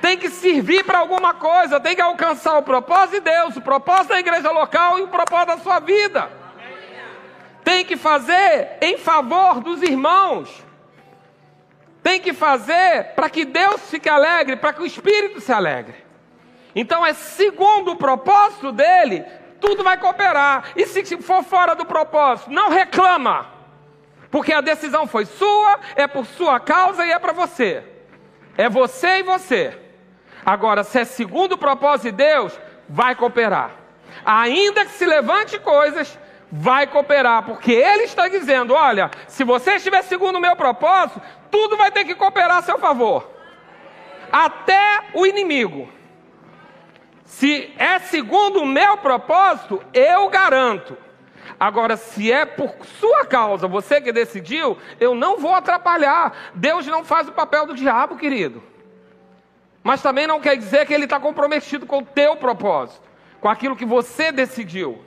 tem 0.00 0.18
que 0.18 0.28
servir 0.28 0.84
para 0.84 0.98
alguma 0.98 1.34
coisa, 1.34 1.80
tem 1.80 1.94
que 1.94 2.02
alcançar 2.02 2.58
o 2.58 2.62
propósito 2.62 3.12
de 3.12 3.20
Deus, 3.20 3.56
o 3.56 3.60
propósito 3.60 4.08
da 4.08 4.20
igreja 4.20 4.50
local 4.50 4.98
e 4.98 5.02
o 5.02 5.08
propósito 5.08 5.48
da 5.48 5.58
sua 5.58 5.80
vida. 5.80 6.30
Tem 7.62 7.84
que 7.84 7.96
fazer 7.96 8.76
em 8.80 8.98
favor 8.98 9.60
dos 9.60 9.82
irmãos. 9.82 10.62
Tem 12.02 12.20
que 12.20 12.34
fazer 12.34 13.14
para 13.14 13.30
que 13.30 13.46
Deus 13.46 13.80
fique 13.88 14.08
alegre, 14.08 14.56
para 14.56 14.74
que 14.74 14.82
o 14.82 14.86
Espírito 14.86 15.40
se 15.40 15.52
alegre. 15.52 16.04
Então 16.74 17.04
é 17.06 17.14
segundo 17.14 17.92
o 17.92 17.96
propósito 17.96 18.72
dele, 18.72 19.24
tudo 19.60 19.82
vai 19.82 19.96
cooperar. 19.96 20.72
E 20.76 20.86
se 20.86 21.16
for 21.22 21.42
fora 21.42 21.74
do 21.74 21.86
propósito, 21.86 22.50
não 22.50 22.68
reclama. 22.68 23.48
Porque 24.30 24.52
a 24.52 24.60
decisão 24.60 25.06
foi 25.06 25.24
sua, 25.24 25.78
é 25.96 26.06
por 26.06 26.26
sua 26.26 26.60
causa 26.60 27.06
e 27.06 27.10
é 27.12 27.18
para 27.18 27.32
você. 27.32 27.82
É 28.58 28.68
você 28.68 29.20
e 29.20 29.22
você. 29.22 29.83
Agora, 30.44 30.84
se 30.84 30.98
é 31.00 31.04
segundo 31.04 31.52
o 31.52 31.58
propósito 31.58 32.10
de 32.10 32.12
Deus, 32.12 32.58
vai 32.88 33.14
cooperar. 33.14 33.70
Ainda 34.24 34.84
que 34.84 34.92
se 34.92 35.06
levante 35.06 35.58
coisas, 35.58 36.18
vai 36.50 36.86
cooperar, 36.86 37.44
porque 37.44 37.72
Ele 37.72 38.04
está 38.04 38.28
dizendo: 38.28 38.74
olha, 38.74 39.10
se 39.26 39.42
você 39.42 39.76
estiver 39.76 40.02
segundo 40.02 40.36
o 40.36 40.40
meu 40.40 40.54
propósito, 40.54 41.20
tudo 41.50 41.76
vai 41.76 41.90
ter 41.90 42.04
que 42.04 42.14
cooperar 42.14 42.58
a 42.58 42.62
seu 42.62 42.78
favor, 42.78 43.30
até 44.30 45.00
o 45.14 45.26
inimigo. 45.26 45.88
Se 47.24 47.72
é 47.78 47.98
segundo 47.98 48.60
o 48.60 48.66
meu 48.66 48.96
propósito, 48.98 49.82
eu 49.92 50.28
garanto. 50.28 50.96
Agora, 51.58 51.96
se 51.96 52.30
é 52.30 52.44
por 52.44 52.74
sua 53.00 53.24
causa, 53.24 53.66
você 53.66 54.00
que 54.00 54.12
decidiu, 54.12 54.78
eu 55.00 55.14
não 55.14 55.38
vou 55.38 55.54
atrapalhar. 55.54 56.52
Deus 56.54 56.86
não 56.86 57.04
faz 57.04 57.28
o 57.28 57.32
papel 57.32 57.66
do 57.66 57.74
diabo, 57.74 58.16
querido. 58.16 58.62
Mas 59.84 60.00
também 60.00 60.26
não 60.26 60.40
quer 60.40 60.56
dizer 60.56 60.86
que 60.86 60.94
ele 60.94 61.04
está 61.04 61.20
comprometido 61.20 61.84
com 61.84 61.98
o 61.98 62.04
teu 62.04 62.34
propósito, 62.36 63.02
com 63.38 63.50
aquilo 63.50 63.76
que 63.76 63.84
você 63.84 64.32
decidiu. 64.32 64.98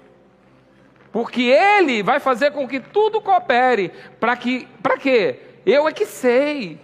Porque 1.11 1.41
ele 1.41 2.03
vai 2.03 2.19
fazer 2.19 2.51
com 2.51 2.67
que 2.67 2.79
tudo 2.79 3.19
coopere. 3.19 3.91
Para 4.19 4.37
que, 4.37 4.67
para 4.83 4.95
quê? 4.97 5.39
Eu 5.65 5.87
é 5.87 5.91
que 5.91 6.05
sei. 6.05 6.79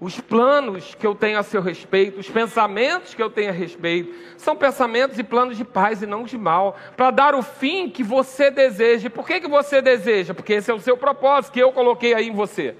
Os 0.00 0.20
planos 0.20 0.94
que 0.94 1.04
eu 1.04 1.14
tenho 1.14 1.36
a 1.36 1.42
seu 1.42 1.60
respeito, 1.60 2.20
os 2.20 2.30
pensamentos 2.30 3.12
que 3.12 3.22
eu 3.22 3.28
tenho 3.28 3.50
a 3.50 3.52
respeito, 3.52 4.14
são 4.38 4.54
pensamentos 4.54 5.18
e 5.18 5.24
planos 5.24 5.56
de 5.56 5.64
paz 5.64 6.00
e 6.00 6.06
não 6.06 6.22
de 6.22 6.38
mal, 6.38 6.76
para 6.96 7.10
dar 7.10 7.34
o 7.34 7.42
fim 7.42 7.90
que 7.90 8.04
você 8.04 8.52
deseja. 8.52 9.10
Por 9.10 9.26
que, 9.26 9.40
que 9.40 9.48
você 9.48 9.82
deseja? 9.82 10.32
Porque 10.32 10.54
esse 10.54 10.70
é 10.70 10.74
o 10.74 10.80
seu 10.80 10.96
propósito 10.96 11.52
que 11.52 11.60
eu 11.60 11.72
coloquei 11.72 12.14
aí 12.14 12.28
em 12.28 12.34
você. 12.34 12.76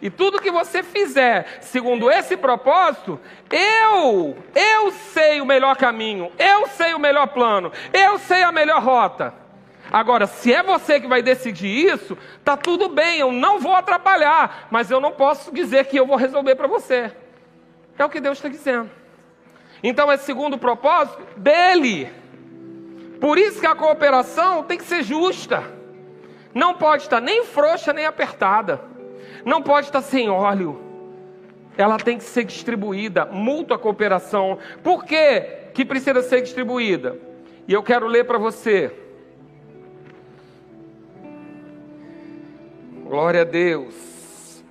E 0.00 0.10
tudo 0.10 0.40
que 0.40 0.50
você 0.50 0.82
fizer 0.82 1.58
segundo 1.62 2.10
esse 2.10 2.36
propósito, 2.36 3.18
eu, 3.50 4.36
eu 4.54 4.90
sei 4.90 5.40
o 5.40 5.46
melhor 5.46 5.76
caminho, 5.76 6.30
eu 6.38 6.66
sei 6.68 6.94
o 6.94 6.98
melhor 6.98 7.28
plano, 7.28 7.72
eu 7.92 8.18
sei 8.18 8.42
a 8.42 8.52
melhor 8.52 8.82
rota. 8.82 9.32
Agora, 9.90 10.26
se 10.26 10.52
é 10.52 10.62
você 10.62 11.00
que 11.00 11.06
vai 11.06 11.22
decidir 11.22 11.92
isso, 11.92 12.18
tá 12.44 12.56
tudo 12.56 12.88
bem, 12.88 13.20
eu 13.20 13.32
não 13.32 13.58
vou 13.58 13.74
atrapalhar, 13.74 14.66
mas 14.70 14.90
eu 14.90 15.00
não 15.00 15.12
posso 15.12 15.52
dizer 15.52 15.86
que 15.86 15.96
eu 15.96 16.06
vou 16.06 16.16
resolver 16.16 16.56
para 16.56 16.66
você. 16.66 17.12
É 17.98 18.04
o 18.04 18.10
que 18.10 18.20
Deus 18.20 18.38
está 18.38 18.48
dizendo. 18.48 18.90
Então 19.82 20.10
é 20.10 20.16
segundo 20.16 20.54
o 20.54 20.58
propósito 20.58 21.22
dele. 21.36 22.12
Por 23.20 23.38
isso 23.38 23.60
que 23.60 23.66
a 23.66 23.74
cooperação 23.74 24.62
tem 24.62 24.76
que 24.76 24.84
ser 24.84 25.02
justa. 25.02 25.62
Não 26.52 26.74
pode 26.74 27.04
estar 27.04 27.20
nem 27.20 27.44
frouxa 27.44 27.92
nem 27.92 28.06
apertada. 28.06 28.80
Não 29.46 29.62
pode 29.62 29.86
estar 29.86 30.02
sem 30.02 30.28
óleo. 30.28 30.82
Ela 31.78 31.98
tem 31.98 32.18
que 32.18 32.24
ser 32.24 32.42
distribuída, 32.42 33.26
mútua 33.26 33.78
cooperação. 33.78 34.58
Por 34.82 35.04
que 35.04 35.40
que 35.72 35.84
precisa 35.84 36.20
ser 36.20 36.42
distribuída? 36.42 37.16
E 37.68 37.72
eu 37.72 37.80
quero 37.80 38.08
ler 38.08 38.24
para 38.24 38.38
você. 38.38 38.92
Glória 43.04 43.42
a 43.42 43.44
Deus. 43.44 44.64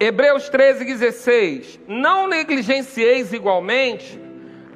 Hebreus 0.00 0.48
13, 0.48 0.84
16. 0.84 1.78
Não 1.86 2.26
negligencieis 2.26 3.32
igualmente 3.32 4.20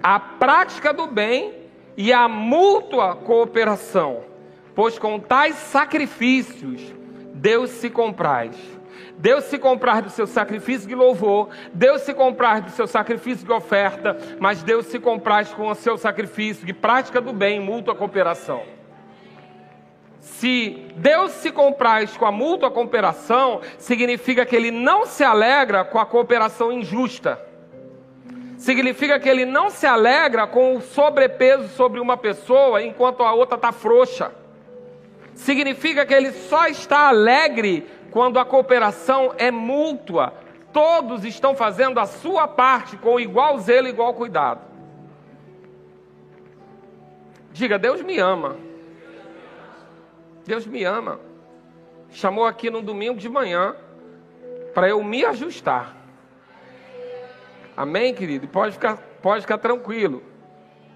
a 0.00 0.20
prática 0.20 0.92
do 0.92 1.08
bem 1.08 1.52
e 1.96 2.12
a 2.12 2.28
mútua 2.28 3.16
cooperação, 3.16 4.22
pois 4.72 5.00
com 5.00 5.18
tais 5.18 5.56
sacrifícios 5.56 6.99
Deus 7.40 7.70
se 7.70 7.88
compraz. 7.88 8.54
Deus 9.16 9.44
se 9.44 9.58
comprar 9.58 10.02
do 10.02 10.10
seu 10.10 10.26
sacrifício 10.26 10.86
de 10.86 10.94
louvor, 10.94 11.48
Deus 11.72 12.02
se 12.02 12.12
comprar 12.12 12.60
do 12.60 12.70
seu 12.70 12.86
sacrifício 12.86 13.46
de 13.46 13.52
oferta, 13.52 14.16
mas 14.38 14.62
Deus 14.62 14.86
se 14.86 14.98
compraz 14.98 15.52
com 15.52 15.68
o 15.68 15.74
seu 15.74 15.96
sacrifício 15.96 16.66
de 16.66 16.72
prática 16.72 17.20
do 17.20 17.32
bem, 17.32 17.60
mútua 17.60 17.94
cooperação. 17.94 18.62
Se 20.20 20.86
Deus 20.96 21.32
se 21.32 21.50
compraz 21.50 22.14
com 22.16 22.26
a 22.26 22.32
mútua 22.32 22.70
cooperação, 22.70 23.62
significa 23.78 24.44
que 24.44 24.54
Ele 24.54 24.70
não 24.70 25.06
se 25.06 25.24
alegra 25.24 25.82
com 25.82 25.98
a 25.98 26.04
cooperação 26.04 26.70
injusta. 26.70 27.40
Significa 28.58 29.18
que 29.18 29.28
Ele 29.28 29.46
não 29.46 29.70
se 29.70 29.86
alegra 29.86 30.46
com 30.46 30.76
o 30.76 30.80
sobrepeso 30.82 31.68
sobre 31.68 32.00
uma 32.00 32.18
pessoa 32.18 32.82
enquanto 32.82 33.22
a 33.22 33.32
outra 33.32 33.56
está 33.56 33.72
frouxa. 33.72 34.30
Significa 35.40 36.04
que 36.04 36.12
Ele 36.12 36.32
só 36.32 36.66
está 36.66 37.08
alegre 37.08 37.86
quando 38.10 38.38
a 38.38 38.44
cooperação 38.44 39.34
é 39.38 39.50
mútua, 39.50 40.34
todos 40.70 41.24
estão 41.24 41.54
fazendo 41.56 41.98
a 41.98 42.04
sua 42.04 42.46
parte 42.46 42.98
com 42.98 43.18
igual 43.18 43.58
zelo 43.58 43.86
e 43.86 43.90
igual 43.90 44.12
cuidado. 44.12 44.60
Diga, 47.52 47.78
Deus 47.78 48.02
me 48.02 48.18
ama. 48.18 48.56
Deus 50.44 50.66
me 50.66 50.84
ama. 50.84 51.18
Chamou 52.10 52.44
aqui 52.44 52.68
no 52.68 52.82
domingo 52.82 53.18
de 53.18 53.28
manhã 53.28 53.74
para 54.74 54.90
eu 54.90 55.02
me 55.02 55.24
ajustar. 55.24 55.96
Amém, 57.74 58.12
querido? 58.12 58.46
Pode 58.46 58.72
ficar, 58.72 58.98
pode 59.22 59.40
ficar 59.40 59.56
tranquilo. 59.56 60.22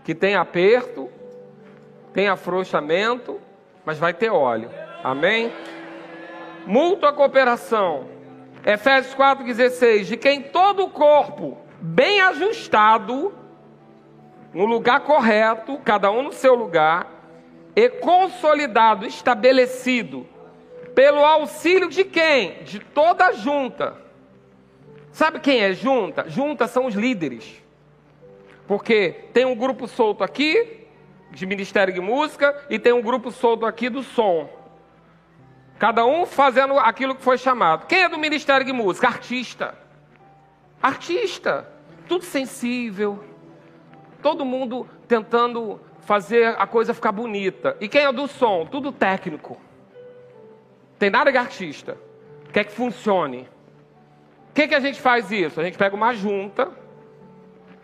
Que 0.04 0.14
tem 0.14 0.34
aperto, 0.34 1.10
tem 2.12 2.28
afrouxamento, 2.28 3.40
mas 3.84 3.98
vai 3.98 4.14
ter 4.14 4.30
óleo. 4.30 4.70
Amém? 5.02 5.52
mútua 6.66 7.12
cooperação. 7.12 8.06
Efésios 8.64 9.14
4,16: 9.14 10.04
De 10.04 10.16
quem 10.16 10.42
todo 10.42 10.84
o 10.84 10.90
corpo, 10.90 11.58
bem 11.80 12.20
ajustado, 12.20 13.32
no 14.52 14.64
lugar 14.64 15.00
correto, 15.00 15.78
cada 15.84 16.10
um 16.10 16.22
no 16.22 16.32
seu 16.32 16.54
lugar, 16.54 17.10
e 17.76 17.88
consolidado, 17.88 19.04
estabelecido, 19.06 20.26
pelo 20.94 21.24
auxílio 21.24 21.88
de 21.88 22.04
quem? 22.04 22.62
De 22.62 22.78
toda 22.78 23.26
a 23.26 23.32
junta. 23.32 23.96
Sabe 25.10 25.40
quem 25.40 25.60
é 25.60 25.72
junta? 25.72 26.28
Junta 26.28 26.66
são 26.66 26.86
os 26.86 26.94
líderes. 26.94 27.62
Porque 28.66 29.14
tem 29.32 29.44
um 29.44 29.54
grupo 29.54 29.86
solto 29.86 30.24
aqui, 30.24 30.83
de 31.30 31.46
Ministério 31.46 31.92
de 31.92 32.00
Música, 32.00 32.54
e 32.70 32.78
tem 32.78 32.92
um 32.92 33.02
grupo 33.02 33.30
solto 33.30 33.66
aqui 33.66 33.88
do 33.88 34.02
som. 34.02 34.48
Cada 35.78 36.04
um 36.06 36.24
fazendo 36.24 36.78
aquilo 36.78 37.14
que 37.14 37.22
foi 37.22 37.36
chamado. 37.36 37.86
Quem 37.86 38.04
é 38.04 38.08
do 38.08 38.18
Ministério 38.18 38.64
de 38.64 38.72
Música? 38.72 39.08
Artista. 39.08 39.74
Artista. 40.80 41.68
Tudo 42.08 42.24
sensível. 42.24 43.24
Todo 44.22 44.44
mundo 44.44 44.88
tentando 45.08 45.80
fazer 46.00 46.54
a 46.58 46.66
coisa 46.66 46.94
ficar 46.94 47.12
bonita. 47.12 47.76
E 47.80 47.88
quem 47.88 48.02
é 48.02 48.12
do 48.12 48.28
som? 48.28 48.66
Tudo 48.66 48.92
técnico. 48.92 49.60
Tem 50.98 51.10
nada 51.10 51.32
de 51.32 51.38
artista. 51.38 51.98
Quer 52.52 52.64
que 52.64 52.72
funcione. 52.72 53.48
O 54.50 54.54
que, 54.54 54.68
que 54.68 54.74
a 54.74 54.80
gente 54.80 55.00
faz 55.00 55.32
isso? 55.32 55.60
A 55.60 55.64
gente 55.64 55.76
pega 55.76 55.96
uma 55.96 56.14
junta. 56.14 56.70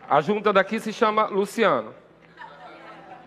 A 0.08 0.20
junta 0.20 0.52
daqui 0.52 0.78
se 0.78 0.92
chama 0.92 1.26
Luciano. 1.26 1.92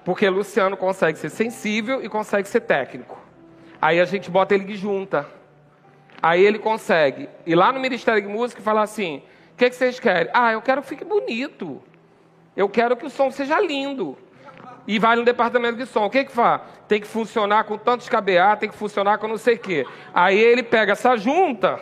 Porque 0.04 0.30
Luciano 0.30 0.76
consegue 0.76 1.18
ser 1.18 1.30
sensível 1.30 2.04
e 2.04 2.10
consegue 2.10 2.48
ser 2.48 2.62
técnico. 2.62 3.18
Aí 3.82 4.00
a 4.00 4.06
gente 4.06 4.30
bota 4.30 4.54
ele 4.54 4.66
de 4.66 4.76
junta. 4.76 5.28
Aí 6.22 6.44
ele 6.44 6.60
consegue 6.60 7.30
ir 7.46 7.56
lá 7.56 7.72
no 7.72 7.80
Ministério 7.80 8.22
de 8.22 8.28
Música 8.28 8.62
e 8.62 8.64
falar 8.64 8.84
assim: 8.84 9.22
o 9.54 9.58
que, 9.58 9.70
que 9.70 9.76
vocês 9.76 10.00
querem? 10.00 10.32
Ah, 10.34 10.54
eu 10.54 10.62
quero 10.62 10.82
que 10.82 10.88
fique 10.88 11.06
bonito. 11.06 11.82
Eu 12.56 12.70
quero 12.70 12.96
que 12.96 13.06
o 13.06 13.10
som 13.10 13.32
seja 13.32 13.60
lindo. 13.60 14.18
E 14.88 15.00
vai 15.00 15.16
no 15.16 15.24
departamento 15.24 15.78
de 15.78 15.86
som. 15.86 16.06
O 16.06 16.10
que 16.10 16.26
que 16.26 16.32
faz? 16.32 16.62
Tem 16.88 17.00
que 17.00 17.08
funcionar 17.08 17.64
com 17.64 17.78
tantos 17.78 18.10
KBA, 18.10 18.58
tem 18.60 18.70
que 18.70 18.76
funcionar 18.76 19.18
com 19.18 19.28
não 19.28 19.38
sei 19.38 19.56
o 19.56 19.60
quê. 19.60 19.86
Aí 20.14 20.38
ele 20.38 20.64
pega 20.64 20.92
essa 20.92 21.16
junta 21.16 21.80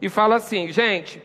e 0.00 0.08
fala 0.08 0.36
assim: 0.36 0.70
gente, 0.70 1.22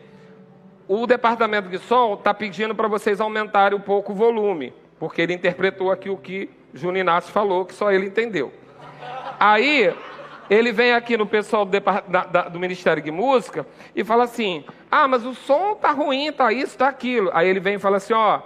o 0.87 1.05
departamento 1.05 1.69
de 1.69 1.79
som 1.79 2.13
está 2.13 2.33
pedindo 2.33 2.73
para 2.73 2.87
vocês 2.87 3.19
aumentarem 3.19 3.77
um 3.77 3.81
pouco 3.81 4.11
o 4.11 4.15
volume. 4.15 4.73
Porque 4.99 5.21
ele 5.21 5.33
interpretou 5.33 5.91
aqui 5.91 6.09
o 6.09 6.17
que 6.17 6.49
Júnior 6.73 7.01
Inácio 7.01 7.31
falou, 7.31 7.65
que 7.65 7.73
só 7.73 7.91
ele 7.91 8.07
entendeu. 8.07 8.51
Aí 9.39 9.93
ele 10.49 10.71
vem 10.71 10.93
aqui 10.93 11.17
no 11.17 11.25
pessoal 11.25 11.65
do, 11.65 11.79
da, 11.79 12.01
da, 12.01 12.41
do, 12.49 12.59
Ministério 12.59 13.03
de 13.03 13.11
Música 13.11 13.65
e 13.95 14.03
fala 14.03 14.23
assim: 14.23 14.63
ah, 14.89 15.07
mas 15.07 15.25
o 15.25 15.33
som 15.33 15.75
tá 15.75 15.91
ruim, 15.91 16.31
tá 16.31 16.51
isso, 16.51 16.77
tá 16.77 16.87
aquilo. 16.87 17.29
Aí 17.33 17.47
ele 17.47 17.59
vem 17.59 17.75
e 17.75 17.79
fala 17.79 17.97
assim: 17.97 18.13
ó, 18.13 18.41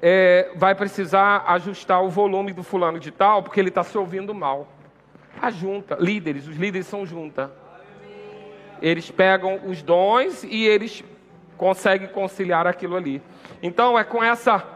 é, 0.00 0.50
vai 0.54 0.74
precisar 0.74 1.44
ajustar 1.48 2.02
o 2.02 2.08
volume 2.08 2.52
do 2.52 2.62
fulano 2.62 2.98
de 3.00 3.10
tal, 3.10 3.42
porque 3.42 3.58
ele 3.58 3.70
está 3.70 3.82
se 3.82 3.96
ouvindo 3.96 4.34
mal. 4.34 4.68
A 5.40 5.50
junta, 5.50 5.96
líderes, 5.98 6.46
os 6.46 6.56
líderes 6.56 6.86
são 6.86 7.04
junta. 7.04 7.50
Eles 8.80 9.10
pegam 9.10 9.60
os 9.66 9.82
dons 9.82 10.44
e 10.44 10.66
eles 10.66 11.02
conseguem 11.56 12.08
conciliar 12.08 12.66
aquilo 12.66 12.96
ali. 12.96 13.22
Então 13.62 13.98
é 13.98 14.04
com 14.04 14.22
essa 14.22 14.75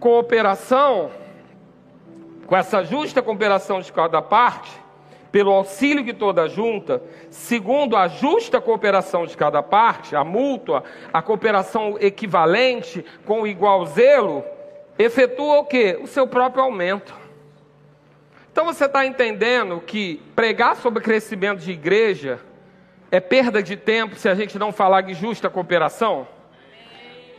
cooperação 0.00 1.10
com 2.46 2.56
essa 2.56 2.82
justa 2.82 3.22
cooperação 3.22 3.80
de 3.80 3.92
cada 3.92 4.20
parte, 4.20 4.72
pelo 5.30 5.52
auxílio 5.52 6.02
de 6.02 6.12
toda 6.12 6.42
a 6.42 6.48
junta, 6.48 7.00
segundo 7.30 7.96
a 7.96 8.08
justa 8.08 8.60
cooperação 8.60 9.24
de 9.24 9.36
cada 9.36 9.62
parte, 9.62 10.16
a 10.16 10.24
mútua, 10.24 10.82
a 11.12 11.22
cooperação 11.22 11.96
equivalente 12.00 13.04
com 13.24 13.46
igual 13.46 13.86
zelo, 13.86 14.44
efetua 14.98 15.60
o 15.60 15.64
que? 15.64 16.00
O 16.02 16.08
seu 16.08 16.26
próprio 16.26 16.64
aumento. 16.64 17.14
Então 18.50 18.64
você 18.64 18.86
está 18.86 19.06
entendendo 19.06 19.80
que 19.80 20.20
pregar 20.34 20.74
sobre 20.74 21.04
crescimento 21.04 21.60
de 21.60 21.70
igreja 21.70 22.40
é 23.12 23.20
perda 23.20 23.62
de 23.62 23.76
tempo 23.76 24.16
se 24.16 24.28
a 24.28 24.34
gente 24.34 24.58
não 24.58 24.72
falar 24.72 25.02
de 25.02 25.14
justa 25.14 25.48
cooperação? 25.48 26.26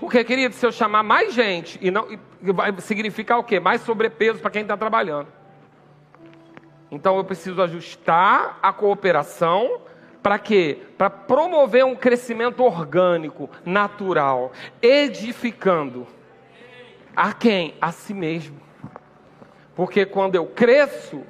Porque, 0.02 0.24
querido, 0.24 0.56
se 0.56 0.66
eu 0.66 0.72
chamar 0.72 1.04
mais 1.04 1.32
gente, 1.32 1.78
e 1.80 1.91
não, 1.91 2.08
vai 2.41 2.74
significar 2.82 3.38
o 3.38 3.43
quê? 3.43 3.60
Mais 3.60 3.82
sobrepeso 3.82 4.39
para 4.39 4.49
quem 4.49 4.64
está 4.64 4.76
trabalhando. 4.76 5.28
Então 6.89 7.18
eu 7.18 7.24
preciso 7.24 7.62
ajustar 7.62 8.58
a 8.64 8.74
cooperação 8.74 9.82
para 10.24 10.39
quê? 10.39 10.80
Para 10.97 11.08
promover 11.12 11.86
um 11.86 11.95
crescimento 11.95 12.64
orgânico, 12.64 13.47
natural, 13.64 14.52
edificando. 14.82 16.08
A 17.16 17.32
quem? 17.32 17.76
A 17.80 17.91
si 17.91 18.16
mesmo. 18.16 18.60
Porque 19.76 20.04
quando 20.04 20.34
eu 20.34 20.47
cresço 20.47 21.22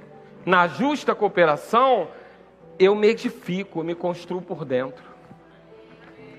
na 0.46 0.70
justa 0.70 1.14
cooperação, 1.14 2.08
eu 2.80 2.96
me 2.96 3.10
edifico, 3.10 3.82
eu 3.82 3.84
me 3.84 3.96
construo 3.96 4.42
por 4.42 4.64
dentro 4.64 5.11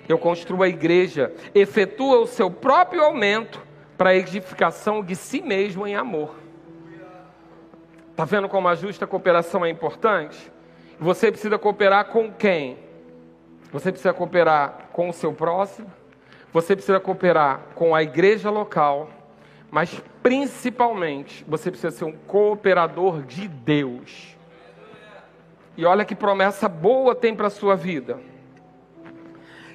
eu 0.09 0.19
construo 0.19 0.63
a 0.63 0.69
igreja, 0.69 1.33
efetua 1.55 2.19
o 2.19 2.27
seu 2.27 2.51
próprio 2.51 3.03
aumento 3.03 3.61
para 3.97 4.11
a 4.11 4.17
edificação 4.17 5.03
de 5.03 5.15
si 5.15 5.41
mesmo 5.41 5.87
em 5.87 5.95
amor. 5.95 6.35
Está 8.11 8.25
vendo 8.25 8.49
como 8.49 8.69
a 8.69 8.75
justa 8.75 9.07
cooperação 9.07 9.65
é 9.65 9.71
importante? 9.71 10.51
Você 10.99 11.31
precisa 11.31 11.59
cooperar 11.59 12.07
com 12.07 12.31
quem? 12.33 12.79
Você 13.73 13.91
precisa 13.91 14.13
cooperar 14.13 14.89
com 14.93 15.09
o 15.09 15.13
seu 15.13 15.33
próximo, 15.33 15.91
você 16.53 16.77
precisa 16.77 17.01
cooperar 17.01 17.61
com 17.75 17.95
a 17.95 18.03
igreja 18.03 18.51
local, 18.51 19.09
mas 19.71 20.03
principalmente 20.23 21.45
você 21.49 21.71
precisa 21.71 21.91
ser 21.91 22.05
um 22.05 22.13
cooperador 22.13 23.23
de 23.23 23.49
Deus. 23.49 24.37
E 25.75 25.87
olha 25.87 26.05
que 26.05 26.15
promessa 26.15 26.69
boa 26.69 27.15
tem 27.15 27.35
para 27.35 27.47
a 27.47 27.51
sua 27.51 27.75
vida. 27.75 28.21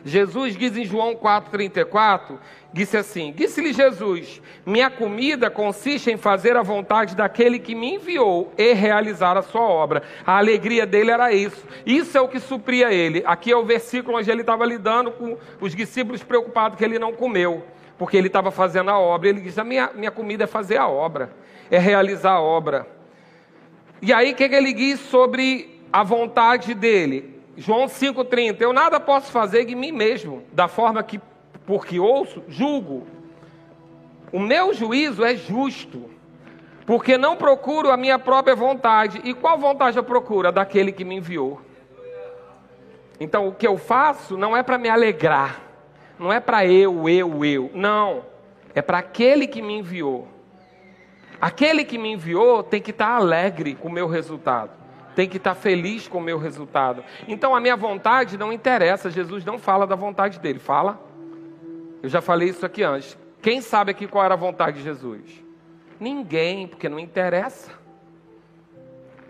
Jesus 0.08 0.56
diz 0.56 0.78
em 0.78 0.86
João 0.86 1.16
4,34, 1.16 2.38
disse 2.72 2.96
assim: 2.96 3.34
Disse-lhe 3.36 3.74
Jesus: 3.74 4.42
Minha 4.66 4.90
comida 4.90 5.50
consiste 5.50 6.10
em 6.10 6.16
fazer 6.16 6.56
a 6.56 6.64
vontade 6.64 7.14
daquele 7.14 7.60
que 7.60 7.76
me 7.76 7.96
enviou 7.96 8.54
e 8.58 8.74
realizar 8.74 9.36
a 9.36 9.42
sua 9.42 9.62
obra. 9.62 10.04
A 10.26 10.38
alegria 10.38 10.86
dele 10.86 11.12
era 11.12 11.34
isso. 11.34 11.62
Isso 11.86 12.18
é 12.18 12.22
o 12.22 12.28
que 12.30 12.40
supria 12.40 12.92
ele. 12.94 13.22
Aqui 13.26 13.52
é 13.52 13.58
o 13.58 13.66
versículo 13.66 14.18
onde 14.18 14.32
ele 14.32 14.42
estava 14.42 14.66
lidando 14.66 15.12
com 15.12 15.38
os 15.60 15.76
discípulos 15.76 16.24
preocupados 16.24 16.78
que 16.78 16.86
ele 16.86 16.98
não 16.98 17.12
comeu, 17.12 17.66
porque 17.98 18.16
ele 18.16 18.28
estava 18.28 18.50
fazendo 18.50 18.90
a 18.90 18.98
obra. 18.98 19.28
Ele 19.28 19.42
disse: 19.42 19.60
A 19.60 19.66
minha, 19.66 19.92
minha 19.94 20.12
comida 20.12 20.46
é 20.46 20.48
fazer 20.48 20.78
a 20.78 20.88
obra, 20.88 21.32
é 21.70 21.78
realizar 21.78 22.32
a 22.32 22.42
obra. 22.42 22.88
E 24.02 24.14
aí, 24.14 24.32
o 24.32 24.36
que, 24.36 24.48
que 24.48 24.56
ele 24.56 24.74
diz 24.74 25.02
sobre 25.02 25.82
a 25.92 26.02
vontade 26.02 26.74
dele? 26.74 27.37
João 27.58 27.88
5,30: 27.88 28.62
Eu 28.62 28.72
nada 28.72 29.00
posso 29.00 29.32
fazer 29.32 29.66
de 29.66 29.76
mim 29.76 29.92
mesmo, 29.92 30.44
da 30.54 30.68
forma 30.68 31.02
que, 31.02 31.20
porque 31.66 32.00
ouço, 32.00 32.44
julgo. 32.48 33.08
O 34.32 34.40
meu 34.40 34.74
juízo 34.74 35.26
é 35.26 35.36
justo, 35.36 36.10
porque 36.86 37.18
não 37.18 37.36
procuro 37.36 37.90
a 37.90 37.98
minha 37.98 38.20
própria 38.20 38.56
vontade. 38.56 39.20
E 39.24 39.34
qual 39.34 39.58
vontade 39.58 39.98
eu 39.98 40.04
procuro? 40.04 40.50
A 40.50 40.52
daquele 40.52 40.92
que 40.92 41.04
me 41.04 41.16
enviou. 41.16 41.60
Então, 43.20 43.48
o 43.48 43.54
que 43.54 43.66
eu 43.66 43.78
faço 43.78 44.38
não 44.38 44.56
é 44.56 44.62
para 44.62 44.78
me 44.78 44.88
alegrar, 44.88 45.60
não 46.20 46.32
é 46.32 46.40
para 46.40 46.64
eu, 46.68 47.10
eu, 47.10 47.44
eu. 47.44 47.72
Não, 47.74 48.24
é 48.76 48.82
para 48.82 49.00
aquele 49.00 49.48
que 49.48 49.62
me 49.62 49.80
enviou. 49.80 50.28
Aquele 51.42 51.84
que 51.84 51.98
me 51.98 52.12
enviou 52.12 52.62
tem 52.62 52.82
que 52.82 52.92
estar 52.92 53.16
alegre 53.16 53.74
com 53.74 53.88
o 53.88 53.92
meu 53.92 54.08
resultado 54.08 54.77
tem 55.18 55.28
que 55.28 55.38
estar 55.38 55.56
feliz 55.56 56.08
com 56.08 56.20
o 56.20 56.22
meu 56.22 56.38
resultado. 56.38 57.04
Então 57.28 57.56
a 57.56 57.60
minha 57.60 57.76
vontade 57.76 58.38
não 58.38 58.54
interessa, 58.54 59.10
Jesus 59.10 59.44
não 59.44 59.58
fala 59.58 59.88
da 59.88 59.96
vontade 59.96 60.40
dele, 60.40 60.60
fala? 60.60 61.02
Eu 62.04 62.08
já 62.08 62.22
falei 62.22 62.50
isso 62.50 62.64
aqui 62.64 62.84
antes. 62.84 63.18
Quem 63.42 63.60
sabe 63.60 63.90
aqui 63.90 64.06
qual 64.06 64.24
era 64.24 64.36
a 64.36 64.38
vontade 64.38 64.78
de 64.78 64.84
Jesus? 64.84 65.44
Ninguém, 66.00 66.68
porque 66.68 66.88
não 66.88 67.00
interessa. 67.00 67.72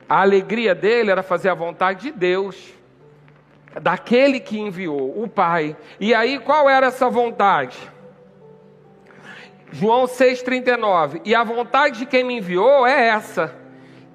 A 0.10 0.20
alegria 0.20 0.76
dele 0.76 1.10
era 1.10 1.24
fazer 1.24 1.48
a 1.48 1.54
vontade 1.54 2.02
de 2.02 2.12
Deus, 2.12 2.74
daquele 3.82 4.42
que 4.42 4.60
enviou, 4.60 5.24
o 5.24 5.26
Pai. 5.26 5.78
E 6.02 6.14
aí 6.14 6.38
qual 6.38 6.70
era 6.70 6.88
essa 6.88 7.10
vontade? 7.10 7.78
João 9.72 10.04
6,39. 10.04 11.22
E 11.24 11.34
a 11.34 11.46
vontade 11.46 12.00
de 12.00 12.06
quem 12.06 12.26
me 12.26 12.40
enviou 12.40 12.86
é 12.86 13.08
essa: 13.08 13.56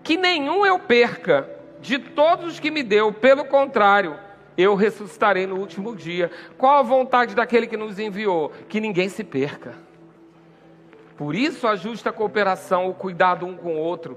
que 0.03 0.19
nenhum 0.19 0.67
eu 0.67 0.79
perca, 0.79 1.62
de 1.83 1.99
todos 1.99 2.47
os 2.47 2.61
que 2.61 2.71
me 2.71 2.83
deu, 2.83 3.13
pelo 3.13 3.45
contrário, 3.45 4.17
eu 4.57 4.75
ressuscitarei 4.75 5.47
no 5.47 5.57
último 5.57 5.95
dia. 5.97 6.31
Qual 6.57 6.79
a 6.79 6.83
vontade 6.83 7.35
daquele 7.35 7.67
que 7.67 7.77
nos 7.77 7.99
enviou? 7.99 8.53
Que 8.69 8.81
ninguém 8.81 9.09
se 9.09 9.25
perca. 9.25 9.75
Por 11.17 11.35
isso 11.35 11.67
a 11.67 11.77
justa 11.77 12.13
cooperação, 12.13 12.89
o 12.89 12.95
cuidado 12.95 13.45
um 13.45 13.57
com 13.57 13.75
o 13.75 13.79
outro, 13.79 14.17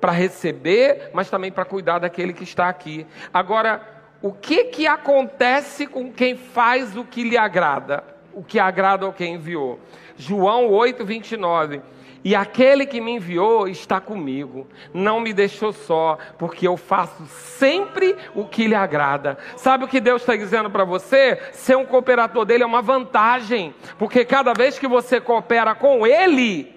para 0.00 0.12
receber, 0.12 1.10
mas 1.14 1.30
também 1.30 1.50
para 1.50 1.64
cuidar 1.64 2.00
daquele 2.00 2.32
que 2.32 2.44
está 2.44 2.68
aqui. 2.68 3.06
Agora, 3.32 3.80
o 4.20 4.32
que 4.32 4.64
que 4.64 4.86
acontece 4.86 5.86
com 5.86 6.12
quem 6.12 6.36
faz 6.36 6.96
o 6.96 7.04
que 7.04 7.22
lhe 7.22 7.38
agrada? 7.38 8.02
O 8.34 8.42
que 8.42 8.58
agrada 8.58 9.06
ao 9.06 9.12
quem 9.12 9.34
enviou? 9.34 9.80
João 10.16 10.68
8, 10.68 11.04
29. 11.04 11.80
E 12.26 12.34
aquele 12.34 12.86
que 12.86 13.00
me 13.00 13.12
enviou 13.12 13.68
está 13.68 14.00
comigo, 14.00 14.66
não 14.92 15.20
me 15.20 15.32
deixou 15.32 15.72
só, 15.72 16.18
porque 16.36 16.66
eu 16.66 16.76
faço 16.76 17.24
sempre 17.24 18.16
o 18.34 18.44
que 18.44 18.66
lhe 18.66 18.74
agrada. 18.74 19.38
Sabe 19.54 19.84
o 19.84 19.86
que 19.86 20.00
Deus 20.00 20.22
está 20.22 20.34
dizendo 20.34 20.68
para 20.68 20.82
você? 20.82 21.40
Ser 21.52 21.76
um 21.76 21.86
cooperador 21.86 22.44
dele 22.44 22.64
é 22.64 22.66
uma 22.66 22.82
vantagem, 22.82 23.72
porque 23.96 24.24
cada 24.24 24.52
vez 24.54 24.76
que 24.76 24.88
você 24.88 25.20
coopera 25.20 25.72
com 25.76 26.04
ele, 26.04 26.74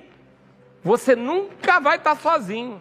você 0.84 1.16
nunca 1.16 1.80
vai 1.80 1.98
estar 1.98 2.16
sozinho. 2.18 2.80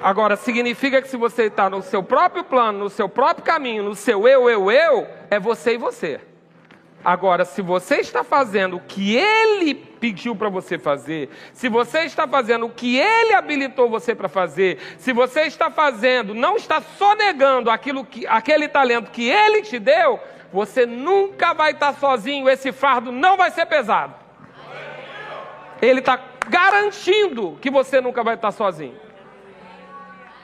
Agora, 0.00 0.36
significa 0.36 1.02
que 1.02 1.08
se 1.08 1.16
você 1.18 1.42
está 1.42 1.68
no 1.68 1.82
seu 1.82 2.02
próprio 2.02 2.42
plano, 2.42 2.78
no 2.78 2.88
seu 2.88 3.06
próprio 3.06 3.44
caminho, 3.44 3.82
no 3.82 3.94
seu 3.94 4.26
eu, 4.26 4.48
eu, 4.48 4.70
eu, 4.70 5.06
é 5.30 5.38
você 5.38 5.74
e 5.74 5.76
você. 5.76 6.22
Agora, 7.04 7.44
se 7.44 7.60
você 7.60 7.96
está 7.96 8.24
fazendo 8.24 8.78
o 8.78 8.80
que 8.80 9.14
ele 9.14 9.89
pediu 10.00 10.34
para 10.34 10.48
você 10.48 10.78
fazer, 10.78 11.28
se 11.52 11.68
você 11.68 12.00
está 12.00 12.26
fazendo 12.26 12.66
o 12.66 12.70
que 12.70 12.98
ele 12.98 13.34
habilitou 13.34 13.90
você 13.90 14.14
para 14.14 14.28
fazer, 14.28 14.78
se 14.98 15.12
você 15.12 15.42
está 15.42 15.70
fazendo, 15.70 16.34
não 16.34 16.56
está 16.56 16.80
só 16.80 17.14
negando 17.14 17.70
aquilo 17.70 18.04
que, 18.04 18.26
aquele 18.26 18.66
talento 18.66 19.10
que 19.10 19.28
ele 19.28 19.62
te 19.62 19.78
deu, 19.78 20.18
você 20.52 20.86
nunca 20.86 21.52
vai 21.52 21.72
estar 21.72 21.92
sozinho, 21.94 22.48
esse 22.48 22.72
fardo 22.72 23.12
não 23.12 23.36
vai 23.36 23.50
ser 23.50 23.66
pesado. 23.66 24.14
Ele 25.80 26.00
está 26.00 26.18
garantindo 26.48 27.58
que 27.60 27.70
você 27.70 28.00
nunca 28.00 28.24
vai 28.24 28.34
estar 28.34 28.50
sozinho. 28.50 28.96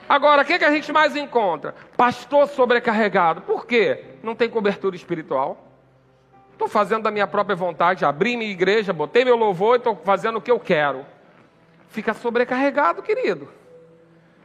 Agora, 0.07 0.43
o 0.43 0.45
que, 0.45 0.57
que 0.57 0.65
a 0.65 0.71
gente 0.71 0.91
mais 0.93 1.15
encontra? 1.15 1.75
Pastor 1.97 2.47
sobrecarregado. 2.47 3.41
Por 3.41 3.65
quê? 3.65 4.15
Não 4.23 4.33
tem 4.33 4.49
cobertura 4.49 4.95
espiritual. 4.95 5.66
Estou 6.57 6.67
fazendo 6.67 7.03
da 7.03 7.11
minha 7.11 7.27
própria 7.27 7.55
vontade, 7.55 8.03
abri 8.03 8.35
minha 8.35 8.49
igreja, 8.49 8.91
botei 8.91 9.23
meu 9.23 9.35
louvor 9.35 9.75
e 9.75 9.77
estou 9.77 9.95
fazendo 9.95 10.37
o 10.37 10.41
que 10.41 10.49
eu 10.49 10.59
quero. 10.59 11.05
Fica 11.89 12.15
sobrecarregado, 12.15 13.03
querido. 13.03 13.47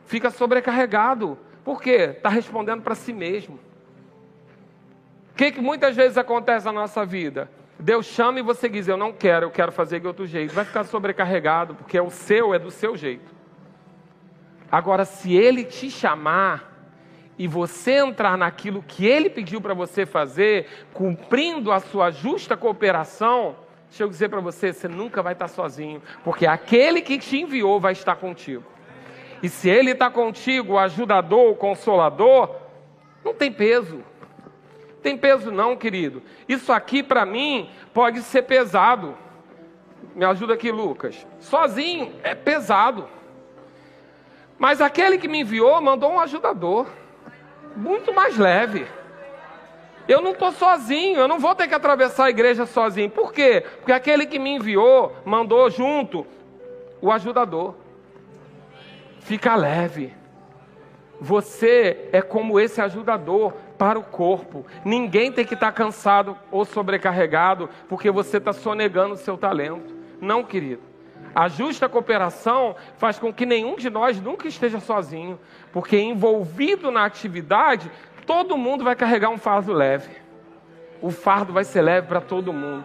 Fica 0.05 0.31
sobrecarregado. 0.31 1.39
Por 1.65 1.81
quê? 1.81 2.13
Está 2.15 2.29
respondendo 2.29 2.83
para 2.83 2.95
si 2.95 3.15
mesmo. 3.15 3.59
O 5.31 5.35
que, 5.35 5.53
que 5.53 5.61
muitas 5.63 5.97
vezes 5.97 6.19
acontece 6.19 6.67
na 6.67 6.73
nossa 6.73 7.03
vida? 7.07 7.51
Deus 7.81 8.05
chama 8.05 8.41
e 8.41 8.43
você 8.43 8.69
diz: 8.69 8.87
Eu 8.87 8.99
não 8.99 9.11
quero, 9.11 9.47
eu 9.47 9.51
quero 9.51 9.73
fazer 9.73 9.99
de 9.99 10.07
outro 10.07 10.27
jeito. 10.27 10.53
Vai 10.53 10.67
ficar 10.67 10.85
sobrecarregado, 10.85 11.75
porque 11.75 11.97
é 11.97 12.03
o 12.03 12.11
seu, 12.11 12.53
é 12.53 12.59
do 12.59 12.71
seu 12.71 12.95
jeito. 12.95 13.35
Agora, 14.71 15.07
se 15.07 15.35
Ele 15.35 15.65
te 15.65 15.91
chamar, 15.91 16.72
e 17.39 17.49
você 17.49 17.99
entrar 17.99 18.37
naquilo 18.37 18.83
que 18.83 19.07
ele 19.07 19.31
pediu 19.31 19.61
para 19.61 19.75
você 19.75 20.05
fazer, 20.05 20.67
cumprindo 20.93 21.73
a 21.73 21.81
sua 21.81 22.11
justa 22.11 22.57
cooperação, 22.57 23.57
deixa 23.89 24.05
eu 24.05 24.09
dizer 24.09 24.29
para 24.29 24.41
você, 24.41 24.73
você 24.73 24.89
nunca 24.89 25.23
vai 25.23 25.33
estar 25.33 25.49
sozinho, 25.49 26.03
porque 26.23 26.47
aquele 26.47 27.01
que 27.01 27.19
te 27.19 27.41
enviou 27.41 27.81
vai 27.81 27.93
estar 27.93 28.17
contigo. 28.17 28.65
E 29.43 29.49
se 29.49 29.69
ele 29.69 29.91
está 29.91 30.09
contigo, 30.09 30.75
o 30.75 30.79
ajudador, 30.79 31.51
o 31.51 31.57
consolador, 31.57 32.55
não 33.25 33.35
tem 33.35 33.51
peso. 33.51 34.05
Tem 35.03 35.19
peso 35.19 35.51
não, 35.51 35.77
querido. 35.77 36.23
Isso 36.49 36.73
aqui 36.73 37.03
para 37.03 37.27
mim 37.27 37.69
pode 37.93 38.23
ser 38.23 38.43
pesado. 38.43 39.17
Me 40.15 40.25
ajuda 40.25 40.55
aqui, 40.55 40.71
Lucas. 40.71 41.27
Sozinho 41.41 42.13
é 42.23 42.37
pesado. 42.37 43.09
Mas 44.57 44.81
aquele 44.81 45.19
que 45.19 45.27
me 45.27 45.41
enviou 45.41 45.81
mandou 45.81 46.13
um 46.13 46.21
ajudador 46.21 46.87
muito 47.77 48.13
mais 48.13 48.37
leve. 48.37 48.87
Eu 50.09 50.21
não 50.21 50.33
estou 50.33 50.53
sozinho, 50.53 51.19
eu 51.19 51.29
não 51.29 51.39
vou 51.39 51.55
ter 51.55 51.69
que 51.69 51.75
atravessar 51.75 52.25
a 52.25 52.31
igreja 52.31 52.67
sozinho. 52.67 53.09
Por 53.09 53.33
quê? 53.33 53.65
Porque 53.79 53.93
aquele 53.93 54.27
que 54.27 54.39
me 54.39 54.57
enviou, 54.57 55.17
mandou 55.25 55.71
junto 55.71 56.27
o 57.01 57.11
ajudador. 57.11 57.75
Fica 59.21 59.55
leve. 59.55 60.13
Você 61.21 62.09
é 62.13 62.21
como 62.21 62.59
esse 62.59 62.81
ajudador 62.81 63.53
para 63.79 63.99
o 63.99 64.03
corpo. 64.03 64.67
Ninguém 64.85 65.31
tem 65.31 65.45
que 65.45 65.55
estar 65.55 65.71
cansado 65.71 66.37
ou 66.51 66.65
sobrecarregado 66.65 67.71
porque 67.89 68.11
você 68.11 68.39
está 68.39 68.53
sonegando 68.53 69.15
o 69.15 69.19
seu 69.19 69.39
talento. 69.39 69.95
Não, 70.21 70.43
querido. 70.43 70.92
A 71.35 71.49
justa 71.49 71.89
cooperação 71.89 72.77
faz 72.99 73.19
com 73.19 73.33
que 73.33 73.47
nenhum 73.47 73.77
de 73.77 73.89
nós 73.89 74.21
nunca 74.21 74.47
esteja 74.47 74.81
sozinho, 74.81 75.39
porque 75.73 75.99
envolvido 75.99 76.91
na 76.91 77.05
atividade, 77.05 77.91
todo 78.27 78.57
mundo 78.57 78.85
vai 78.85 78.95
carregar 78.95 79.31
um 79.31 79.39
fardo 79.39 79.73
leve. 79.73 80.11
O 81.01 81.11
fardo 81.11 81.53
vai 81.53 81.65
ser 81.65 81.83
leve 81.83 82.07
para 82.07 82.21
todo 82.21 82.53
mundo. 82.53 82.85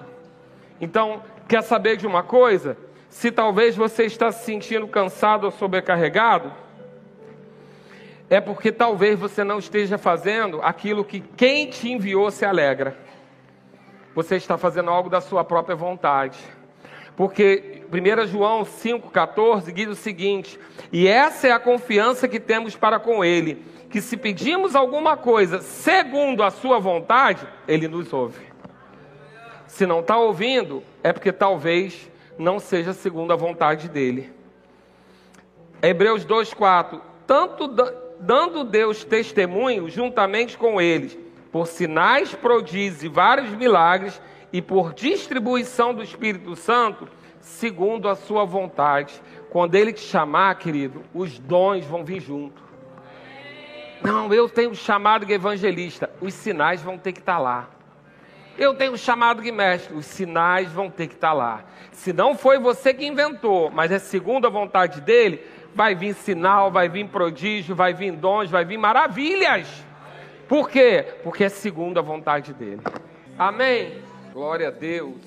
Então, 0.80 1.22
quer 1.48 1.62
saber 1.62 1.98
de 1.98 2.08
uma 2.08 2.24
coisa? 2.24 2.78
Se 3.10 3.32
talvez 3.32 3.76
você 3.76 4.06
está 4.06 4.32
se 4.32 4.46
sentindo 4.46 4.88
cansado 4.88 5.46
ou 5.46 5.52
sobrecarregado, 5.52 6.52
é 8.30 8.42
porque 8.42 8.72
talvez 8.72 9.18
você 9.20 9.44
não 9.44 9.60
esteja 9.60 9.98
fazendo 9.98 10.62
aquilo 10.62 11.04
que 11.04 11.20
quem 11.20 11.70
te 11.70 11.90
enviou 11.90 12.30
se 12.32 12.46
alegra. 12.46 12.98
Você 14.14 14.36
está 14.36 14.58
fazendo 14.58 14.90
algo 14.90 15.10
da 15.10 15.22
sua 15.22 15.44
própria 15.44 15.76
vontade. 15.76 16.40
Porque 17.16 17.77
1 17.92 18.28
João 18.28 18.64
5,14 18.64 19.72
diz 19.72 19.88
o 19.88 19.96
seguinte: 19.96 20.60
E 20.92 21.08
essa 21.08 21.48
é 21.48 21.52
a 21.52 21.60
confiança 21.60 22.28
que 22.28 22.40
temos 22.40 22.76
para 22.76 23.00
com 23.00 23.24
Ele, 23.24 23.64
que 23.90 24.02
se 24.02 24.18
pedimos 24.18 24.76
alguma 24.76 25.16
coisa 25.16 25.62
segundo 25.62 26.44
a 26.44 26.52
Sua 26.52 26.80
vontade, 26.80 27.48
Ele 27.68 27.88
nos 27.88 28.12
ouve. 28.12 28.46
Se 29.68 29.86
não 29.86 30.02
está 30.02 30.18
ouvindo, 30.18 30.84
é 31.04 31.14
porque 31.14 31.32
talvez 31.32 32.10
não 32.38 32.60
seja 32.60 32.94
segundo 32.94 33.32
a 33.32 33.36
vontade 33.36 33.88
dele. 33.88 34.32
Hebreus 35.82 36.26
2,4: 36.26 37.00
Tanto 37.26 37.68
dando 38.20 38.64
Deus 38.64 39.04
testemunho 39.04 39.90
juntamente 39.90 40.58
com 40.58 40.82
eles, 40.82 41.18
por 41.52 41.68
sinais, 41.68 42.34
prodígios 42.34 43.04
e 43.04 43.08
vários 43.08 43.50
milagres, 43.52 44.22
e 44.52 44.62
por 44.62 44.94
distribuição 44.94 45.94
do 45.94 46.02
Espírito 46.02 46.56
Santo, 46.56 47.08
segundo 47.48 48.10
a 48.10 48.16
sua 48.16 48.46
vontade. 48.46 49.22
Quando 49.50 49.76
ele 49.76 49.94
te 49.94 50.02
chamar, 50.02 50.56
querido, 50.56 51.04
os 51.14 51.40
dons 51.40 51.86
vão 51.86 52.04
vir 52.04 52.20
junto. 52.20 52.62
Não, 54.04 54.32
eu 54.32 54.48
tenho 54.48 54.76
chamado 54.76 55.26
de 55.26 55.34
evangelista, 55.34 56.10
os 56.22 56.34
sinais 56.34 56.82
vão 56.82 56.98
ter 56.98 57.14
que 57.14 57.20
estar 57.20 57.40
lá. 57.40 57.70
Eu 58.58 58.76
tenho 58.76 58.98
chamado 58.98 59.42
de 59.42 59.52
mestre, 59.52 59.96
os 59.96 60.06
sinais 60.06 60.72
vão 60.72 60.90
ter 60.90 61.08
que 61.08 61.16
estar 61.16 61.34
lá. 61.34 61.64
Se 61.92 62.12
não 62.14 62.36
foi 62.36 62.60
você 62.60 62.94
que 62.94 63.06
inventou, 63.06 63.72
mas 63.72 63.92
é 63.92 64.00
segundo 64.00 64.46
a 64.46 64.50
vontade 64.50 65.02
dele, 65.02 65.44
vai 65.74 65.96
vir 65.96 66.14
sinal, 66.14 66.72
vai 66.72 66.90
vir 66.90 67.08
prodígio, 67.08 67.76
vai 67.76 67.94
vir 67.94 68.12
dons, 68.12 68.50
vai 68.50 68.66
vir 68.66 68.78
maravilhas. 68.78 69.68
Por 70.48 70.70
quê? 70.70 71.06
Porque 71.24 71.46
é 71.46 71.50
segundo 71.50 71.98
a 71.98 72.02
vontade 72.02 72.54
dele. 72.54 72.82
Amém? 73.38 74.02
Glória 74.34 74.68
a 74.68 74.72
Deus. 74.72 75.27